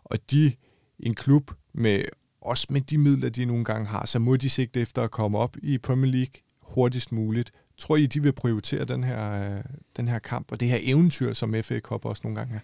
[0.04, 0.52] og de,
[1.00, 2.02] en klub med
[2.40, 5.38] også med de midler, de nogle gange har, så må de sigte efter at komme
[5.38, 7.52] op i Premier League hurtigst muligt.
[7.78, 9.64] Tror I, de vil prioritere den her, øh,
[9.96, 12.60] den her kamp og det her eventyr, som FA Cup også nogle gange er?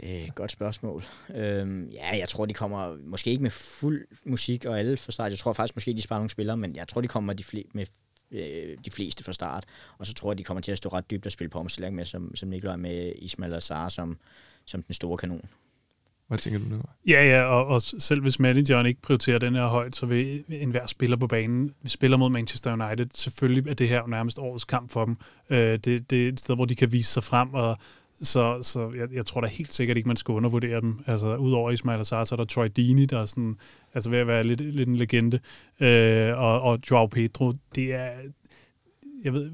[0.00, 1.04] Det er et godt spørgsmål.
[1.34, 5.30] Øhm, ja, jeg tror, de kommer måske ikke med fuld musik og alle fra start.
[5.30, 7.70] Jeg tror faktisk måske, de sparer nogle spillere, men jeg tror, de kommer de fle-
[7.74, 7.86] med
[8.30, 9.64] øh, de fleste fra start.
[9.98, 11.94] Og så tror jeg, de kommer til at stå ret dybt og spille på omstilling
[11.94, 14.18] med, som, som Nikolaj med Ismail Azar som,
[14.66, 15.48] som den store kanon.
[16.28, 16.82] Hvad tænker du nu?
[17.06, 20.86] Ja, ja, og, og selv hvis manageren ikke prioriterer den her højt, så vil enhver
[20.86, 24.90] spiller på banen, vi spiller mod Manchester United, selvfølgelig er det her nærmest årets kamp
[24.90, 25.16] for dem.
[25.50, 27.78] Øh, det, det er et sted, hvor de kan vise sig frem, og
[28.22, 30.98] så, så jeg, jeg tror da helt sikkert ikke, man skal undervurdere dem.
[31.06, 33.56] Altså, udover Ismail Azar, så er der Troy Deeney, der er sådan,
[33.94, 35.40] altså ved at være lidt, lidt en legende.
[35.80, 38.10] Øh, og, og Joao Pedro, det er...
[39.24, 39.50] Jeg ved,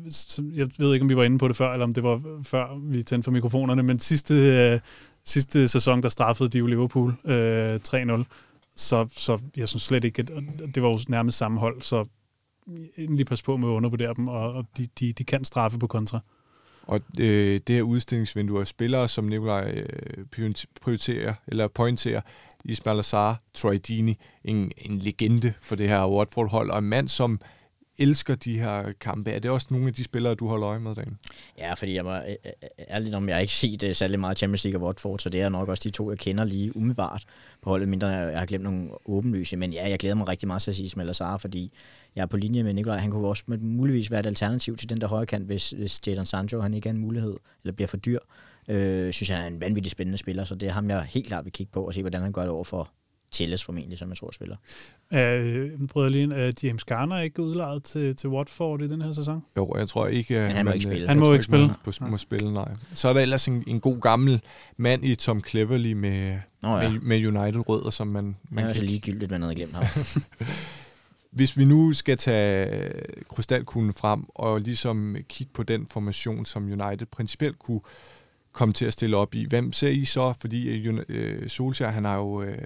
[0.55, 2.91] jeg ved ikke, om vi var inde på det før, eller om det var før
[2.91, 4.81] vi tændte for mikrofonerne, men sidste, øh,
[5.25, 8.25] sidste sæson, der straffede de jo Liverpool øh, 3-0.
[8.77, 10.29] Så, så jeg synes slet ikke, at
[10.75, 12.05] det var jo nærmest samme hold, så
[12.97, 15.87] endelig pas på med at undervurdere dem, og, og de, de, de kan straffe på
[15.87, 16.21] kontra.
[16.89, 20.25] Og øh, det her udstillingsvindue af spillere, som Nikolaj øh,
[20.81, 22.21] prioriterer, eller pointerer,
[22.65, 27.41] Ismail Azar, Troy Dini, en, en legende for det her Watford-hold, og en mand, som
[27.99, 29.31] elsker de her kampe.
[29.31, 31.19] Er det også nogle af de spillere, du holder øje med, Dan?
[31.59, 34.21] Ja, fordi jeg var øh, øh, øh, ærligt om, jeg har ikke set uh, særlig
[34.21, 36.77] meget Champions League og Watford, så det er nok også de to, jeg kender lige
[36.77, 37.25] umiddelbart
[37.63, 39.57] på holdet, mindre jeg har glemt nogle åbenlyse.
[39.57, 41.73] Men ja, jeg glæder mig rigtig meget til at sige Ismail Azar, fordi
[42.17, 42.99] jeg er på linje med Nikolaj.
[42.99, 46.27] Han kunne også muligvis være et alternativ til den der højre kant, hvis, hvis Jadon
[46.27, 48.19] Sancho han ikke er en mulighed, eller bliver for dyr.
[48.69, 51.27] Øh, synes jeg, han er en vanvittig spændende spiller, så det er ham, jeg helt
[51.27, 52.91] klart vil kigge på og se, hvordan han gør det over for
[53.31, 54.57] Telles formentlig, som jeg tror spiller.
[55.13, 59.43] Øh, lige er James Garner ikke udlejet til, til Watford i den her sæson?
[59.57, 61.09] Jo, jeg tror ikke, at han må ikke spille.
[61.09, 61.75] Han må ikke spille.
[61.85, 62.69] På, må spille, nej.
[62.93, 64.41] Så er der ellers en, en god gammel
[64.77, 66.91] mand i Tom Cleverley med, oh, ja.
[66.91, 68.83] med, med United-rødder, som man, man er kan...
[68.83, 69.85] ligegyldigt, man havde glemt ham.
[71.31, 72.93] Hvis vi nu skal tage
[73.29, 77.81] krystalkuglen frem og ligesom kigge på den formation, som United principielt kunne
[78.53, 80.35] komme til at stille op i, hvem ser I så?
[80.41, 82.59] Fordi øh, Solskjaer, han har jo øh,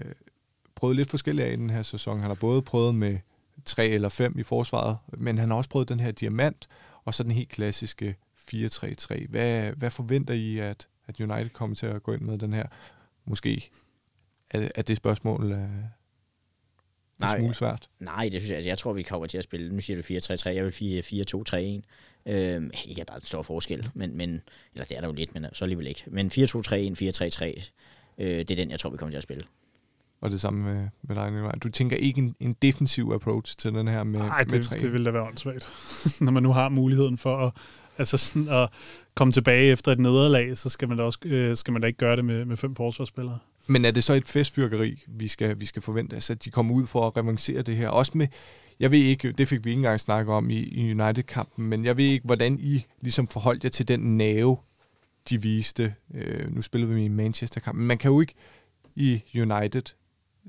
[0.82, 2.20] prøvet lidt forskelligt af i den her sæson.
[2.20, 3.18] Han har både prøvet med
[3.64, 6.68] tre eller fem i forsvaret, men han har også prøvet den her diamant,
[7.04, 8.16] og så den helt klassiske
[8.54, 9.26] 4-3-3.
[9.28, 12.66] Hvad, hvad forventer I, at, at United kommer til at gå ind med den her?
[13.24, 13.70] Måske
[14.50, 15.58] er, er det spørgsmål uh,
[17.20, 17.88] nej, smule svært?
[18.00, 19.72] Nej, det synes jeg, altså, jeg tror, vi kommer til at spille.
[19.72, 21.02] Nu siger du 4-3-3, jeg vil
[22.26, 22.32] 4-2-3-1.
[22.32, 24.42] Øhm, ikke, at der er en stor forskel, men, men,
[24.74, 26.04] eller det er der jo lidt, men så alligevel ikke.
[26.06, 27.70] Men 4-2-3-1, 4-3-3,
[28.18, 29.44] øh, det er den, jeg tror, vi kommer til at spille.
[30.22, 31.52] Og det samme med, med dig, Nikolaj.
[31.52, 34.92] Du tænker ikke en, en defensiv approach til den her med Nej, det, med det
[34.92, 35.68] vil da være åndssvagt.
[36.20, 37.52] Når man nu har muligheden for at,
[37.98, 38.68] altså sådan at
[39.14, 41.98] komme tilbage efter et nederlag, så skal man da, også, øh, skal man da ikke
[41.98, 43.38] gøre det med, med fem forsvarsspillere.
[43.66, 46.74] Men er det så et festfyrkeri, vi skal, vi skal forvente, altså, at de kommer
[46.74, 47.88] ud for at revancere det her?
[47.88, 48.26] Også med,
[48.80, 51.96] jeg ved ikke, det fik vi ikke engang snakket om i, i United-kampen, men jeg
[51.96, 54.56] ved ikke, hvordan I ligesom forholdt jer til den nave,
[55.28, 55.94] de viste.
[56.14, 57.86] Øh, nu spillede vi i Manchester-kampen.
[57.86, 58.34] Man kan jo ikke
[58.96, 59.82] i United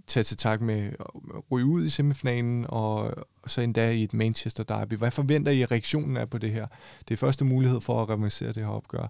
[0.07, 0.91] tage til tak med
[1.35, 3.13] at ryge ud i semifinalen, og
[3.47, 4.93] så endda i et Manchester derby.
[4.93, 6.67] Hvad forventer I, reaktionen er på det her?
[7.07, 9.07] Det er første mulighed for at revancere det her opgør.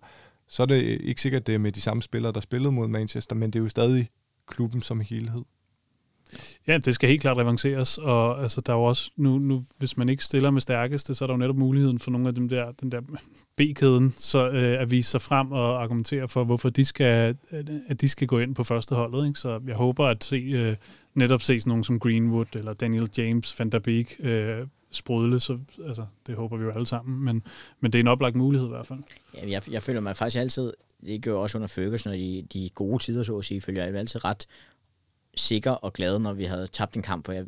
[0.47, 3.35] Så er det ikke sikkert, det er med de samme spillere, der spillede mod Manchester,
[3.35, 4.10] men det er jo stadig
[4.47, 5.41] klubben som helhed.
[6.68, 9.97] Ja, det skal helt klart revanceres, og altså, der er jo også, nu, nu, hvis
[9.97, 12.49] man ikke stiller med stærkeste, så er der jo netop muligheden for nogle af dem
[12.49, 13.01] der, den der
[13.55, 17.38] B-kæden, så øh, at vise sig frem og argumentere for, hvorfor de skal,
[17.88, 19.27] at de skal gå ind på første holdet.
[19.27, 19.39] Ikke?
[19.39, 20.76] Så jeg håber at se, øh,
[21.14, 25.60] netop se sådan nogen som Greenwood eller Daniel James, Van der Beek, øh, sprudle, så
[25.88, 27.43] altså, det håber vi jo alle sammen, men,
[27.80, 28.99] men det er en oplagt mulighed i hvert fald.
[29.35, 30.73] Ja, jeg, jeg føler mig faktisk altid,
[31.05, 33.95] det gør også under Ferguson, når de, de gode tider, så at sige, føler jeg
[33.95, 34.47] altid ret
[35.35, 37.45] sikker og glad, når vi havde tabt en kamp, for jeg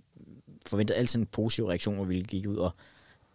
[0.65, 2.71] forventede altid en positiv reaktion, hvor vi gik ud og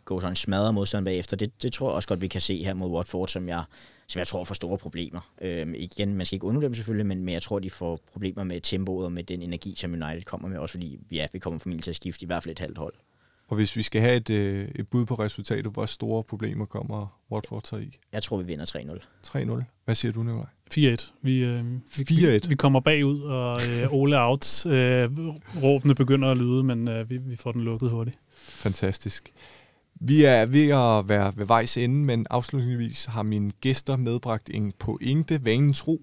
[0.05, 1.37] gå sådan smadre modstand bagefter.
[1.37, 3.65] Det, det tror jeg også godt, vi kan se her mod Watford, som jeg,
[4.07, 5.21] som jeg tror får store problemer.
[5.41, 8.45] Øhm, igen, man skal ikke undre dem selvfølgelig, men, men jeg tror, de får problemer
[8.45, 11.59] med tempoet og med den energi, som United kommer med, også fordi ja, vi kommer
[11.59, 12.95] formentlig til at skifte i hvert fald et halvt hold.
[13.49, 17.21] Og hvis vi skal have et, øh, et bud på resultatet, hvor store problemer kommer
[17.31, 17.99] Watford så i?
[18.13, 19.27] Jeg tror, vi vinder 3-0.
[19.27, 19.63] 3-0.
[19.85, 20.47] Hvad siger du, Nicolaj?
[20.75, 21.13] 4-1.
[21.23, 21.65] Vi, øh,
[21.97, 22.49] vi, 4-1.
[22.49, 24.67] Vi, kommer bagud, og øh, Ole out.
[24.67, 25.11] Øh,
[25.63, 28.19] råbene begynder at lyde, men øh, vi, vi får den lukket hurtigt.
[28.39, 29.33] Fantastisk.
[29.95, 34.73] Vi er ved at være ved vejs ende, men afslutningsvis har mine gæster medbragt en
[34.79, 36.03] pointe, vanen tro.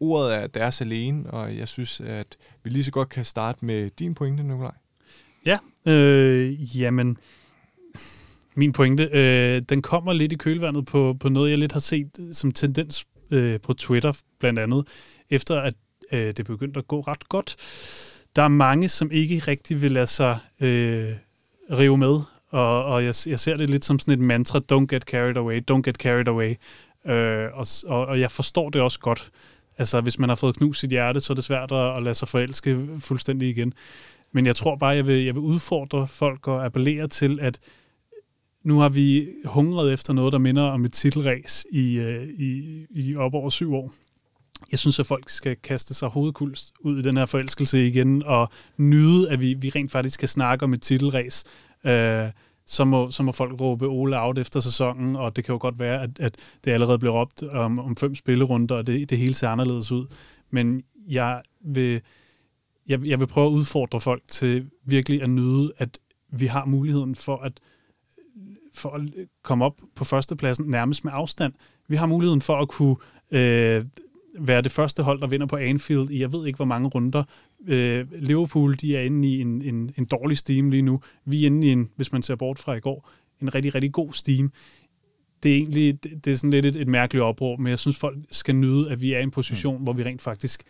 [0.00, 3.90] Ordet er deres alene, og jeg synes, at vi lige så godt kan starte med
[3.98, 4.74] din pointe, Nikolaj.
[5.46, 7.16] Ja, øh, jamen,
[8.54, 12.10] min pointe, øh, den kommer lidt i kølvandet på, på noget, jeg lidt har set
[12.32, 14.88] som tendens øh, på Twitter, blandt andet,
[15.30, 15.74] efter at
[16.12, 17.56] øh, det begyndte at gå ret godt.
[18.36, 21.12] Der er mange, som ikke rigtig vil lade sig øh,
[21.70, 25.02] rive med, og, og jeg, jeg ser det lidt som sådan et mantra, don't get
[25.02, 26.54] carried away, don't get carried away.
[27.06, 29.30] Øh, og, og, og jeg forstår det også godt.
[29.78, 32.14] Altså, hvis man har fået knust sit hjerte, så er det svært at, at lade
[32.14, 33.72] sig forelske fuldstændig igen.
[34.32, 37.58] Men jeg tror bare, jeg vil, jeg vil udfordre folk og appellere til, at
[38.68, 43.16] nu har vi hungret efter noget, der minder om et titelræs i, øh, i, i
[43.16, 43.92] op over syv år.
[44.70, 48.48] Jeg synes, at folk skal kaste sig hovedkulst ud i den her forelskelse igen, og
[48.76, 51.44] nyde, at vi, vi rent faktisk skal snakke om et titelræs.
[51.86, 52.26] Øh,
[52.66, 55.78] så må, så må folk råbe Ole out efter sæsonen, og det kan jo godt
[55.78, 59.34] være, at, at det allerede bliver råbt om, om fem spillerunder, og det, det hele
[59.34, 60.06] ser anderledes ud.
[60.50, 62.00] Men jeg vil,
[62.88, 65.98] jeg, jeg vil prøve at udfordre folk til virkelig at nyde, at
[66.32, 67.60] vi har muligheden for at
[68.78, 69.02] for at
[69.42, 71.52] komme op på førstepladsen nærmest med afstand.
[71.88, 72.96] Vi har muligheden for at kunne
[73.30, 73.84] øh,
[74.38, 77.24] være det første hold, der vinder på Anfield i jeg ved ikke hvor mange runder.
[77.66, 81.00] Øh, Liverpool de er inde i en, en, en dårlig steam lige nu.
[81.24, 83.10] Vi er inde i en, hvis man ser bort fra i går,
[83.42, 84.52] en rigtig, rigtig god steam.
[85.42, 87.98] Det er egentlig det, det er sådan lidt et, et mærkeligt opråb, men jeg synes,
[87.98, 89.82] folk skal nyde, at vi er i en position, mm.
[89.82, 90.62] hvor vi rent faktisk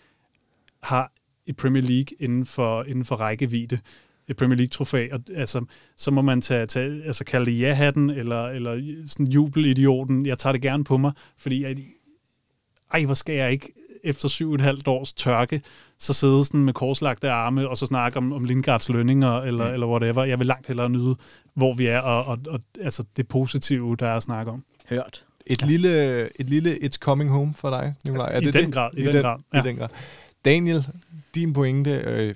[0.82, 1.12] har
[1.46, 3.78] et Premier League inden for, inden for rækkevidde
[4.28, 5.64] et Premier League-trofæ, og altså,
[5.96, 10.26] så må man tage, tage altså kalde det ja-hatten, eller, eller sådan jubelidioten.
[10.26, 11.76] Jeg tager det gerne på mig, fordi jeg,
[12.92, 13.72] ej, hvor skal jeg ikke
[14.04, 15.62] efter syv og et halvt års tørke,
[15.98, 19.74] så sidde sådan med korslagte arme, og så snakke om, om Lindgards lønninger, eller, mm.
[19.74, 20.24] eller whatever.
[20.24, 21.16] Jeg vil langt hellere nyde,
[21.54, 24.64] hvor vi er, og, og, og altså det positive, der er at snakke om.
[24.88, 25.24] Hørt.
[25.46, 25.66] Et, ja.
[25.66, 28.30] lille, et lille It's Coming Home for dig, Nicolaj.
[28.32, 28.74] Er I det den det?
[28.74, 28.90] grad.
[28.96, 29.36] I, I den, den grad.
[29.54, 29.58] Ja.
[29.58, 29.88] I den grad.
[30.44, 30.86] Daniel,
[31.34, 32.34] din pointe, øh,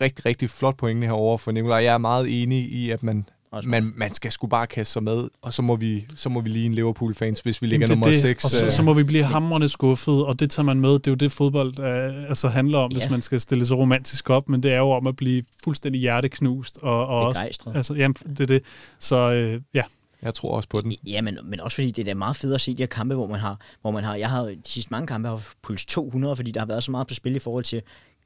[0.00, 1.78] rigtig, rigtig flot pointe herover for Nicolaj.
[1.78, 3.24] Jeg er meget enig i, at man,
[3.64, 6.48] man, man skal sgu bare kaste sig med, og så må vi, så må vi
[6.48, 8.44] lige en Liverpool-fans, hvis vi ligger nummer det, 6.
[8.44, 8.72] Og så, øh.
[8.72, 10.90] så må vi blive hamrende skuffet, og det tager man med.
[10.90, 12.98] Det er jo det, fodbold uh, altså handler om, ja.
[12.98, 16.00] hvis man skal stille sig romantisk op, men det er jo om at blive fuldstændig
[16.00, 16.78] hjerteknust.
[16.82, 18.62] Og, og også, altså, jamen, det er det.
[18.98, 19.82] Så uh, ja.
[20.22, 20.94] Jeg tror også på den.
[21.06, 23.26] Ja, men, men også fordi det er meget fedt at se de her kampe, hvor
[23.26, 26.50] man har, hvor man har, jeg har de sidste mange kampe har puls 200, fordi
[26.50, 27.82] der har været så meget på spil i forhold til,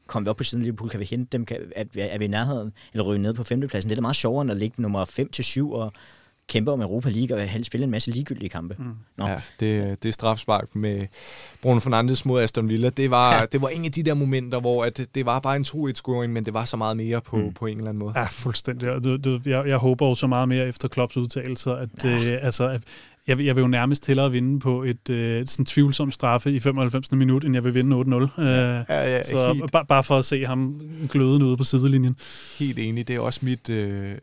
[0.06, 2.24] kommer vi op på siden af Liverpool, kan vi hente dem, kan, at, er vi
[2.24, 3.89] i nærheden, eller ryge ned på femtepladsen.
[3.90, 5.93] Det er da meget sjovere, end at ligge nummer 5 til 7 og
[6.48, 8.76] kæmpe om Europa League og helst spille en masse ligegyldige kampe.
[8.78, 8.85] Mm.
[9.16, 9.26] Nå.
[9.26, 11.06] Ja, det, det er strafspark med
[11.62, 12.89] Bruno Fernandes mod Aston Villa.
[12.89, 13.47] Det var, ja.
[13.52, 16.44] det var en af de der momenter, hvor at det var bare en 2-1-scoring, men
[16.44, 17.52] det var så meget mere på, mm.
[17.52, 18.12] på en eller anden måde.
[18.16, 18.89] Ja, fuldstændig.
[19.05, 22.32] Det, det, jeg, jeg håber jo så meget mere efter Klopps udtalelser, at, ja.
[22.35, 22.82] øh, altså, at
[23.26, 27.12] jeg, jeg vil jo nærmest hellere vinde på et øh, sådan tvivlsomt straffe i 95.
[27.12, 28.40] minut, end jeg vil vinde 8-0.
[28.40, 29.72] Øh, ja, ja, så helt...
[29.72, 32.16] bare, bare for at se ham glødende ude på sidelinjen.
[32.59, 33.09] Helt enig.
[33.09, 34.18] Det er også mit, øh,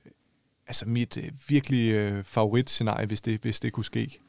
[0.68, 4.19] altså mit øh, virkelig øh, favoritscenarie, hvis det, hvis det kunne ske.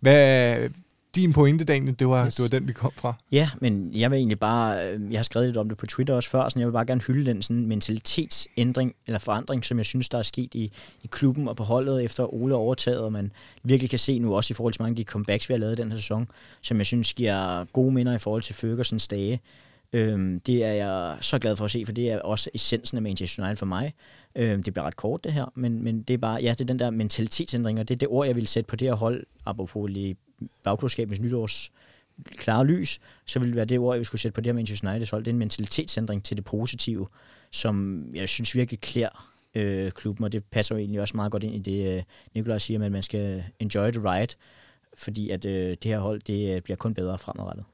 [0.00, 0.68] Hvad,
[1.14, 2.34] din pointe, Daniel, det var, yes.
[2.34, 3.14] det var den, vi kom fra.
[3.32, 6.14] Ja, men jeg vil egentlig bare, øh, jeg har skrevet lidt om det på Twitter
[6.14, 9.86] også før, så jeg vil bare gerne hylde den sådan mentalitetsændring eller forandring, som jeg
[9.86, 10.72] synes, der er sket i,
[11.02, 13.32] i klubben og på holdet efter Ole overtaget, og man
[13.62, 15.78] virkelig kan se nu også i forhold til mange af de comebacks, vi har lavet
[15.78, 16.28] den her sæson,
[16.62, 19.40] som jeg synes giver gode minder i forhold til Fergusons dage.
[19.92, 23.02] Øhm, det er jeg så glad for at se, for det er også essensen af
[23.02, 23.92] Manchester United for mig.
[24.36, 26.64] Øhm, det bliver ret kort det her, men, men det er bare, ja, det er
[26.64, 29.26] den der mentalitetsændring, og det er det ord, jeg vil sætte på det her hold,
[29.46, 29.90] apropos
[30.62, 31.72] bagklodskabens nytårs
[32.36, 34.90] klare lys, så ville det være det ord, jeg skulle sætte på det her Manchester
[34.90, 35.24] Uniteds hold.
[35.24, 37.06] Det er en mentalitetsændring til det positive,
[37.50, 41.44] som jeg synes virkelig klæder øh, klubben, og det passer jo egentlig også meget godt
[41.44, 42.02] ind i det, øh,
[42.34, 44.34] Nikolaj siger, med, at man skal enjoy the ride,
[44.96, 47.64] fordi at øh, det her hold, det øh, bliver kun bedre fremadrettet.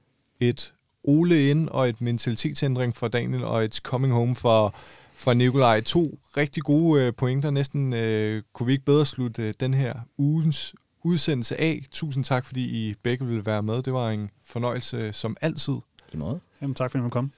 [0.41, 0.75] Et
[1.05, 4.71] Ole ind og et mentalitetsændring fra Daniel og et coming home fra,
[5.15, 5.81] fra Nikolaj.
[5.81, 7.51] To rigtig gode øh, pointer.
[7.51, 10.75] Næsten øh, kunne vi ikke bedre slutte øh, den her ugens
[11.05, 11.85] udsendelse af.
[11.91, 13.83] Tusind tak, fordi I begge ville være med.
[13.83, 15.75] Det var en fornøjelse som altid.
[16.13, 16.41] I måde.
[16.61, 17.33] Jamen, tak fordi I kom.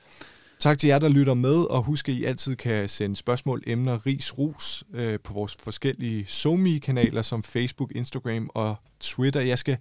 [0.59, 4.07] Tak til jer, der lytter med, og husk, at I altid kan sende spørgsmål, emner,
[4.07, 9.41] ris, ros øh, på vores forskellige SoMe-kanaler som Facebook, Instagram og Twitter.
[9.41, 9.79] Jeg skal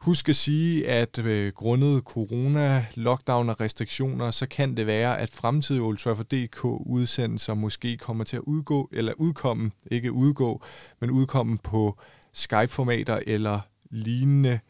[0.00, 5.30] huske at sige, at øh, grundet corona, lockdown og restriktioner, så kan det være, at
[5.30, 10.62] fremtidige Old udsendelser måske kommer til at udgå, eller udkomme, ikke udgå,
[11.00, 11.98] men udkomme på
[12.32, 14.60] Skype-formater eller lignende.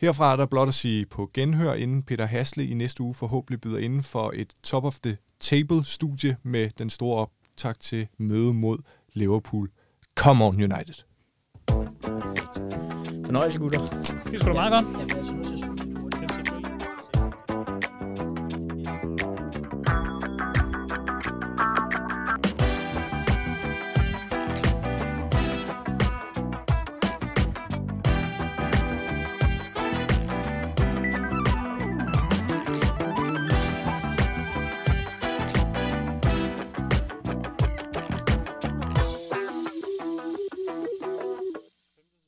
[0.00, 3.60] Herfra er der blot at sige på genhør, inden Peter Hasle i næste uge forhåbentlig
[3.60, 8.78] byder inden for et Top of the Table-studie med den store optakt til møde mod
[9.12, 9.70] Liverpool.
[10.16, 11.04] Come on United!
[13.26, 13.80] Fornøjelse, gutter.
[14.24, 15.49] Det er sgu da meget godt.